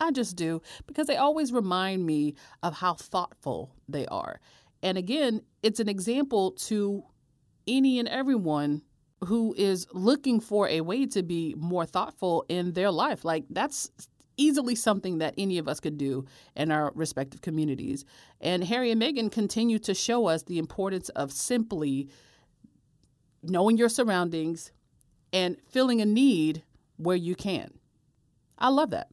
I 0.00 0.10
just 0.10 0.36
do 0.36 0.62
because 0.86 1.06
they 1.06 1.16
always 1.16 1.52
remind 1.52 2.06
me 2.06 2.34
of 2.62 2.74
how 2.74 2.94
thoughtful 2.94 3.74
they 3.88 4.06
are. 4.06 4.40
And 4.82 4.96
again, 4.96 5.42
it's 5.62 5.80
an 5.80 5.88
example 5.88 6.52
to 6.52 7.04
any 7.68 7.98
and 7.98 8.08
everyone 8.08 8.82
who 9.26 9.54
is 9.56 9.86
looking 9.92 10.40
for 10.40 10.68
a 10.68 10.80
way 10.80 11.04
to 11.06 11.22
be 11.22 11.54
more 11.58 11.84
thoughtful 11.84 12.44
in 12.48 12.72
their 12.72 12.90
life. 12.90 13.24
Like 13.24 13.44
that's 13.50 13.90
easily 14.38 14.74
something 14.74 15.18
that 15.18 15.34
any 15.36 15.58
of 15.58 15.68
us 15.68 15.80
could 15.80 15.98
do 15.98 16.24
in 16.56 16.72
our 16.72 16.92
respective 16.94 17.42
communities. 17.42 18.06
And 18.40 18.64
Harry 18.64 18.90
and 18.90 19.02
Meghan 19.02 19.30
continue 19.30 19.78
to 19.80 19.92
show 19.92 20.26
us 20.26 20.44
the 20.44 20.58
importance 20.58 21.10
of 21.10 21.30
simply 21.30 22.08
knowing 23.42 23.76
your 23.76 23.90
surroundings 23.90 24.72
and 25.32 25.58
filling 25.68 26.00
a 26.00 26.06
need 26.06 26.62
where 26.96 27.16
you 27.16 27.34
can. 27.34 27.72
I 28.58 28.68
love 28.68 28.90
that. 28.90 29.08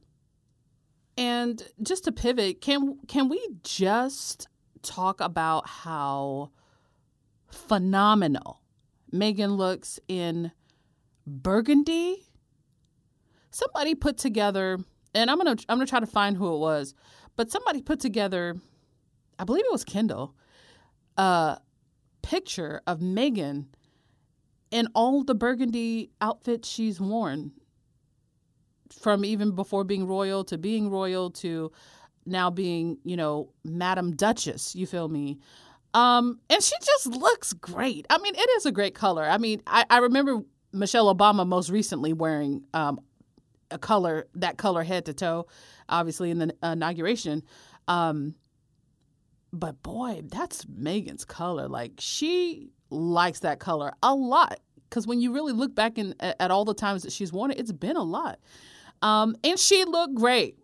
And 1.18 1.60
just 1.82 2.04
to 2.04 2.12
pivot, 2.12 2.60
can 2.60 2.96
can 3.08 3.28
we 3.28 3.44
just 3.64 4.46
talk 4.82 5.20
about 5.20 5.68
how 5.68 6.52
phenomenal 7.50 8.62
Meghan 9.12 9.56
looks 9.56 9.98
in 10.06 10.52
burgundy? 11.26 12.28
Somebody 13.50 13.96
put 13.96 14.16
together, 14.16 14.78
and 15.12 15.28
I'm 15.28 15.38
gonna 15.38 15.56
I'm 15.68 15.78
gonna 15.78 15.86
try 15.86 15.98
to 15.98 16.06
find 16.06 16.36
who 16.36 16.54
it 16.54 16.58
was, 16.58 16.94
but 17.34 17.50
somebody 17.50 17.82
put 17.82 17.98
together, 17.98 18.54
I 19.40 19.44
believe 19.44 19.64
it 19.64 19.72
was 19.72 19.84
Kendall, 19.84 20.36
a 21.16 21.58
picture 22.22 22.80
of 22.86 23.00
Meghan 23.00 23.66
in 24.70 24.86
all 24.94 25.24
the 25.24 25.34
burgundy 25.34 26.10
outfits 26.20 26.68
she's 26.68 27.00
worn 27.00 27.50
from 28.92 29.24
even 29.24 29.52
before 29.52 29.84
being 29.84 30.06
royal 30.06 30.44
to 30.44 30.58
being 30.58 30.90
royal 30.90 31.30
to 31.30 31.72
now 32.26 32.50
being, 32.50 32.98
you 33.04 33.16
know, 33.16 33.50
Madam 33.64 34.14
Duchess, 34.14 34.74
you 34.74 34.86
feel 34.86 35.08
me? 35.08 35.38
Um, 35.94 36.38
and 36.50 36.62
she 36.62 36.74
just 36.84 37.06
looks 37.06 37.52
great. 37.52 38.06
I 38.10 38.18
mean, 38.18 38.34
it 38.34 38.50
is 38.56 38.66
a 38.66 38.72
great 38.72 38.94
color. 38.94 39.24
I 39.24 39.38
mean, 39.38 39.62
I, 39.66 39.84
I 39.88 39.98
remember 39.98 40.42
Michelle 40.72 41.14
Obama 41.14 41.46
most 41.46 41.70
recently 41.70 42.12
wearing 42.12 42.64
um, 42.74 43.00
a 43.70 43.78
color 43.78 44.26
that 44.34 44.58
color 44.58 44.82
head 44.82 45.06
to 45.06 45.14
toe, 45.14 45.46
obviously 45.88 46.30
in 46.30 46.38
the 46.38 46.54
inauguration. 46.62 47.42
Um, 47.86 48.34
but 49.52 49.82
boy, 49.82 50.22
that's 50.24 50.64
Meghan's 50.66 51.24
color. 51.24 51.68
Like 51.68 51.92
she 51.98 52.70
likes 52.90 53.40
that 53.40 53.58
color 53.58 53.92
a 54.02 54.14
lot 54.14 54.60
because 54.88 55.06
when 55.06 55.20
you 55.20 55.32
really 55.32 55.52
look 55.52 55.74
back 55.74 55.98
in, 55.98 56.14
at, 56.20 56.36
at 56.40 56.50
all 56.50 56.64
the 56.64 56.74
times 56.74 57.02
that 57.02 57.12
she's 57.12 57.32
worn 57.32 57.50
it, 57.50 57.58
it's 57.58 57.72
been 57.72 57.96
a 57.96 58.02
lot. 58.02 58.38
Um, 59.02 59.36
and 59.44 59.58
she 59.58 59.84
looked 59.84 60.14
great. 60.14 60.56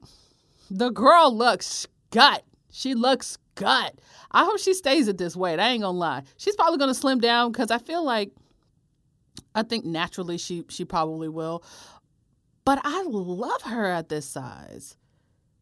The 0.70 0.90
girl 0.90 1.34
looks 1.34 1.86
gut. 2.10 2.44
She 2.70 2.94
looks 2.94 3.38
gut. 3.54 4.00
I 4.30 4.44
hope 4.44 4.58
she 4.58 4.74
stays 4.74 5.08
at 5.08 5.18
this 5.18 5.36
weight. 5.36 5.60
I 5.60 5.68
ain't 5.68 5.82
gonna 5.82 5.96
lie. 5.96 6.22
She's 6.36 6.56
probably 6.56 6.78
gonna 6.78 6.94
slim 6.94 7.20
down 7.20 7.52
because 7.52 7.70
I 7.70 7.78
feel 7.78 8.04
like 8.04 8.32
I 9.54 9.62
think 9.62 9.84
naturally 9.84 10.38
she 10.38 10.64
she 10.68 10.84
probably 10.84 11.28
will. 11.28 11.62
But 12.64 12.80
I 12.82 13.04
love 13.04 13.62
her 13.62 13.86
at 13.86 14.08
this 14.08 14.26
size. 14.26 14.96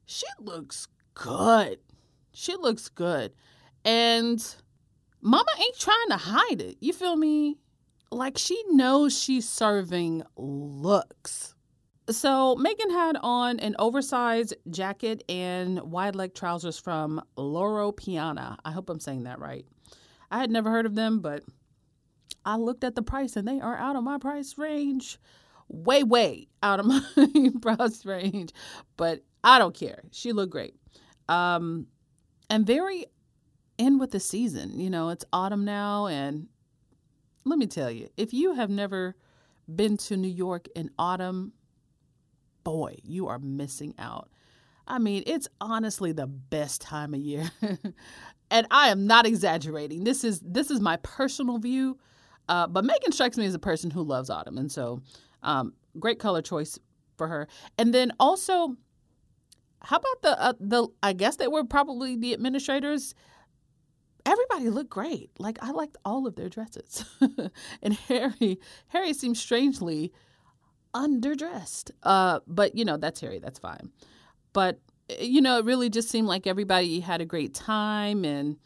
She 0.06 0.26
looks 0.38 0.88
good. 1.14 1.78
She 2.32 2.56
looks 2.56 2.88
good. 2.88 3.32
And 3.84 4.42
mama 5.20 5.50
ain't 5.58 5.78
trying 5.78 6.08
to 6.10 6.16
hide 6.16 6.60
it. 6.60 6.76
You 6.80 6.92
feel 6.92 7.16
me? 7.16 7.58
Like 8.10 8.38
she 8.38 8.62
knows 8.68 9.18
she's 9.18 9.48
serving 9.48 10.22
looks. 10.36 11.54
So 12.10 12.56
Meghan 12.56 12.90
had 12.90 13.16
on 13.22 13.60
an 13.60 13.76
oversized 13.78 14.54
jacket 14.70 15.22
and 15.28 15.80
wide 15.82 16.16
leg 16.16 16.34
trousers 16.34 16.78
from 16.78 17.22
Loro 17.36 17.92
Piana. 17.92 18.58
I 18.64 18.72
hope 18.72 18.90
I'm 18.90 19.00
saying 19.00 19.24
that 19.24 19.38
right. 19.38 19.64
I 20.30 20.38
had 20.38 20.50
never 20.50 20.70
heard 20.70 20.86
of 20.86 20.94
them, 20.94 21.20
but 21.20 21.44
I 22.44 22.56
looked 22.56 22.82
at 22.82 22.96
the 22.96 23.02
price 23.02 23.36
and 23.36 23.46
they 23.46 23.60
are 23.60 23.76
out 23.76 23.96
of 23.96 24.02
my 24.02 24.18
price 24.18 24.58
range. 24.58 25.18
Way, 25.68 26.02
way 26.02 26.48
out 26.62 26.80
of 26.80 26.86
my 27.16 27.50
price 27.60 28.04
range. 28.04 28.52
But 28.96 29.22
I 29.44 29.58
don't 29.58 29.74
care. 29.74 30.02
She 30.10 30.32
looked 30.32 30.52
great. 30.52 30.74
Um, 31.28 31.86
and 32.50 32.66
very 32.66 33.06
in 33.78 33.98
with 33.98 34.10
the 34.10 34.20
season. 34.20 34.78
You 34.78 34.90
know, 34.90 35.10
it's 35.10 35.24
autumn 35.32 35.64
now. 35.64 36.06
And 36.06 36.48
let 37.44 37.58
me 37.58 37.66
tell 37.66 37.90
you, 37.90 38.08
if 38.16 38.32
you 38.32 38.54
have 38.54 38.70
never 38.70 39.16
been 39.72 39.96
to 39.96 40.16
New 40.16 40.28
York 40.28 40.66
in 40.74 40.90
autumn, 40.98 41.52
boy, 42.64 42.96
you 43.02 43.28
are 43.28 43.38
missing 43.38 43.94
out. 43.98 44.28
I 44.86 44.98
mean, 44.98 45.22
it's 45.26 45.48
honestly 45.60 46.12
the 46.12 46.26
best 46.26 46.80
time 46.80 47.14
of 47.14 47.20
year. 47.20 47.50
and 48.50 48.66
I 48.70 48.88
am 48.88 49.06
not 49.06 49.26
exaggerating. 49.26 50.04
This 50.04 50.24
is 50.24 50.40
this 50.40 50.70
is 50.70 50.80
my 50.80 50.96
personal 50.98 51.58
view. 51.58 51.98
Uh, 52.48 52.66
but 52.66 52.84
Meghan 52.84 53.12
strikes 53.12 53.36
me 53.36 53.46
as 53.46 53.54
a 53.54 53.58
person 53.58 53.90
who 53.90 54.02
loves 54.02 54.28
autumn, 54.28 54.58
and 54.58 54.70
so 54.70 55.00
um, 55.42 55.72
great 55.98 56.18
color 56.18 56.42
choice 56.42 56.78
for 57.16 57.28
her. 57.28 57.48
And 57.78 57.94
then 57.94 58.12
also, 58.18 58.76
how 59.80 59.96
about 59.96 60.22
the 60.22 60.42
uh, 60.42 60.52
the? 60.58 60.88
I 61.02 61.12
guess 61.12 61.36
they 61.36 61.48
were 61.48 61.64
probably 61.64 62.16
the 62.16 62.34
administrators. 62.34 63.14
Everybody 64.26 64.70
looked 64.70 64.90
great. 64.90 65.30
Like 65.38 65.58
I 65.62 65.70
liked 65.70 65.96
all 66.04 66.26
of 66.26 66.36
their 66.36 66.48
dresses, 66.48 67.04
and 67.82 67.94
Harry 67.94 68.60
Harry 68.88 69.12
seemed 69.14 69.36
strangely 69.36 70.12
underdressed. 70.94 71.90
Uh, 72.02 72.40
but 72.46 72.76
you 72.76 72.84
know 72.84 72.96
that's 72.96 73.20
Harry. 73.20 73.38
That's 73.38 73.58
fine. 73.58 73.90
But 74.52 74.80
you 75.20 75.40
know, 75.40 75.58
it 75.58 75.64
really 75.64 75.90
just 75.90 76.08
seemed 76.08 76.28
like 76.28 76.46
everybody 76.46 77.00
had 77.00 77.20
a 77.20 77.26
great 77.26 77.54
time, 77.54 78.24
and 78.24 78.56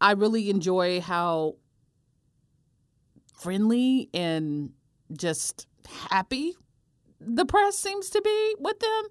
I 0.00 0.12
really 0.12 0.50
enjoy 0.50 1.00
how 1.00 1.56
friendly 3.34 4.10
and 4.12 4.70
just 5.12 5.66
happy 6.10 6.54
the 7.20 7.44
press 7.44 7.76
seems 7.76 8.10
to 8.10 8.20
be 8.22 8.54
with 8.58 8.78
them 8.80 9.04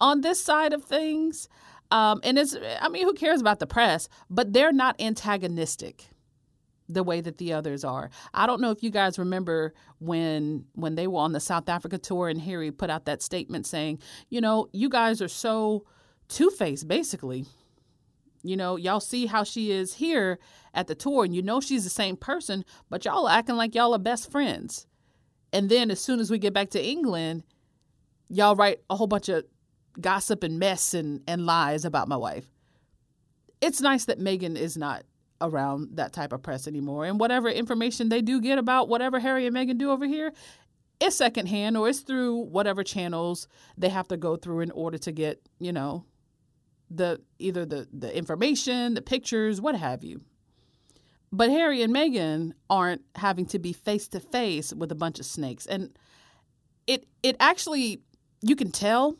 on 0.00 0.20
this 0.20 0.42
side 0.42 0.72
of 0.72 0.84
things. 0.84 1.48
Um, 1.90 2.20
and 2.22 2.38
it's, 2.38 2.56
I 2.80 2.88
mean, 2.88 3.04
who 3.04 3.14
cares 3.14 3.40
about 3.40 3.58
the 3.60 3.66
press? 3.66 4.08
But 4.28 4.52
they're 4.52 4.72
not 4.72 5.00
antagonistic 5.00 6.08
the 6.88 7.02
way 7.02 7.20
that 7.20 7.38
the 7.38 7.52
others 7.52 7.84
are. 7.84 8.10
I 8.32 8.46
don't 8.46 8.60
know 8.60 8.70
if 8.70 8.82
you 8.82 8.90
guys 8.90 9.18
remember 9.18 9.74
when 9.98 10.64
when 10.74 10.94
they 10.94 11.06
were 11.06 11.20
on 11.20 11.32
the 11.32 11.40
South 11.40 11.68
Africa 11.68 11.98
tour 11.98 12.28
and 12.28 12.40
Harry 12.40 12.70
put 12.70 12.90
out 12.90 13.04
that 13.04 13.22
statement 13.22 13.66
saying, 13.66 13.98
you 14.30 14.40
know, 14.40 14.68
you 14.72 14.88
guys 14.88 15.20
are 15.20 15.28
so 15.28 15.84
two-faced 16.28 16.88
basically. 16.88 17.44
You 18.42 18.56
know, 18.56 18.76
y'all 18.76 19.00
see 19.00 19.26
how 19.26 19.42
she 19.42 19.72
is 19.72 19.94
here 19.94 20.38
at 20.72 20.86
the 20.86 20.94
tour 20.94 21.24
and 21.24 21.34
you 21.34 21.42
know 21.42 21.60
she's 21.60 21.84
the 21.84 21.90
same 21.90 22.16
person, 22.16 22.64
but 22.88 23.04
y'all 23.04 23.28
acting 23.28 23.56
like 23.56 23.74
y'all 23.74 23.94
are 23.94 23.98
best 23.98 24.30
friends. 24.30 24.86
And 25.52 25.68
then 25.68 25.90
as 25.90 26.00
soon 26.00 26.20
as 26.20 26.30
we 26.30 26.38
get 26.38 26.52
back 26.52 26.70
to 26.70 26.82
England, 26.82 27.42
y'all 28.28 28.56
write 28.56 28.80
a 28.88 28.96
whole 28.96 29.06
bunch 29.06 29.28
of 29.28 29.44
gossip 30.00 30.42
and 30.42 30.58
mess 30.58 30.94
and, 30.94 31.22
and 31.26 31.46
lies 31.46 31.84
about 31.84 32.08
my 32.08 32.16
wife. 32.16 32.46
It's 33.60 33.80
nice 33.80 34.04
that 34.04 34.20
Meghan 34.20 34.56
is 34.56 34.76
not 34.76 35.02
around 35.40 35.96
that 35.96 36.12
type 36.12 36.32
of 36.32 36.42
press 36.42 36.66
anymore. 36.66 37.04
And 37.04 37.18
whatever 37.20 37.48
information 37.48 38.08
they 38.08 38.22
do 38.22 38.40
get 38.40 38.58
about 38.58 38.88
whatever 38.88 39.20
Harry 39.20 39.46
and 39.46 39.54
Meghan 39.54 39.78
do 39.78 39.90
over 39.90 40.06
here, 40.06 40.32
it's 41.00 41.16
secondhand 41.16 41.76
or 41.76 41.88
it's 41.88 42.00
through 42.00 42.36
whatever 42.46 42.82
channels 42.82 43.48
they 43.76 43.88
have 43.88 44.08
to 44.08 44.16
go 44.16 44.36
through 44.36 44.60
in 44.60 44.70
order 44.72 44.98
to 44.98 45.12
get, 45.12 45.40
you 45.58 45.72
know, 45.72 46.04
the 46.90 47.20
either 47.38 47.64
the 47.66 47.86
the 47.92 48.16
information, 48.16 48.94
the 48.94 49.02
pictures, 49.02 49.60
what 49.60 49.74
have 49.74 50.02
you. 50.02 50.22
But 51.30 51.50
Harry 51.50 51.82
and 51.82 51.94
Meghan 51.94 52.52
aren't 52.70 53.02
having 53.14 53.46
to 53.46 53.58
be 53.58 53.72
face 53.72 54.08
to 54.08 54.20
face 54.20 54.72
with 54.72 54.90
a 54.90 54.94
bunch 54.94 55.18
of 55.18 55.26
snakes. 55.26 55.66
And 55.66 55.96
it 56.86 57.06
it 57.22 57.36
actually 57.38 58.00
you 58.40 58.56
can 58.56 58.70
tell 58.70 59.18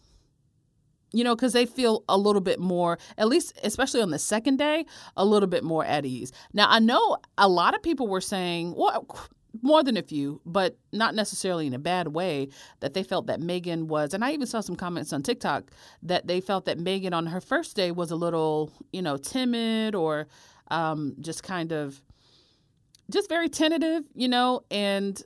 you 1.13 1.25
know, 1.25 1.35
because 1.35 1.53
they 1.53 1.67
feel 1.67 2.05
a 2.09 2.19
little 2.19 2.41
bit 2.41 2.61
more, 2.61 2.99
at 3.17 3.29
least, 3.29 3.59
especially 3.63 4.03
on 4.03 4.11
the 4.11 4.19
second 4.19 4.57
day, 4.57 4.85
a 5.17 5.25
little 5.25 5.49
bit 5.49 5.65
more 5.65 5.85
at 5.85 6.05
ease. 6.05 6.33
Now, 6.53 6.67
I 6.69 6.79
know 6.79 7.17
a 7.37 7.49
lot 7.49 7.75
of 7.75 7.83
people 7.83 8.09
were 8.09 8.21
saying, 8.21 8.75
well, 8.77 9.07
more 9.63 9.83
than 9.83 9.97
a 9.97 10.03
few, 10.03 10.41
but 10.45 10.77
not 10.93 11.15
necessarily 11.15 11.67
in 11.67 11.73
a 11.73 11.79
bad 11.79 12.09
way, 12.09 12.49
that 12.81 12.93
they 12.95 13.03
felt 13.03 13.27
that 13.27 13.41
Meghan 13.41 13.85
was, 13.85 14.13
and 14.13 14.25
I 14.25 14.33
even 14.33 14.47
saw 14.47 14.61
some 14.61 14.77
comments 14.77 15.13
on 15.13 15.23
TikTok 15.23 15.71
that 16.03 16.27
they 16.27 16.41
felt 16.41 16.67
that 16.67 16.79
Meghan 16.79 17.15
on 17.15 17.27
her 17.27 17.41
first 17.41 17.75
day 17.75 17.91
was 17.91 18.11
a 18.11 18.17
little, 18.17 18.71
you 18.93 19.01
know, 19.01 19.17
timid 19.17 19.95
or 19.95 20.29
um, 20.71 21.15
just 21.21 21.43
kind 21.43 21.73
of, 21.73 22.03
just 23.11 23.31
very 23.31 23.49
tentative, 23.49 24.05
you 24.15 24.29
know, 24.29 24.61
and 24.71 25.23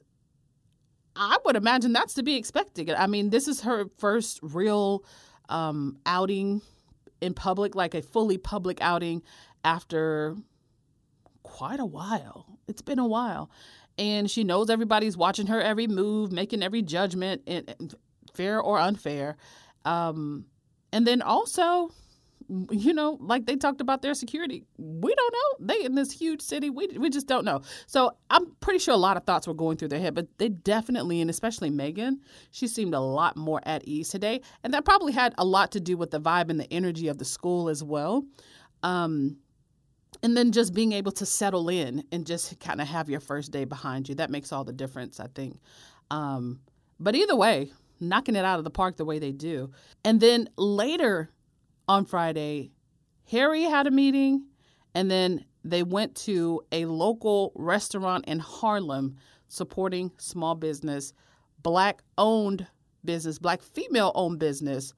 I 1.16 1.36
would 1.44 1.56
imagine 1.56 1.92
that's 1.92 2.14
to 2.14 2.22
be 2.22 2.36
expected. 2.36 2.90
I 2.90 3.08
mean, 3.08 3.30
this 3.30 3.48
is 3.48 3.62
her 3.62 3.86
first 3.98 4.38
real 4.40 5.04
um, 5.52 5.98
outing 6.06 6.62
in 7.20 7.34
public, 7.34 7.74
like 7.74 7.94
a 7.94 8.02
fully 8.02 8.38
public 8.38 8.80
outing 8.80 9.22
after 9.64 10.36
quite 11.42 11.78
a 11.78 11.84
while. 11.84 12.46
It's 12.66 12.82
been 12.82 12.98
a 12.98 13.06
while. 13.06 13.50
And 13.98 14.30
she 14.30 14.42
knows 14.42 14.70
everybody's 14.70 15.16
watching 15.16 15.48
her 15.48 15.60
every 15.60 15.86
move, 15.86 16.32
making 16.32 16.62
every 16.62 16.80
judgment, 16.82 17.42
and 17.46 17.94
fair 18.32 18.60
or 18.60 18.78
unfair. 18.78 19.36
Um, 19.84 20.46
and 20.92 21.06
then 21.06 21.20
also, 21.20 21.90
you 22.70 22.92
know, 22.92 23.18
like 23.20 23.46
they 23.46 23.56
talked 23.56 23.80
about 23.80 24.02
their 24.02 24.14
security. 24.14 24.64
We 24.78 25.14
don't 25.14 25.32
know. 25.32 25.66
They 25.66 25.84
in 25.84 25.94
this 25.94 26.12
huge 26.12 26.40
city. 26.40 26.70
We 26.70 26.88
we 26.98 27.10
just 27.10 27.26
don't 27.26 27.44
know. 27.44 27.62
So 27.86 28.16
I'm 28.30 28.54
pretty 28.60 28.78
sure 28.78 28.94
a 28.94 28.98
lot 28.98 29.16
of 29.16 29.24
thoughts 29.24 29.46
were 29.46 29.54
going 29.54 29.76
through 29.76 29.88
their 29.88 30.00
head, 30.00 30.14
but 30.14 30.26
they 30.38 30.48
definitely, 30.48 31.20
and 31.20 31.30
especially 31.30 31.70
Meghan, 31.70 32.18
she 32.50 32.66
seemed 32.66 32.94
a 32.94 33.00
lot 33.00 33.36
more 33.36 33.60
at 33.64 33.84
ease 33.84 34.08
today, 34.08 34.40
and 34.62 34.72
that 34.74 34.84
probably 34.84 35.12
had 35.12 35.34
a 35.38 35.44
lot 35.44 35.72
to 35.72 35.80
do 35.80 35.96
with 35.96 36.10
the 36.10 36.20
vibe 36.20 36.50
and 36.50 36.60
the 36.60 36.72
energy 36.72 37.08
of 37.08 37.18
the 37.18 37.24
school 37.24 37.68
as 37.68 37.82
well. 37.82 38.24
Um, 38.82 39.38
and 40.22 40.36
then 40.36 40.52
just 40.52 40.74
being 40.74 40.92
able 40.92 41.12
to 41.12 41.26
settle 41.26 41.68
in 41.68 42.04
and 42.12 42.26
just 42.26 42.58
kind 42.60 42.80
of 42.80 42.88
have 42.88 43.08
your 43.08 43.20
first 43.20 43.50
day 43.50 43.64
behind 43.64 44.08
you 44.08 44.14
that 44.16 44.30
makes 44.30 44.52
all 44.52 44.64
the 44.64 44.72
difference, 44.72 45.18
I 45.18 45.26
think. 45.34 45.58
Um, 46.10 46.60
but 47.00 47.14
either 47.16 47.34
way, 47.34 47.72
knocking 47.98 48.36
it 48.36 48.44
out 48.44 48.58
of 48.58 48.64
the 48.64 48.70
park 48.70 48.96
the 48.96 49.04
way 49.04 49.18
they 49.18 49.32
do, 49.32 49.70
and 50.04 50.20
then 50.20 50.48
later 50.56 51.30
on 51.92 52.06
Friday, 52.06 52.72
Harry 53.30 53.64
had 53.64 53.86
a 53.86 53.90
meeting, 53.90 54.46
and 54.94 55.10
then 55.10 55.44
they 55.62 55.82
went 55.82 56.14
to 56.14 56.62
a 56.72 56.86
local 56.86 57.52
restaurant 57.54 58.24
in 58.26 58.38
Harlem 58.38 59.16
supporting 59.48 60.10
small 60.16 60.54
business, 60.54 61.12
black 61.62 62.02
owned 62.16 62.66
business, 63.04 63.38
black 63.38 63.60
female 63.60 64.10
owned 64.14 64.38
business. 64.38 64.94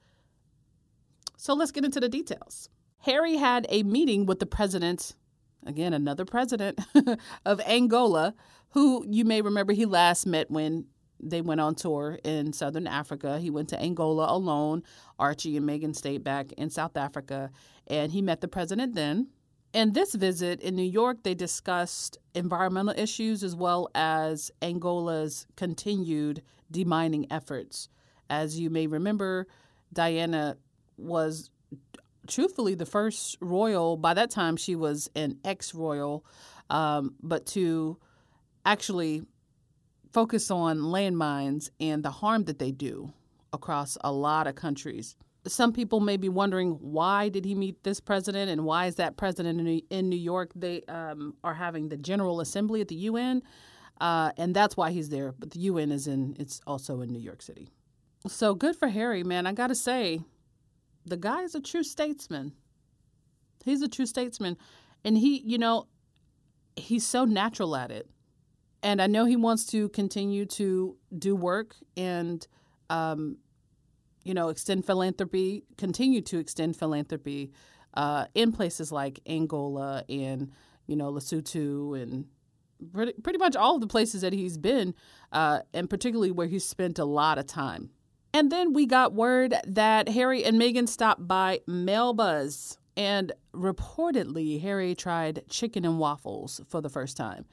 So 1.36 1.52
let's 1.54 1.72
get 1.72 1.84
into 1.84 1.98
the 1.98 2.08
details. 2.08 2.68
Harry 2.98 3.36
had 3.36 3.66
a 3.70 3.82
meeting 3.82 4.24
with 4.24 4.38
the 4.38 4.46
president, 4.46 5.16
again, 5.66 5.92
another 5.92 6.24
president 6.24 6.78
of 7.44 7.60
Angola, 7.62 8.34
who 8.70 9.04
you 9.08 9.24
may 9.24 9.42
remember 9.42 9.72
he 9.72 9.84
last 9.84 10.26
met 10.26 10.48
when 10.48 10.86
they 11.20 11.40
went 11.40 11.60
on 11.60 11.74
tour 11.74 12.18
in 12.24 12.52
southern 12.52 12.86
Africa. 12.86 13.38
He 13.38 13.50
went 13.50 13.68
to 13.70 13.80
Angola 13.80 14.26
alone. 14.30 14.82
Archie 15.18 15.56
and 15.56 15.68
Meghan 15.68 15.94
stayed 15.94 16.24
back 16.24 16.52
in 16.52 16.70
South 16.70 16.96
Africa, 16.96 17.50
and 17.86 18.12
he 18.12 18.22
met 18.22 18.40
the 18.40 18.48
president 18.48 18.94
then. 18.94 19.28
In 19.72 19.92
this 19.92 20.14
visit 20.14 20.60
in 20.60 20.76
New 20.76 20.82
York, 20.82 21.24
they 21.24 21.34
discussed 21.34 22.18
environmental 22.34 22.94
issues 22.96 23.42
as 23.42 23.56
well 23.56 23.88
as 23.94 24.52
Angola's 24.62 25.46
continued 25.56 26.42
demining 26.72 27.26
efforts. 27.30 27.88
As 28.30 28.58
you 28.58 28.70
may 28.70 28.86
remember, 28.86 29.48
Diana 29.92 30.56
was 30.96 31.50
truthfully 32.28 32.74
the 32.74 32.86
first 32.86 33.36
royal, 33.40 33.96
by 33.96 34.14
that 34.14 34.30
time 34.30 34.56
she 34.56 34.76
was 34.76 35.10
an 35.14 35.38
ex 35.44 35.74
royal, 35.74 36.24
um, 36.70 37.14
but 37.22 37.44
to 37.46 37.98
actually 38.64 39.22
focus 40.14 40.48
on 40.50 40.78
landmines 40.78 41.70
and 41.80 42.04
the 42.04 42.10
harm 42.10 42.44
that 42.44 42.60
they 42.60 42.70
do 42.70 43.12
across 43.52 43.98
a 44.02 44.12
lot 44.12 44.46
of 44.46 44.54
countries. 44.54 45.16
Some 45.46 45.72
people 45.72 46.00
may 46.00 46.16
be 46.16 46.28
wondering 46.28 46.78
why 46.80 47.28
did 47.28 47.44
he 47.44 47.54
meet 47.54 47.82
this 47.82 48.00
president 48.00 48.50
and 48.50 48.64
why 48.64 48.86
is 48.86 48.94
that 48.94 49.16
president 49.16 49.84
in 49.90 50.08
New 50.08 50.16
York? 50.16 50.52
They 50.54 50.82
um, 50.88 51.34
are 51.42 51.52
having 51.52 51.88
the 51.88 51.98
General 51.98 52.40
Assembly 52.40 52.80
at 52.80 52.88
the 52.88 52.94
UN, 52.94 53.42
uh, 54.00 54.30
and 54.38 54.54
that's 54.54 54.76
why 54.76 54.92
he's 54.92 55.10
there. 55.10 55.34
But 55.38 55.50
the 55.50 55.58
UN 55.60 55.92
is 55.92 56.06
in; 56.06 56.34
it's 56.38 56.62
also 56.66 57.02
in 57.02 57.12
New 57.12 57.18
York 57.18 57.42
City. 57.42 57.68
So 58.26 58.54
good 58.54 58.76
for 58.76 58.88
Harry, 58.88 59.22
man. 59.22 59.46
I 59.46 59.52
gotta 59.52 59.74
say, 59.74 60.22
the 61.04 61.18
guy 61.18 61.42
is 61.42 61.54
a 61.54 61.60
true 61.60 61.82
statesman. 61.82 62.52
He's 63.64 63.82
a 63.82 63.88
true 63.88 64.06
statesman, 64.06 64.56
and 65.04 65.18
he, 65.18 65.40
you 65.40 65.58
know, 65.58 65.88
he's 66.76 67.04
so 67.06 67.26
natural 67.26 67.76
at 67.76 67.90
it 67.90 68.08
and 68.84 69.00
I 69.00 69.06
know 69.06 69.24
he 69.24 69.34
wants 69.34 69.64
to 69.68 69.88
continue 69.88 70.44
to 70.44 70.96
do 71.18 71.34
work 71.34 71.74
and, 71.96 72.46
um, 72.90 73.38
you 74.24 74.34
know, 74.34 74.50
extend 74.50 74.84
philanthropy, 74.84 75.64
continue 75.78 76.20
to 76.20 76.38
extend 76.38 76.76
philanthropy 76.76 77.50
uh, 77.94 78.26
in 78.34 78.52
places 78.52 78.92
like 78.92 79.20
Angola 79.26 80.04
and, 80.08 80.52
you 80.86 80.96
know, 80.96 81.10
Lesotho 81.10 82.00
and 82.00 82.26
pretty, 82.92 83.14
pretty 83.22 83.38
much 83.38 83.56
all 83.56 83.76
of 83.76 83.80
the 83.80 83.86
places 83.86 84.20
that 84.20 84.34
he's 84.34 84.58
been, 84.58 84.94
uh, 85.32 85.60
and 85.72 85.88
particularly 85.88 86.30
where 86.30 86.46
he's 86.46 86.64
spent 86.64 86.98
a 86.98 87.06
lot 87.06 87.38
of 87.38 87.46
time. 87.46 87.88
And 88.34 88.52
then 88.52 88.74
we 88.74 88.84
got 88.84 89.14
word 89.14 89.54
that 89.66 90.10
Harry 90.10 90.44
and 90.44 90.60
Meghan 90.60 90.88
stopped 90.88 91.26
by 91.26 91.60
Melba's, 91.66 92.76
and 92.96 93.32
reportedly, 93.54 94.60
Harry 94.60 94.94
tried 94.94 95.42
chicken 95.48 95.84
and 95.86 95.98
waffles 95.98 96.60
for 96.68 96.82
the 96.82 96.90
first 96.90 97.16
time 97.16 97.46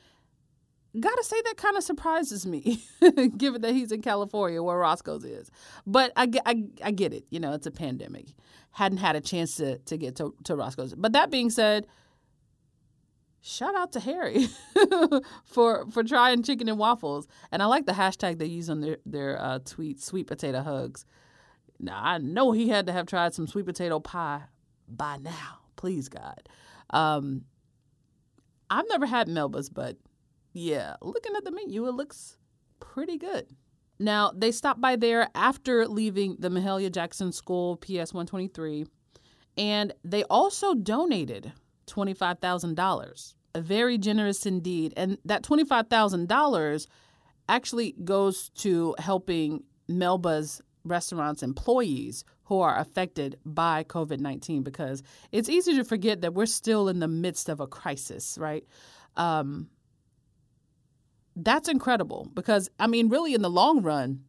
gotta 1.00 1.24
say 1.24 1.42
that 1.44 1.58
kind 1.58 1.78
of 1.78 1.84
surprises 1.84 2.46
me 2.46 2.84
given 3.38 3.62
that 3.62 3.74
he's 3.74 3.92
in 3.92 4.02
california 4.02 4.62
where 4.62 4.78
roscoe's 4.78 5.24
is. 5.24 5.50
But 5.88 6.12
I, 6.16 6.30
I, 6.46 6.64
I 6.84 6.92
get 6.92 7.14
it 7.14 7.26
you 7.30 7.40
know 7.40 7.54
it's 7.54 7.68
a 7.68 7.72
pandemic. 7.72 8.28
Hadn't 8.72 9.00
had 9.00 9.16
a 9.16 9.22
chance 9.22 9.56
to, 9.56 9.78
to 9.80 9.98
get 9.98 10.16
to, 10.18 10.34
to 10.46 10.56
roscoe's. 10.56 10.94
But 10.96 11.14
that 11.14 11.32
being 11.32 11.50
said 11.50 11.88
shout 13.42 13.74
out 13.76 13.92
to 13.92 14.00
harry 14.00 14.48
for 15.46 15.86
for 15.90 16.04
trying 16.04 16.44
chicken 16.44 16.68
and 16.68 16.78
waffles. 16.78 17.28
And 17.52 17.64
i 17.64 17.66
like 17.66 17.86
the 17.86 17.94
hashtag 17.94 18.38
they 18.38 18.46
use 18.46 18.70
on 18.70 18.82
their, 18.82 18.98
their 19.06 19.42
uh, 19.42 19.60
tweet 19.64 20.02
sweet 20.02 20.28
potato 20.28 20.62
hugs. 20.62 21.06
Now 21.80 22.02
i 22.04 22.18
know 22.18 22.52
he 22.52 22.68
had 22.68 22.86
to 22.88 22.94
have 22.94 23.06
tried 23.06 23.34
some 23.34 23.48
sweet 23.48 23.66
potato 23.66 24.00
pie 24.00 24.44
by 24.90 25.18
now. 25.18 25.60
Please 25.78 26.10
god. 26.10 26.50
Um, 26.90 27.46
i've 28.70 28.88
never 28.90 29.06
had 29.06 29.30
melba's 29.30 29.70
but 29.70 29.96
yeah, 30.54 30.96
looking 31.02 31.36
at 31.36 31.44
the 31.44 31.52
menu, 31.52 31.88
it 31.88 31.94
looks 31.94 32.38
pretty 32.80 33.18
good. 33.18 33.48
Now, 34.00 34.32
they 34.36 34.52
stopped 34.52 34.82
by 34.82 34.96
there 34.96 35.30
after 35.36 35.88
leaving 35.88 36.38
the 36.40 36.50
Mahalia 36.50 36.92
Jackson 36.92 37.32
School 37.32 37.78
PS 37.78 38.14
123, 38.14 38.86
and 39.58 39.94
they 40.04 40.24
also 40.24 40.74
donated 40.74 41.54
$25,000. 41.88 43.34
A 43.54 43.62
very 43.62 43.98
generous 43.98 44.46
indeed. 44.46 44.94
And 44.96 45.18
that 45.26 45.44
$25,000 45.44 46.88
actually 47.50 47.96
goes 48.04 48.50
to 48.56 48.96
helping 48.98 49.64
Melba's 49.90 50.62
restaurants 50.84 51.44
employees 51.44 52.24
who 52.46 52.60
are 52.60 52.80
affected 52.80 53.38
by 53.46 53.84
COVID 53.84 54.20
19 54.20 54.64
because 54.64 55.04
it's 55.32 55.48
easy 55.48 55.76
to 55.76 55.84
forget 55.84 56.22
that 56.22 56.34
we're 56.34 56.46
still 56.46 56.90
in 56.90 57.00
the 57.00 57.08
midst 57.08 57.50
of 57.50 57.60
a 57.60 57.68
crisis, 57.68 58.38
right? 58.40 58.66
Um, 59.16 59.70
that's 61.44 61.68
incredible 61.68 62.30
because, 62.34 62.70
I 62.80 62.88
mean, 62.88 63.10
really, 63.10 63.34
in 63.34 63.42
the 63.42 63.50
long 63.50 63.82
run, 63.82 64.24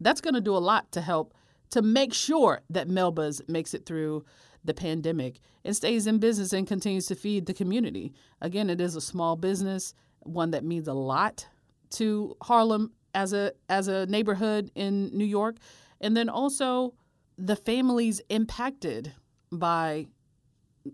that's 0.00 0.20
going 0.20 0.34
to 0.34 0.40
do 0.40 0.56
a 0.56 0.58
lot 0.58 0.92
to 0.92 1.00
help 1.00 1.34
to 1.70 1.82
make 1.82 2.12
sure 2.14 2.62
that 2.70 2.88
Melba's 2.88 3.40
makes 3.48 3.74
it 3.74 3.86
through 3.86 4.24
the 4.64 4.74
pandemic 4.74 5.40
and 5.64 5.74
stays 5.76 6.06
in 6.06 6.18
business 6.18 6.52
and 6.52 6.66
continues 6.66 7.06
to 7.06 7.14
feed 7.14 7.46
the 7.46 7.54
community. 7.54 8.12
Again, 8.40 8.70
it 8.70 8.80
is 8.80 8.96
a 8.96 9.00
small 9.00 9.36
business, 9.36 9.94
one 10.20 10.50
that 10.52 10.64
means 10.64 10.88
a 10.88 10.94
lot 10.94 11.46
to 11.90 12.36
Harlem 12.42 12.92
as 13.14 13.32
a 13.32 13.52
as 13.68 13.88
a 13.88 14.06
neighborhood 14.06 14.70
in 14.74 15.16
New 15.16 15.24
York, 15.24 15.56
and 16.00 16.16
then 16.16 16.28
also 16.28 16.94
the 17.38 17.56
families 17.56 18.20
impacted 18.28 19.12
by 19.52 20.06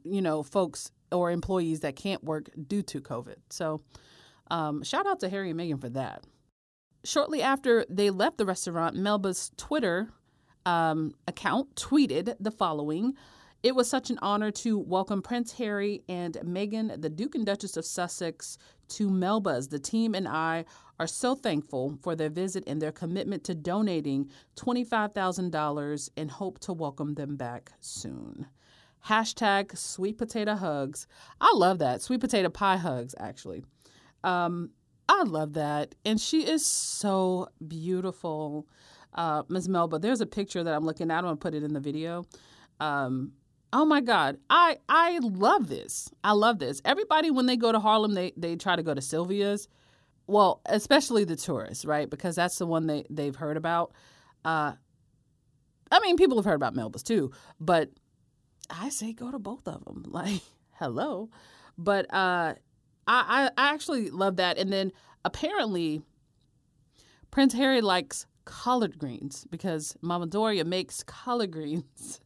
you 0.05 0.22
know 0.22 0.42
folks 0.42 0.90
or 1.12 1.30
employees 1.30 1.80
that 1.80 1.96
can't 1.96 2.22
work 2.22 2.51
due 2.68 2.82
to 2.82 3.01
COVID. 3.01 3.36
So 3.51 3.80
um, 4.51 4.82
shout 4.82 5.07
out 5.07 5.20
to 5.20 5.28
Harry 5.28 5.51
and 5.51 5.59
Meghan 5.59 5.80
for 5.80 5.88
that. 5.90 6.24
Shortly 7.05 7.40
after 7.40 7.86
they 7.88 8.11
left 8.11 8.38
the 8.38 8.44
restaurant, 8.44 8.96
Melba's 8.96 9.51
Twitter 9.57 10.11
um, 10.66 11.14
account 11.26 11.74
tweeted 11.74 12.34
the 12.38 12.51
following 12.51 13.14
It 13.62 13.74
was 13.74 13.88
such 13.88 14.11
an 14.11 14.18
honor 14.20 14.51
to 14.51 14.78
welcome 14.78 15.22
Prince 15.22 15.53
Harry 15.53 16.03
and 16.09 16.34
Meghan, 16.44 17.01
the 17.01 17.09
Duke 17.09 17.34
and 17.34 17.46
Duchess 17.46 17.76
of 17.76 17.86
Sussex, 17.86 18.59
to 18.88 19.09
Melba's. 19.09 19.68
The 19.68 19.78
team 19.78 20.14
and 20.14 20.28
I 20.28 20.64
are 20.98 21.07
so 21.07 21.34
thankful 21.34 21.98
for 22.03 22.14
their 22.14 22.28
visit 22.28 22.64
and 22.66 22.82
their 22.82 22.92
commitment 22.92 23.44
to 23.44 23.55
donating 23.55 24.28
$25,000 24.57 26.11
and 26.16 26.30
hope 26.30 26.59
to 26.61 26.72
welcome 26.74 27.14
them 27.14 27.36
back 27.36 27.72
soon. 27.80 28.46
Hashtag 29.07 29.78
sweet 29.78 30.18
potato 30.18 30.55
hugs. 30.55 31.07
I 31.40 31.53
love 31.55 31.78
that. 31.78 32.03
Sweet 32.03 32.20
potato 32.20 32.51
pie 32.51 32.76
hugs, 32.76 33.14
actually. 33.18 33.64
Um, 34.25 34.71
I 35.09 35.23
love 35.25 35.55
that. 35.55 35.95
And 36.05 36.21
she 36.21 36.47
is 36.47 36.64
so 36.64 37.49
beautiful. 37.66 38.66
Uh, 39.14 39.43
Ms. 39.49 39.68
Melba, 39.68 39.99
there's 39.99 40.21
a 40.21 40.27
picture 40.27 40.62
that 40.62 40.73
I'm 40.73 40.85
looking 40.85 41.11
at. 41.11 41.18
I'm 41.18 41.25
going 41.25 41.37
to 41.37 41.41
put 41.41 41.55
it 41.55 41.62
in 41.62 41.73
the 41.73 41.81
video. 41.81 42.25
Um, 42.79 43.33
oh 43.73 43.85
my 43.85 44.01
God. 44.01 44.39
I, 44.49 44.79
I 44.89 45.18
love 45.21 45.68
this. 45.68 46.11
I 46.23 46.33
love 46.33 46.59
this. 46.59 46.81
Everybody, 46.85 47.31
when 47.31 47.47
they 47.47 47.57
go 47.57 47.73
to 47.73 47.81
Harlem, 47.81 48.14
they, 48.14 48.33
they 48.37 48.57
try 48.57 48.77
to 48.77 48.83
go 48.83 48.95
to 48.95 49.01
Sylvia's. 49.01 49.68
Well, 50.27 50.61
especially 50.66 51.25
the 51.25 51.35
tourists, 51.35 51.85
right? 51.85 52.09
Because 52.09 52.37
that's 52.37 52.59
the 52.59 52.66
one 52.66 52.87
they, 52.87 53.05
they've 53.11 53.35
heard 53.35 53.57
about. 53.57 53.93
Uh, 54.45 54.75
I 55.91 56.01
mean, 56.01 56.16
people 56.16 56.37
have 56.39 56.45
heard 56.45 56.55
about 56.55 56.77
Melba's 56.77 57.03
too, 57.03 57.33
but 57.59 57.91
I 58.71 58.91
say 58.91 59.12
go 59.12 59.31
to 59.31 59.39
both 59.39 59.66
of 59.66 59.85
them. 59.85 60.05
Like, 60.11 60.41
hello. 60.79 61.31
But 61.77 62.12
uh, 62.14 62.55
I, 63.07 63.51
I, 63.57 63.72
actually 63.72 64.11
love 64.11 64.36
that. 64.36 64.59
And 64.59 64.72
then 64.72 64.92
apparently, 65.24 66.03
Prince 67.30 67.55
Harry 67.55 67.80
likes 67.80 68.26
collard 68.44 68.98
greens 68.98 69.46
because 69.51 69.96
Mama 70.01 70.26
Doria 70.26 70.64
makes 70.64 71.03
collard 71.03 71.51
greens. 71.51 72.20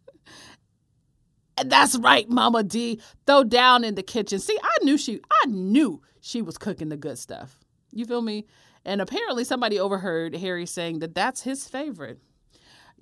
and 1.58 1.70
that's 1.70 1.96
right, 1.98 2.28
Mama 2.28 2.62
D. 2.62 3.00
Throw 3.26 3.44
down 3.44 3.84
in 3.84 3.94
the 3.94 4.02
kitchen. 4.02 4.38
See, 4.38 4.58
I 4.62 4.84
knew 4.84 4.98
she 4.98 5.20
I 5.42 5.46
knew 5.46 6.02
she 6.20 6.42
was 6.42 6.58
cooking 6.58 6.88
the 6.88 6.96
good 6.96 7.18
stuff. 7.18 7.60
You 7.92 8.04
feel 8.04 8.22
me? 8.22 8.46
And 8.84 9.00
apparently 9.00 9.44
somebody 9.44 9.78
overheard 9.78 10.34
Harry 10.36 10.66
saying 10.66 10.98
that 10.98 11.14
that's 11.14 11.42
his 11.42 11.66
favorite. 11.66 12.18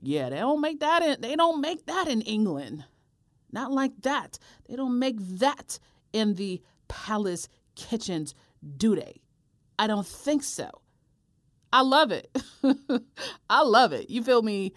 Yeah, 0.00 0.30
they 0.30 0.36
don't 0.36 0.60
make 0.60 0.80
that 0.80 1.02
in 1.02 1.20
they 1.20 1.36
don't 1.36 1.60
make 1.60 1.86
that 1.86 2.08
in 2.08 2.22
England. 2.22 2.84
Not 3.52 3.70
like 3.70 3.92
that. 4.02 4.38
They 4.68 4.76
don't 4.76 4.98
make 4.98 5.16
that 5.38 5.78
in 6.12 6.34
the 6.34 6.62
palace 6.88 7.48
kitchens, 7.74 8.34
do 8.76 8.94
they? 8.96 9.20
I 9.78 9.86
don't 9.86 10.06
think 10.06 10.42
so. 10.44 10.70
I 11.72 11.82
love 11.82 12.12
it. 12.12 12.36
I 13.50 13.62
love 13.62 13.92
it. 13.92 14.10
You 14.10 14.22
feel 14.22 14.42
me? 14.42 14.74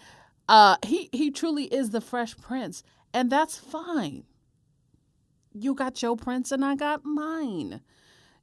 Uh, 0.48 0.78
he 0.86 1.10
he 1.12 1.32
truly 1.32 1.66
is 1.66 1.90
the 1.90 2.02
fresh 2.02 2.38
prince, 2.38 2.84
and 3.14 3.30
that's 3.32 3.58
fine. 3.58 4.24
You 5.54 5.74
got 5.74 6.02
your 6.02 6.16
prince, 6.16 6.52
and 6.52 6.64
I 6.64 6.76
got 6.76 7.04
mine. 7.04 7.82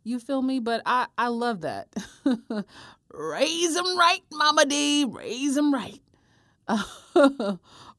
You 0.04 0.18
feel 0.18 0.42
me? 0.42 0.58
But 0.58 0.82
I 0.84 1.06
I 1.16 1.28
love 1.28 1.62
that. 1.62 1.88
Raise 3.12 3.76
him 3.76 3.98
right, 3.98 4.22
Mama 4.32 4.66
D. 4.66 5.04
Raise 5.08 5.56
him 5.56 5.72
right. 5.72 6.00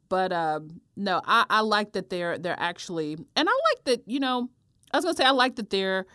but 0.10 0.32
uh, 0.32 0.60
no, 0.96 1.22
I 1.26 1.46
I 1.50 1.62
like 1.62 1.94
that 1.94 2.10
they're 2.10 2.38
they're 2.38 2.60
actually, 2.60 3.14
and 3.36 3.50
I 3.50 3.54
like 3.72 3.84
that 3.86 4.04
you 4.08 4.20
know. 4.20 4.50
I 4.92 4.98
was 4.98 5.06
gonna 5.06 5.18
say 5.18 5.26
I 5.26 5.32
like 5.32 5.56
that 5.56 5.72
they're 5.72 6.06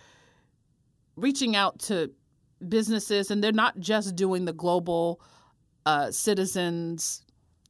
reaching 1.20 1.56
out 1.56 1.78
to 1.80 2.10
businesses, 2.66 3.30
and 3.30 3.42
they're 3.42 3.52
not 3.52 3.78
just 3.78 4.16
doing 4.16 4.44
the 4.44 4.52
global 4.52 5.20
uh, 5.86 6.10
citizens 6.10 7.22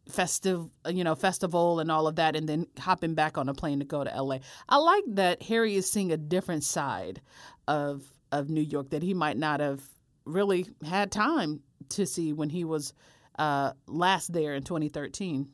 festive, 0.09 0.71
you 0.89 1.05
know, 1.05 1.15
festival 1.15 1.81
and 1.81 1.91
all 1.91 2.07
of 2.07 2.17
that, 2.17 2.35
and 2.35 2.49
then 2.49 2.67
hopping 2.79 3.15
back 3.15 3.37
on 3.37 3.49
a 3.49 3.55
plane 3.55 3.79
to 3.79 3.85
go 3.85 4.03
to 4.03 4.23
LA. 4.23 4.39
I 4.69 4.77
like 4.77 5.05
that 5.09 5.43
Harry 5.43 5.77
is 5.77 5.91
seeing 5.91 6.13
a 6.13 6.17
different 6.17 6.65
side 6.65 7.21
of 7.67 8.05
of 8.33 8.51
New 8.51 8.63
York 8.63 8.91
that 8.91 9.03
he 9.03 9.15
might 9.15 9.39
not 9.39 9.61
have 9.61 9.83
really 10.25 10.67
had 10.85 11.11
time 11.11 11.61
to 11.89 12.05
see 12.05 12.33
when 12.33 12.51
he 12.51 12.65
was 12.65 12.93
uh, 13.39 13.73
last 13.87 14.33
there 14.33 14.55
in 14.55 14.63
2013, 14.63 15.49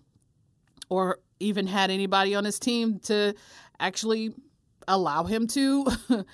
or 0.88 1.18
even 1.38 1.66
had 1.66 1.90
anybody 1.90 2.34
on 2.34 2.44
his 2.44 2.58
team 2.58 2.98
to 3.00 3.34
actually 3.78 4.32
allow 4.88 5.24
him 5.24 5.46
to 5.46 5.86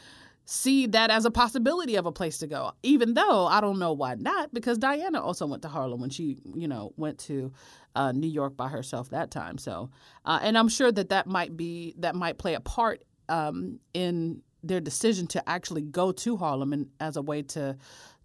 see 0.45 0.87
that 0.89 1.11
as 1.11 1.25
a 1.25 1.31
possibility 1.31 1.97
of 1.97 2.07
a 2.07 2.13
place 2.13 2.39
to 2.39 2.47
go. 2.47 2.73
Even 2.83 3.15
though 3.15 3.47
I 3.47 3.61
don't 3.61 3.79
know 3.79 3.93
why 3.93 4.17
not, 4.17 4.53
because 4.53 4.79
Diana 4.79 5.21
also 5.23 5.47
went 5.47 5.63
to 5.63 5.69
Harlem 5.69 6.01
when 6.01 6.11
she, 6.11 6.39
you 6.55 6.67
know, 6.67 6.93
went 6.97 7.19
to 7.21 7.53
uh, 7.95 8.13
New 8.13 8.29
York 8.29 8.57
by 8.57 8.69
herself 8.69 9.11
that 9.11 9.31
time. 9.31 9.59
So, 9.59 9.91
uh, 10.25 10.41
and 10.43 10.59
I'm 10.59 10.69
sure 10.69 10.91
that 10.93 11.11
that 11.11 11.27
might 11.27 11.57
be 11.57 11.95
that 11.99 12.15
might 12.15 12.39
play 12.39 12.55
a 12.55 12.61
part 12.61 13.05
um, 13.29 13.79
in 13.95 14.43
their 14.63 14.81
decision 14.81 15.27
to 15.29 15.49
actually 15.49 15.83
go 15.83 16.13
to 16.13 16.37
Harlem 16.37 16.73
and 16.73 16.89
as 17.01 17.17
a 17.17 17.23
way 17.23 17.43
to 17.43 17.77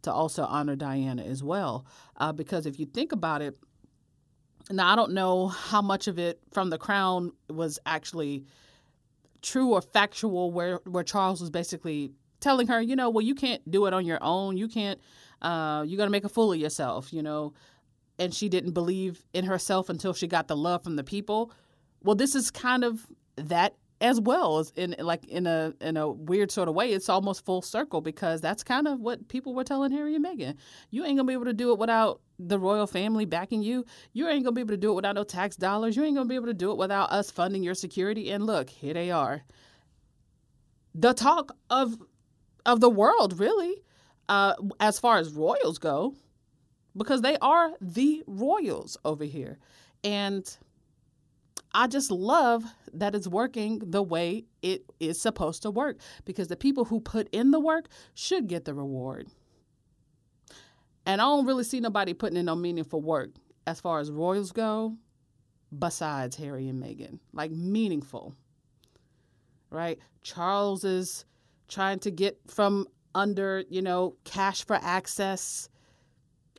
to 0.01 0.11
also 0.11 0.43
honor 0.43 0.76
Diana 0.76 1.24
as 1.24 1.43
well. 1.43 1.86
Uh, 2.18 2.32
because 2.32 2.66
if 2.66 2.80
you 2.80 2.86
think 2.86 3.11
about 3.11 3.41
it, 3.41 3.57
now 4.70 4.91
I 4.91 4.95
don't 4.95 5.13
know 5.13 5.47
how 5.47 5.82
much 5.82 6.07
of 6.07 6.20
it 6.20 6.39
from 6.51 6.70
the 6.70 6.78
Crown 6.78 7.32
was 7.49 7.80
actually 7.86 8.45
true 9.46 9.70
or 9.70 9.82
factual 9.82 10.52
where 10.52 10.82
where 10.86 11.04
Charles 11.04 11.39
was 11.39 11.50
basically 11.50 12.12
telling 12.39 12.68
her, 12.68 12.82
you 12.82 12.96
know, 12.96 13.10
well, 13.10 13.24
you 13.24 13.36
can't 13.36 13.70
do 13.70 13.86
it 13.86 13.93
on 13.93 14.06
your 14.06 14.20
own. 14.22 14.58
You 14.58 14.68
can't. 14.68 15.00
Uh, 15.41 15.84
you 15.88 15.98
got 15.98 16.06
to 16.06 16.12
make 16.12 16.24
a 16.26 16.30
fool 16.30 16.54
of 16.54 16.60
yourself, 16.60 17.14
you 17.14 17.22
know. 17.22 17.54
And 18.18 18.34
she 18.34 18.50
didn't 18.50 18.72
believe 18.72 19.26
in 19.34 19.46
herself 19.46 19.89
until 19.89 20.14
she 20.14 20.28
got 20.28 20.48
the 20.48 20.56
love 20.56 20.84
from 20.84 20.96
the 20.96 21.04
people. 21.04 21.52
Well, 22.02 22.16
this 22.16 22.34
is 22.36 22.50
kind 22.52 22.84
of 22.84 23.06
that 23.36 23.76
as 24.02 24.20
well 24.20 24.60
as 24.60 24.72
in 24.76 24.96
like 25.00 25.24
in 25.26 25.48
a 25.48 25.74
in 25.80 25.96
a 25.96 26.10
weird 26.10 26.52
sort 26.52 26.68
of 26.68 26.76
way 26.76 26.91
it's 26.91 27.08
almost 27.08 27.46
full 27.46 27.62
circle 27.62 28.02
because 28.02 28.41
that's 28.41 28.64
kind 28.64 28.88
of 28.88 29.00
what 29.00 29.28
people 29.30 29.54
were 29.54 29.64
telling 29.64 29.91
Harry 29.91 30.16
and 30.16 30.26
Meghan. 30.26 30.56
You 30.91 31.06
ain't 31.06 31.18
gonna 31.18 31.28
be 31.28 31.34
able 31.34 31.46
to 31.46 31.54
do 31.54 31.72
it 31.72 31.80
without 31.80 32.22
the 32.38 32.60
royal 32.60 32.88
family 32.88 33.26
backing 33.26 33.64
you. 33.64 33.86
You 34.12 34.28
ain't 34.28 34.43
gonna 34.43 34.54
be 34.54 34.62
able 34.62 34.74
to 34.74 34.78
do 34.78 34.91
it 34.91 34.96
without 34.96 35.16
no 35.16 35.24
tax 35.24 35.56
dollars. 35.56 35.96
You 35.96 36.04
ain't 36.04 36.16
gonna 36.16 36.28
be 36.28 36.36
able 36.36 36.48
to 36.48 36.54
do 36.54 36.72
it 36.72 36.78
without 36.78 37.12
us 37.12 37.32
funding 37.32 37.64
your 37.64 37.74
security. 37.74 38.32
And 38.32 38.46
look 38.46 38.70
here 38.70 38.93
they 38.93 39.12
are. 39.12 39.43
The 40.93 41.14
talk 41.14 41.56
of 41.70 41.96
of 42.66 42.82
the 42.82 42.89
world 42.89 43.39
really 43.39 43.82
uh 44.28 44.56
as 44.80 45.00
far 45.00 45.20
as 45.20 45.32
royals 45.32 45.78
go 45.78 46.16
because 46.98 47.22
they 47.22 47.38
are 47.38 47.72
the 47.80 48.24
royals 48.28 48.98
over 49.06 49.24
here. 49.24 49.58
And 50.04 50.46
I 51.76 51.88
just 51.88 52.10
love 52.10 52.64
that 52.94 53.16
it's 53.16 53.28
working 53.28 53.80
the 53.80 54.02
way 54.02 54.46
it 54.62 54.86
is 55.02 55.22
supposed 55.22 55.62
to 55.64 55.70
work 55.70 55.98
because 56.24 56.48
the 56.48 56.56
people 56.56 56.86
who 56.86 57.02
put 57.02 57.28
in 57.34 57.52
the 57.52 57.60
work 57.60 57.90
should 58.14 58.48
get 58.48 58.64
the 58.64 58.74
reward. 58.74 59.28
And 61.06 61.20
I 61.20 61.26
don't 61.26 61.46
really 61.46 61.66
see 61.66 61.82
nobody 61.82 62.14
putting 62.14 62.38
in 62.38 62.46
no 62.46 62.56
meaningful 62.56 63.02
work 63.02 63.32
as 63.68 63.82
far 63.82 64.00
as 64.00 64.10
royals 64.10 64.54
go 64.54 64.96
besides 65.78 66.38
Harry 66.38 66.70
and 66.70 66.82
Meghan. 66.82 67.20
Like 67.34 67.52
meaningful. 67.52 68.34
Right? 69.70 70.00
Charles 70.24 70.86
is 70.86 71.26
trying 71.68 72.00
to 72.00 72.10
get 72.10 72.40
from 72.48 72.88
under, 73.14 73.66
you 73.70 73.82
know, 73.82 74.16
cash 74.24 74.66
for 74.66 74.80
access, 74.82 75.68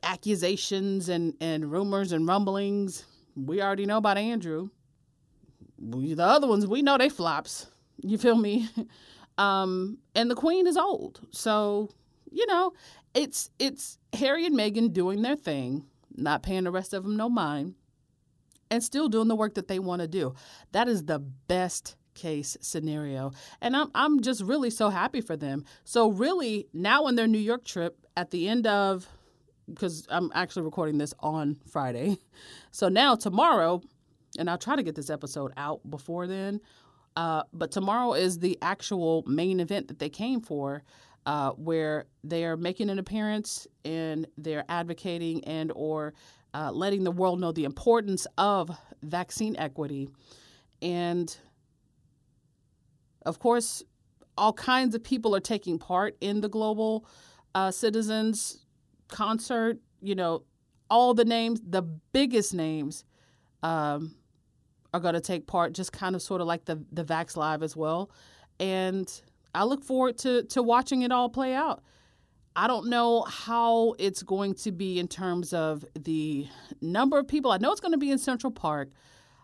accusations 0.03 1.09
and, 1.09 1.33
and 1.41 1.71
rumors 1.71 2.11
and 2.11 2.27
rumblings. 2.27 3.03
We 3.35 3.63
already 3.63 3.87
know 3.87 3.97
about 3.97 4.19
Andrew 4.19 4.69
we, 5.79 6.13
the 6.13 6.23
other 6.23 6.47
ones 6.47 6.67
we 6.67 6.81
know 6.81 6.97
they 6.97 7.09
flops. 7.09 7.67
You 8.01 8.17
feel 8.17 8.37
me? 8.37 8.69
Um, 9.37 9.99
and 10.15 10.31
the 10.31 10.35
queen 10.35 10.65
is 10.65 10.77
old, 10.77 11.19
so 11.29 11.91
you 12.31 12.47
know 12.47 12.73
it's 13.13 13.51
it's 13.59 13.99
Harry 14.13 14.47
and 14.47 14.57
Meghan 14.57 14.93
doing 14.93 15.21
their 15.21 15.35
thing, 15.35 15.85
not 16.15 16.41
paying 16.41 16.63
the 16.63 16.71
rest 16.71 16.91
of 16.93 17.03
them 17.03 17.17
no 17.17 17.29
mind, 17.29 17.75
and 18.71 18.83
still 18.83 19.09
doing 19.09 19.27
the 19.27 19.35
work 19.35 19.53
that 19.53 19.67
they 19.67 19.77
want 19.77 20.01
to 20.01 20.07
do. 20.07 20.33
That 20.71 20.87
is 20.87 21.05
the 21.05 21.19
best 21.19 21.95
case 22.15 22.57
scenario. 22.61 23.31
And 23.61 23.75
I'm 23.75 23.91
I'm 23.95 24.21
just 24.21 24.41
really 24.41 24.69
so 24.69 24.89
happy 24.89 25.21
for 25.21 25.37
them. 25.37 25.65
So 25.83 26.09
really 26.09 26.67
now 26.73 27.05
on 27.05 27.15
their 27.15 27.27
New 27.27 27.37
York 27.37 27.63
trip 27.63 27.97
at 28.17 28.31
the 28.31 28.49
end 28.49 28.67
of 28.67 29.07
because 29.69 30.07
I'm 30.09 30.31
actually 30.33 30.63
recording 30.63 30.97
this 30.97 31.13
on 31.19 31.57
Friday. 31.69 32.17
So 32.71 32.89
now 32.89 33.15
tomorrow 33.15 33.81
and 34.37 34.49
I'll 34.49 34.57
try 34.57 34.75
to 34.75 34.83
get 34.83 34.95
this 34.95 35.09
episode 35.09 35.51
out 35.57 35.81
before 35.89 36.27
then. 36.27 36.61
Uh, 37.15 37.43
but 37.51 37.71
tomorrow 37.71 38.13
is 38.13 38.39
the 38.39 38.57
actual 38.61 39.23
main 39.25 39.59
event 39.59 39.87
that 39.87 39.97
they 39.99 40.09
came 40.09 40.39
for, 40.39 40.83
uh, 41.25 41.51
where 41.51 42.05
they 42.23 42.45
are 42.45 42.55
making 42.55 42.89
an 42.89 42.99
appearance 42.99 43.67
and 43.83 44.27
they're 44.37 44.65
advocating 44.69 45.43
and 45.45 45.71
or 45.75 46.13
uh, 46.53 46.71
letting 46.71 47.03
the 47.03 47.11
world 47.11 47.39
know 47.39 47.51
the 47.51 47.65
importance 47.65 48.25
of 48.37 48.71
vaccine 49.03 49.55
equity, 49.57 50.09
and 50.81 51.37
of 53.25 53.39
course, 53.39 53.83
all 54.37 54.53
kinds 54.53 54.95
of 54.95 55.03
people 55.03 55.35
are 55.35 55.41
taking 55.41 55.77
part 55.77 56.15
in 56.21 56.41
the 56.41 56.49
global 56.49 57.05
uh, 57.53 57.71
citizens 57.71 58.65
concert. 59.07 59.79
You 60.01 60.15
know, 60.15 60.43
all 60.89 61.13
the 61.13 61.25
names, 61.25 61.61
the 61.67 61.81
biggest 61.81 62.53
names. 62.53 63.03
Um, 63.63 64.15
are 64.93 64.99
going 64.99 65.13
to 65.13 65.21
take 65.21 65.47
part, 65.47 65.73
just 65.73 65.91
kind 65.91 66.15
of 66.15 66.21
sort 66.21 66.41
of 66.41 66.47
like 66.47 66.65
the 66.65 66.83
the 66.91 67.03
Vax 67.03 67.35
Live 67.35 67.63
as 67.63 67.75
well. 67.75 68.11
And 68.59 69.09
I 69.53 69.63
look 69.63 69.83
forward 69.83 70.17
to 70.19 70.43
to 70.43 70.63
watching 70.63 71.01
it 71.01 71.11
all 71.11 71.29
play 71.29 71.53
out. 71.53 71.83
I 72.55 72.65
don't 72.65 72.89
know 72.89 73.21
how 73.21 73.93
it's 73.99 74.23
going 74.23 74.55
to 74.55 74.71
be 74.71 74.97
in 74.97 75.07
terms 75.07 75.53
of 75.53 75.85
the 75.93 76.47
number 76.81 77.19
of 77.19 77.27
people. 77.27 77.51
I 77.51 77.57
know 77.57 77.71
it's 77.71 77.81
going 77.81 77.91
to 77.91 77.99
be 77.99 78.09
in 78.09 78.17
Central 78.17 78.51
Park. 78.51 78.89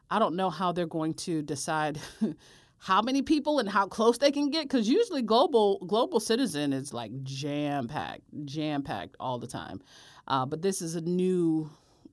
I 0.10 0.18
don't 0.18 0.36
know 0.36 0.50
how 0.50 0.72
they're 0.72 0.88
going 0.88 1.14
to 1.16 1.44
decide 1.44 2.00
how 2.80 3.02
many 3.02 3.22
people 3.22 3.60
and 3.60 3.70
how 3.70 3.88
close 3.88 4.18
they 4.18 4.32
can 4.32 4.50
get 4.50 4.64
because 4.64 4.90
usually 4.90 5.22
global 5.22 5.80
global 5.86 6.20
citizen 6.20 6.74
is 6.74 6.94
like 6.94 7.12
jam 7.24 7.88
packed, 7.88 8.24
jam 8.46 8.82
packed 8.82 9.16
all 9.20 9.38
the 9.38 9.48
time. 9.48 9.82
Uh, 10.28 10.46
but 10.46 10.62
this 10.62 10.82
is 10.82 10.96
a 10.96 11.02
new, 11.02 11.70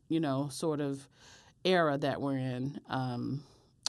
you 0.08 0.20
know, 0.20 0.48
sort 0.50 0.80
of 0.80 1.08
era 1.64 1.98
that 1.98 2.20
we're 2.20 2.38
in. 2.38 2.80
Um, 2.88 3.44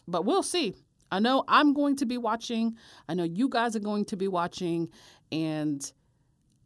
but 0.07 0.25
we'll 0.25 0.43
see. 0.43 0.75
I 1.11 1.19
know 1.19 1.43
I'm 1.47 1.73
going 1.73 1.97
to 1.97 2.05
be 2.05 2.17
watching. 2.17 2.77
I 3.09 3.13
know 3.13 3.23
you 3.23 3.49
guys 3.49 3.75
are 3.75 3.79
going 3.79 4.05
to 4.05 4.17
be 4.17 4.27
watching. 4.27 4.89
And 5.31 5.91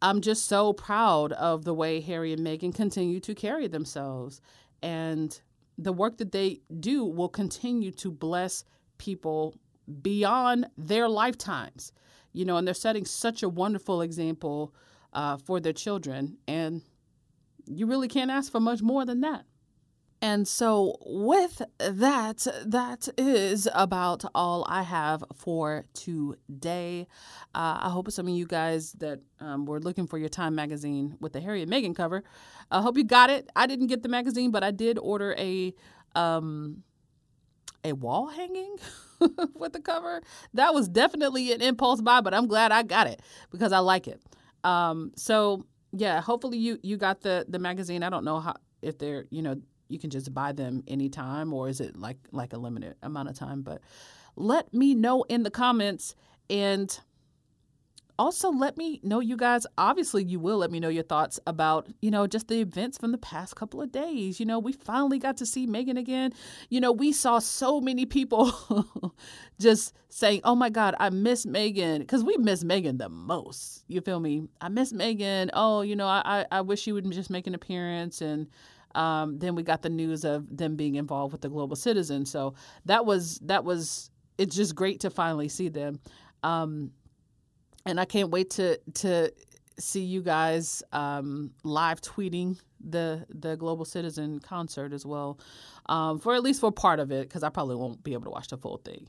I'm 0.00 0.20
just 0.20 0.46
so 0.46 0.72
proud 0.72 1.32
of 1.32 1.64
the 1.64 1.74
way 1.74 2.00
Harry 2.00 2.32
and 2.32 2.46
Meghan 2.46 2.74
continue 2.74 3.20
to 3.20 3.34
carry 3.34 3.66
themselves. 3.66 4.40
And 4.82 5.38
the 5.78 5.92
work 5.92 6.18
that 6.18 6.32
they 6.32 6.60
do 6.78 7.04
will 7.04 7.28
continue 7.28 7.90
to 7.92 8.10
bless 8.10 8.64
people 8.98 9.54
beyond 10.00 10.66
their 10.78 11.08
lifetimes. 11.08 11.92
You 12.32 12.44
know, 12.44 12.56
and 12.56 12.66
they're 12.66 12.74
setting 12.74 13.04
such 13.04 13.42
a 13.42 13.48
wonderful 13.48 14.02
example 14.02 14.74
uh, 15.12 15.38
for 15.38 15.58
their 15.58 15.72
children. 15.72 16.36
And 16.46 16.82
you 17.66 17.86
really 17.86 18.08
can't 18.08 18.30
ask 18.30 18.52
for 18.52 18.60
much 18.60 18.82
more 18.82 19.04
than 19.04 19.22
that. 19.22 19.44
And 20.22 20.48
so, 20.48 20.96
with 21.04 21.60
that, 21.78 22.46
that 22.64 23.08
is 23.18 23.68
about 23.74 24.24
all 24.34 24.64
I 24.66 24.82
have 24.82 25.22
for 25.34 25.84
today. 25.92 27.06
Uh, 27.54 27.78
I 27.82 27.90
hope 27.90 28.10
some 28.10 28.26
of 28.26 28.34
you 28.34 28.46
guys 28.46 28.92
that 28.94 29.20
um, 29.40 29.66
were 29.66 29.78
looking 29.78 30.06
for 30.06 30.16
your 30.16 30.30
Time 30.30 30.54
magazine 30.54 31.16
with 31.20 31.34
the 31.34 31.40
Harry 31.40 31.62
and 31.62 31.70
Meghan 31.70 31.94
cover, 31.94 32.24
I 32.70 32.80
hope 32.80 32.96
you 32.96 33.04
got 33.04 33.30
it. 33.30 33.48
I 33.54 33.66
didn't 33.66 33.88
get 33.88 34.02
the 34.02 34.08
magazine, 34.08 34.50
but 34.50 34.64
I 34.64 34.70
did 34.70 34.98
order 34.98 35.34
a 35.38 35.74
um, 36.14 36.82
a 37.84 37.92
wall 37.92 38.28
hanging 38.28 38.76
with 39.54 39.72
the 39.72 39.80
cover. 39.80 40.22
That 40.54 40.74
was 40.74 40.88
definitely 40.88 41.52
an 41.52 41.60
impulse 41.62 42.00
buy, 42.00 42.20
but 42.20 42.34
I'm 42.34 42.46
glad 42.46 42.72
I 42.72 42.82
got 42.82 43.06
it 43.06 43.20
because 43.50 43.72
I 43.72 43.78
like 43.78 44.08
it. 44.08 44.20
Um, 44.64 45.12
so 45.14 45.66
yeah, 45.92 46.20
hopefully 46.20 46.58
you 46.58 46.78
you 46.82 46.96
got 46.96 47.20
the 47.20 47.44
the 47.48 47.58
magazine. 47.58 48.02
I 48.02 48.10
don't 48.10 48.24
know 48.24 48.40
how 48.40 48.56
if 48.82 48.98
they're 48.98 49.26
you 49.30 49.42
know 49.42 49.60
you 49.88 49.98
can 49.98 50.10
just 50.10 50.32
buy 50.34 50.52
them 50.52 50.82
anytime 50.88 51.52
or 51.52 51.68
is 51.68 51.80
it 51.80 51.96
like 51.96 52.18
like 52.32 52.52
a 52.52 52.58
limited 52.58 52.96
amount 53.02 53.28
of 53.28 53.36
time? 53.38 53.62
But 53.62 53.80
let 54.36 54.72
me 54.74 54.94
know 54.94 55.22
in 55.28 55.42
the 55.42 55.50
comments 55.50 56.14
and 56.50 56.98
also 58.18 58.50
let 58.50 58.76
me 58.76 59.00
know 59.02 59.20
you 59.20 59.36
guys 59.36 59.66
obviously 59.76 60.24
you 60.24 60.40
will 60.40 60.58
let 60.58 60.70
me 60.70 60.80
know 60.80 60.88
your 60.88 61.02
thoughts 61.02 61.38
about 61.46 61.86
you 62.00 62.10
know 62.10 62.26
just 62.26 62.48
the 62.48 62.60
events 62.60 62.96
from 62.96 63.12
the 63.12 63.18
past 63.18 63.56
couple 63.56 63.80
of 63.80 63.92
days. 63.92 64.40
You 64.40 64.46
know 64.46 64.58
we 64.58 64.72
finally 64.72 65.18
got 65.18 65.36
to 65.38 65.46
see 65.46 65.66
meghan 65.66 65.98
again. 65.98 66.32
You 66.68 66.80
know 66.80 66.92
we 66.92 67.12
saw 67.12 67.38
so 67.38 67.80
many 67.80 68.06
people 68.06 69.14
just 69.60 69.94
saying 70.08 70.40
oh 70.44 70.54
my 70.54 70.70
god 70.70 70.94
i 70.98 71.10
miss 71.10 71.44
meghan 71.44 71.98
because 71.98 72.24
we 72.24 72.36
miss 72.38 72.64
meghan 72.64 72.98
the 72.98 73.08
most. 73.08 73.84
You 73.88 74.00
feel 74.00 74.20
me? 74.20 74.48
I 74.60 74.68
miss 74.68 74.92
meghan. 74.92 75.50
Oh 75.52 75.82
you 75.82 75.96
know 75.96 76.06
i 76.06 76.46
i 76.50 76.60
wish 76.60 76.80
she 76.80 76.92
would 76.92 77.10
just 77.10 77.30
make 77.30 77.46
an 77.46 77.54
appearance 77.54 78.20
and 78.20 78.46
um, 78.96 79.38
then 79.38 79.54
we 79.54 79.62
got 79.62 79.82
the 79.82 79.90
news 79.90 80.24
of 80.24 80.56
them 80.56 80.74
being 80.74 80.94
involved 80.96 81.32
with 81.32 81.42
the 81.42 81.48
Global 81.48 81.76
Citizen. 81.76 82.24
So 82.24 82.54
that 82.86 83.04
was 83.04 83.38
that 83.40 83.64
was 83.64 84.10
it's 84.38 84.56
just 84.56 84.74
great 84.74 85.00
to 85.00 85.10
finally 85.10 85.48
see 85.48 85.68
them, 85.68 86.00
um, 86.42 86.90
and 87.84 88.00
I 88.00 88.04
can't 88.04 88.30
wait 88.30 88.50
to 88.50 88.78
to 88.94 89.32
see 89.78 90.02
you 90.02 90.22
guys 90.22 90.82
um, 90.92 91.50
live 91.62 92.00
tweeting 92.00 92.58
the 92.80 93.26
the 93.28 93.56
Global 93.56 93.84
Citizen 93.84 94.40
concert 94.40 94.92
as 94.92 95.04
well, 95.04 95.38
um, 95.86 96.18
for 96.18 96.34
at 96.34 96.42
least 96.42 96.60
for 96.60 96.72
part 96.72 96.98
of 96.98 97.12
it 97.12 97.28
because 97.28 97.42
I 97.42 97.50
probably 97.50 97.76
won't 97.76 98.02
be 98.02 98.14
able 98.14 98.24
to 98.24 98.30
watch 98.30 98.48
the 98.48 98.56
full 98.56 98.78
thing. 98.78 99.08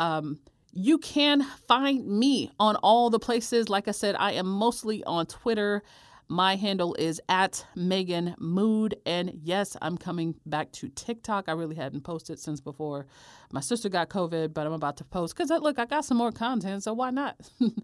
Um, 0.00 0.40
you 0.72 0.98
can 0.98 1.42
find 1.66 2.06
me 2.06 2.50
on 2.60 2.76
all 2.76 3.08
the 3.10 3.18
places. 3.18 3.68
Like 3.68 3.88
I 3.88 3.92
said, 3.92 4.16
I 4.18 4.32
am 4.32 4.46
mostly 4.46 5.02
on 5.04 5.26
Twitter. 5.26 5.82
My 6.28 6.56
handle 6.56 6.94
is 6.98 7.20
at 7.28 7.64
Megan 7.74 8.34
Mood. 8.38 8.96
And 9.06 9.32
yes, 9.42 9.76
I'm 9.80 9.96
coming 9.96 10.34
back 10.44 10.70
to 10.72 10.88
TikTok. 10.90 11.46
I 11.48 11.52
really 11.52 11.76
hadn't 11.76 12.02
posted 12.02 12.38
since 12.38 12.60
before 12.60 13.06
my 13.50 13.60
sister 13.60 13.88
got 13.88 14.10
COVID, 14.10 14.52
but 14.52 14.66
I'm 14.66 14.74
about 14.74 14.98
to 14.98 15.04
post 15.04 15.34
because 15.34 15.50
look, 15.50 15.78
I 15.78 15.86
got 15.86 16.04
some 16.04 16.18
more 16.18 16.32
content, 16.32 16.82
so 16.82 16.92
why 16.92 17.10
not? 17.10 17.36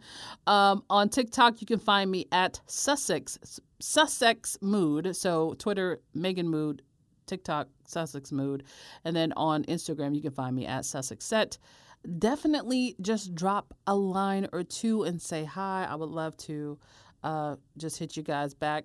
um, 0.46 0.84
on 0.90 1.08
TikTok, 1.08 1.60
you 1.62 1.66
can 1.66 1.78
find 1.78 2.10
me 2.10 2.26
at 2.32 2.60
Sussex 2.66 3.60
Sussex 3.80 4.58
Mood. 4.60 5.16
So 5.16 5.54
Twitter, 5.54 6.00
Megan 6.12 6.48
Mood, 6.48 6.82
TikTok, 7.26 7.68
Sussex 7.86 8.30
Mood, 8.30 8.64
and 9.04 9.16
then 9.16 9.32
on 9.36 9.64
Instagram, 9.64 10.14
you 10.14 10.20
can 10.20 10.32
find 10.32 10.54
me 10.54 10.66
at 10.66 10.84
Sussex 10.84 11.24
Set 11.24 11.56
definitely 12.18 12.96
just 13.00 13.34
drop 13.34 13.74
a 13.86 13.94
line 13.94 14.46
or 14.52 14.62
two 14.62 15.04
and 15.04 15.20
say 15.20 15.44
hi. 15.44 15.86
I 15.88 15.94
would 15.94 16.10
love 16.10 16.36
to 16.38 16.78
uh, 17.24 17.56
just 17.76 17.98
hit 17.98 18.16
you 18.16 18.22
guys 18.22 18.54
back. 18.54 18.84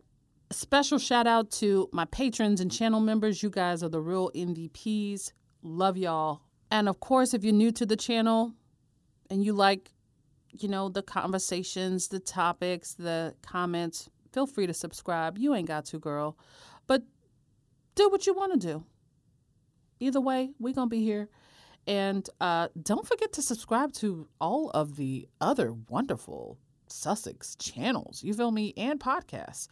Special 0.52 0.98
shout 0.98 1.28
out 1.28 1.52
to 1.52 1.88
my 1.92 2.06
patrons 2.06 2.60
and 2.60 2.72
channel 2.72 3.00
members. 3.00 3.44
You 3.44 3.52
guys 3.52 3.84
are 3.84 3.90
the 3.90 4.02
real 4.02 4.32
MVPs. 4.34 5.34
Love 5.62 5.98
y'all. 5.98 6.42
And 6.72 6.90
of 6.90 7.00
course, 7.00 7.34
if 7.34 7.44
you're 7.44 7.54
new 7.54 7.72
to 7.74 7.86
the 7.86 7.96
channel 7.96 8.54
and 9.30 9.44
you 9.44 9.54
like, 9.54 9.92
you 10.58 10.68
know, 10.68 10.90
the 10.90 11.04
conversations, 11.04 12.08
the 12.08 12.20
topics, 12.20 12.94
the 12.96 13.36
comments, 13.44 14.10
feel 14.34 14.48
free 14.48 14.66
to 14.66 14.74
subscribe. 14.74 15.38
You 15.38 15.54
ain't 15.54 15.68
got 15.68 15.86
to, 15.86 16.00
girl. 16.00 16.38
But 16.88 17.04
do 17.94 18.10
what 18.10 18.26
you 18.26 18.34
want 18.34 18.54
to 18.54 18.68
do. 18.68 18.86
Either 20.00 20.22
way, 20.22 20.52
we're 20.60 20.74
going 20.74 20.90
to 20.90 20.96
be 20.96 21.04
here. 21.04 21.30
And 21.86 22.28
uh, 22.40 22.70
don't 22.82 23.06
forget 23.06 23.34
to 23.34 23.42
subscribe 23.42 23.94
to 23.94 24.28
all 24.40 24.70
of 24.72 24.96
the 24.96 25.28
other 25.42 25.74
wonderful 25.74 26.58
Sussex 26.92 27.56
channels, 27.56 28.24
you 28.24 28.34
feel 28.34 28.52
me, 28.52 28.74
and 28.78 29.00
podcasts. 29.00 29.68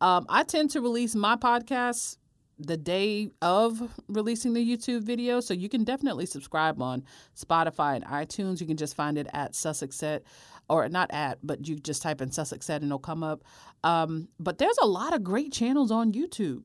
Um, 0.00 0.26
I 0.28 0.42
tend 0.42 0.70
to 0.70 0.80
release 0.80 1.14
my 1.14 1.36
podcasts 1.36 2.16
the 2.58 2.76
day 2.76 3.30
of 3.40 3.82
releasing 4.08 4.52
the 4.52 4.64
YouTube 4.64 5.02
video. 5.02 5.40
So 5.40 5.54
you 5.54 5.68
can 5.68 5.84
definitely 5.84 6.26
subscribe 6.26 6.80
on 6.80 7.04
Spotify 7.36 7.96
and 7.96 8.04
iTunes. 8.04 8.60
You 8.60 8.66
can 8.66 8.76
just 8.76 8.94
find 8.94 9.18
it 9.18 9.26
at 9.32 9.54
Sussex 9.54 9.96
Set, 9.96 10.22
or 10.68 10.88
not 10.88 11.10
at, 11.12 11.38
but 11.42 11.66
you 11.66 11.76
just 11.76 12.02
type 12.02 12.20
in 12.20 12.30
Sussex 12.30 12.66
Set 12.66 12.82
and 12.82 12.90
it'll 12.90 12.98
come 12.98 13.22
up. 13.22 13.42
Um, 13.84 14.28
but 14.38 14.58
there's 14.58 14.78
a 14.80 14.86
lot 14.86 15.14
of 15.14 15.24
great 15.24 15.52
channels 15.52 15.90
on 15.90 16.12
YouTube. 16.12 16.62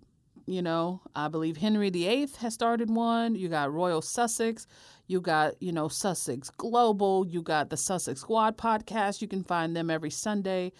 You 0.49 0.61
know, 0.61 1.01
I 1.13 1.27
believe 1.27 1.57
Henry 1.57 1.89
VIII 1.89 2.29
has 2.39 2.53
started 2.53 2.89
one. 2.89 3.35
You 3.35 3.49
got 3.49 3.73
Royal 3.73 4.01
Sussex. 4.01 4.65
You 5.05 5.19
got, 5.19 5.61
you 5.61 5.73
know, 5.73 5.89
Sussex 5.89 6.49
Global. 6.49 7.27
You 7.27 7.41
got 7.41 7.69
the 7.69 7.75
Sussex 7.75 8.21
Squad 8.21 8.57
podcast. 8.57 9.21
You 9.21 9.27
can 9.27 9.43
find 9.43 9.75
them 9.75 9.89
every 9.89 10.09
Sunday. 10.09 10.71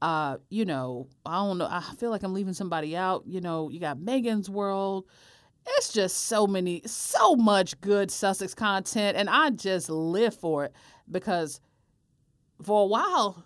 Uh, 0.00 0.36
you 0.48 0.64
know, 0.64 1.08
I 1.24 1.38
don't 1.38 1.58
know. 1.58 1.66
I 1.68 1.80
feel 1.98 2.10
like 2.10 2.22
I'm 2.22 2.34
leaving 2.34 2.54
somebody 2.54 2.96
out. 2.96 3.24
You 3.26 3.40
know, 3.40 3.68
you 3.68 3.80
got 3.80 3.98
Megan's 3.98 4.48
World. 4.48 5.06
It's 5.66 5.92
just 5.92 6.26
so 6.26 6.46
many, 6.46 6.82
so 6.86 7.34
much 7.34 7.80
good 7.80 8.12
Sussex 8.12 8.54
content. 8.54 9.16
And 9.16 9.28
I 9.28 9.50
just 9.50 9.90
live 9.90 10.36
for 10.36 10.66
it 10.66 10.72
because 11.10 11.60
for 12.62 12.84
a 12.84 12.86
while, 12.86 13.44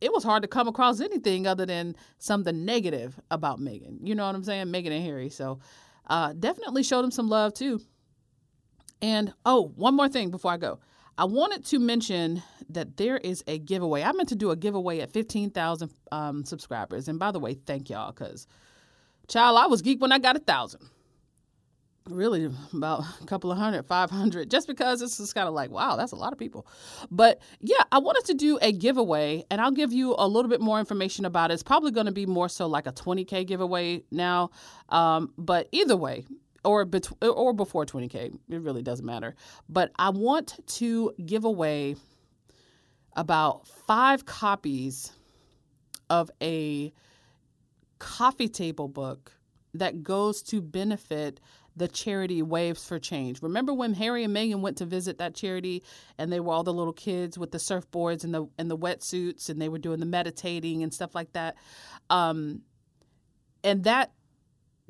it 0.00 0.12
was 0.12 0.24
hard 0.24 0.42
to 0.42 0.48
come 0.48 0.68
across 0.68 1.00
anything 1.00 1.46
other 1.46 1.66
than 1.66 1.96
something 2.18 2.64
negative 2.64 3.20
about 3.30 3.60
Meghan. 3.60 3.98
You 4.02 4.14
know 4.14 4.26
what 4.26 4.34
I'm 4.34 4.44
saying? 4.44 4.66
Meghan 4.66 4.90
and 4.92 5.04
Harry. 5.04 5.28
So 5.28 5.60
uh, 6.08 6.32
definitely 6.38 6.82
showed 6.82 7.02
them 7.02 7.10
some 7.10 7.28
love 7.28 7.54
too. 7.54 7.80
And 9.02 9.32
oh, 9.46 9.72
one 9.76 9.94
more 9.94 10.08
thing 10.08 10.30
before 10.30 10.52
I 10.52 10.56
go. 10.56 10.78
I 11.18 11.24
wanted 11.24 11.66
to 11.66 11.78
mention 11.78 12.42
that 12.70 12.96
there 12.96 13.18
is 13.18 13.44
a 13.46 13.58
giveaway. 13.58 14.02
I 14.02 14.12
meant 14.12 14.30
to 14.30 14.36
do 14.36 14.50
a 14.50 14.56
giveaway 14.56 15.00
at 15.00 15.12
15,000 15.12 15.90
um, 16.12 16.44
subscribers. 16.44 17.08
And 17.08 17.18
by 17.18 17.30
the 17.30 17.38
way, 17.38 17.54
thank 17.54 17.90
y'all 17.90 18.12
because, 18.12 18.46
child, 19.28 19.58
I 19.58 19.66
was 19.66 19.82
geek 19.82 20.00
when 20.00 20.12
I 20.12 20.18
got 20.18 20.36
a 20.36 20.40
thousand 20.40 20.88
really 22.08 22.50
about 22.72 23.04
a 23.20 23.26
couple 23.26 23.52
of 23.52 23.58
hundred, 23.58 23.84
500, 23.84 24.50
just 24.50 24.66
because 24.66 25.02
it's 25.02 25.18
just 25.18 25.34
kind 25.34 25.48
of 25.48 25.54
like, 25.54 25.70
wow, 25.70 25.96
that's 25.96 26.12
a 26.12 26.16
lot 26.16 26.32
of 26.32 26.38
people. 26.38 26.66
But 27.10 27.40
yeah, 27.60 27.82
I 27.92 27.98
wanted 27.98 28.24
to 28.26 28.34
do 28.34 28.58
a 28.62 28.72
giveaway 28.72 29.44
and 29.50 29.60
I'll 29.60 29.70
give 29.70 29.92
you 29.92 30.14
a 30.18 30.26
little 30.26 30.48
bit 30.48 30.60
more 30.60 30.78
information 30.78 31.24
about 31.24 31.50
it. 31.50 31.54
It's 31.54 31.62
probably 31.62 31.90
going 31.90 32.06
to 32.06 32.12
be 32.12 32.26
more 32.26 32.48
so 32.48 32.66
like 32.66 32.86
a 32.86 32.92
20K 32.92 33.46
giveaway 33.46 34.02
now. 34.10 34.50
Um, 34.88 35.32
but 35.36 35.68
either 35.72 35.96
way, 35.96 36.24
or 36.64 36.84
bet- 36.84 37.08
or 37.22 37.52
before 37.54 37.86
20k 37.86 38.38
it 38.50 38.60
really 38.60 38.82
doesn't 38.82 39.06
matter 39.06 39.34
but 39.70 39.90
i 39.96 40.10
want 40.10 40.58
to 40.66 41.10
give 41.24 41.44
away 41.46 41.96
about 43.16 43.66
5 43.66 44.26
copies 44.26 45.10
of 46.10 46.30
a 46.42 46.92
coffee 47.98 48.48
table 48.48 48.88
book 48.88 49.32
that 49.74 50.02
goes 50.02 50.42
to 50.42 50.60
benefit 50.60 51.40
the 51.76 51.88
charity 51.88 52.42
Waves 52.42 52.86
for 52.86 52.98
Change. 52.98 53.42
Remember 53.42 53.72
when 53.72 53.94
Harry 53.94 54.24
and 54.24 54.34
Meghan 54.34 54.60
went 54.60 54.76
to 54.78 54.84
visit 54.84 55.18
that 55.18 55.34
charity 55.34 55.82
and 56.18 56.32
they 56.32 56.40
were 56.40 56.52
all 56.52 56.64
the 56.64 56.72
little 56.72 56.92
kids 56.92 57.38
with 57.38 57.52
the 57.52 57.58
surfboards 57.58 58.24
and 58.24 58.34
the 58.34 58.46
and 58.58 58.70
the 58.70 58.76
wetsuits 58.76 59.48
and 59.48 59.60
they 59.60 59.68
were 59.68 59.78
doing 59.78 60.00
the 60.00 60.06
meditating 60.06 60.82
and 60.82 60.92
stuff 60.92 61.14
like 61.14 61.32
that. 61.32 61.56
Um, 62.08 62.62
and 63.62 63.84
that 63.84 64.12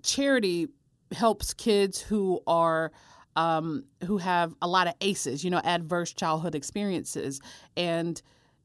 charity 0.02 0.68
helps 1.12 1.54
kids 1.54 2.00
who 2.00 2.40
are 2.46 2.92
um, 3.36 3.84
who 4.04 4.18
have 4.18 4.54
a 4.60 4.68
lot 4.68 4.88
of 4.88 4.94
ACEs, 5.00 5.44
you 5.44 5.50
know, 5.50 5.60
adverse 5.62 6.12
childhood 6.12 6.54
experiences, 6.54 7.40
and 7.76 8.20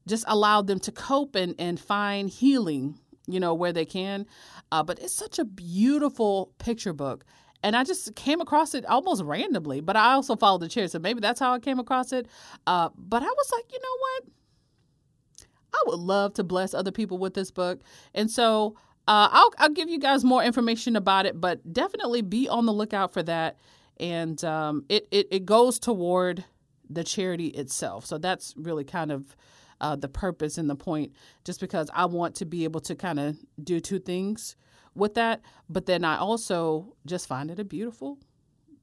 just 0.06 0.24
allow 0.28 0.62
them 0.62 0.80
to 0.80 0.92
cope 0.92 1.34
and, 1.34 1.54
and 1.58 1.78
find 1.78 2.28
healing, 2.28 2.98
you 3.26 3.40
know, 3.40 3.54
where 3.54 3.72
they 3.72 3.84
can. 3.84 4.26
Uh, 4.72 4.82
but 4.82 4.98
it's 4.98 5.14
such 5.14 5.38
a 5.38 5.44
beautiful 5.44 6.52
picture 6.58 6.92
book 6.92 7.24
and 7.62 7.76
I 7.76 7.84
just 7.84 8.14
came 8.14 8.40
across 8.40 8.74
it 8.74 8.84
almost 8.86 9.22
randomly. 9.22 9.80
But 9.80 9.96
I 9.96 10.12
also 10.12 10.36
followed 10.36 10.62
the 10.62 10.68
chair, 10.68 10.88
so 10.88 10.98
maybe 10.98 11.20
that's 11.20 11.40
how 11.40 11.52
I 11.52 11.58
came 11.58 11.78
across 11.78 12.12
it. 12.12 12.26
Uh, 12.66 12.90
but 12.96 13.22
I 13.22 13.26
was 13.26 13.52
like, 13.52 13.72
you 13.72 13.78
know 13.78 13.96
what? 13.98 14.22
I 15.74 15.82
would 15.86 16.00
love 16.00 16.34
to 16.34 16.44
bless 16.44 16.74
other 16.74 16.92
people 16.92 17.18
with 17.18 17.34
this 17.34 17.50
book, 17.50 17.80
and 18.14 18.30
so 18.30 18.76
uh, 19.08 19.28
I'll 19.30 19.52
I'll 19.58 19.70
give 19.70 19.88
you 19.88 19.98
guys 19.98 20.24
more 20.24 20.42
information 20.42 20.96
about 20.96 21.26
it. 21.26 21.40
But 21.40 21.72
definitely 21.72 22.22
be 22.22 22.48
on 22.48 22.66
the 22.66 22.72
lookout 22.72 23.12
for 23.12 23.22
that, 23.24 23.58
and 23.98 24.42
um, 24.44 24.84
it, 24.88 25.06
it 25.10 25.28
it 25.30 25.44
goes 25.44 25.78
toward 25.78 26.44
the 26.88 27.04
charity 27.04 27.48
itself. 27.48 28.06
So 28.06 28.18
that's 28.18 28.54
really 28.56 28.84
kind 28.84 29.12
of. 29.12 29.36
Uh, 29.78 29.94
the 29.94 30.08
purpose 30.08 30.56
and 30.56 30.70
the 30.70 30.74
point, 30.74 31.12
just 31.44 31.60
because 31.60 31.90
I 31.92 32.06
want 32.06 32.36
to 32.36 32.46
be 32.46 32.64
able 32.64 32.80
to 32.80 32.94
kind 32.94 33.20
of 33.20 33.36
do 33.62 33.78
two 33.78 33.98
things 33.98 34.56
with 34.96 35.14
that. 35.14 35.42
But 35.68 35.86
then 35.86 36.04
I 36.04 36.18
also 36.18 36.96
just 37.06 37.28
find 37.28 37.50
it 37.50 37.58
a 37.58 37.64
beautiful, 37.64 38.18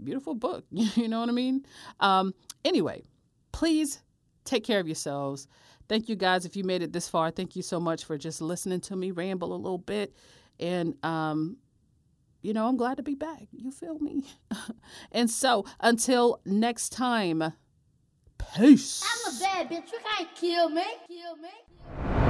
beautiful 0.02 0.36
book. 0.36 0.66
you 0.72 1.08
know 1.08 1.20
what 1.20 1.30
I 1.30 1.34
mean? 1.34 1.66
Um, 2.00 2.34
anyway, 2.64 3.04
please 3.52 4.02
take 4.46 4.64
care 4.64 4.80
of 4.80 4.88
yourselves. 4.88 5.48
Thank 5.90 6.08
you 6.08 6.16
guys 6.16 6.46
if 6.46 6.56
you 6.56 6.64
made 6.64 6.82
it 6.82 6.94
this 6.94 7.10
far. 7.10 7.32
Thank 7.32 7.56
you 7.56 7.62
so 7.62 7.80
much 7.80 8.06
for 8.06 8.18
just 8.18 8.42
listening 8.42 8.80
to 8.82 8.96
me 8.96 9.12
ramble 9.12 9.54
a 9.54 9.58
little 9.58 9.78
bit. 9.78 10.16
And, 10.60 10.96
um, 11.04 11.58
you 12.42 12.54
know, 12.54 12.68
I'm 12.68 12.78
glad 12.78 12.98
to 12.98 13.04
be 13.04 13.16
back. 13.16 13.48
You 13.52 13.72
feel 13.72 14.00
me? 14.00 14.24
and 15.12 15.30
so 15.30 15.66
until 15.80 16.42
next 16.46 16.90
time, 16.90 17.54
peace. 18.56 19.04
I'm 19.04 19.36
a 19.36 19.40
bad 19.40 19.70
bitch. 19.70 19.92
You 19.92 20.00
can't 20.04 20.36
kill 20.36 20.70
me. 20.70 20.86
Kill 21.08 21.38
me. 21.38 22.23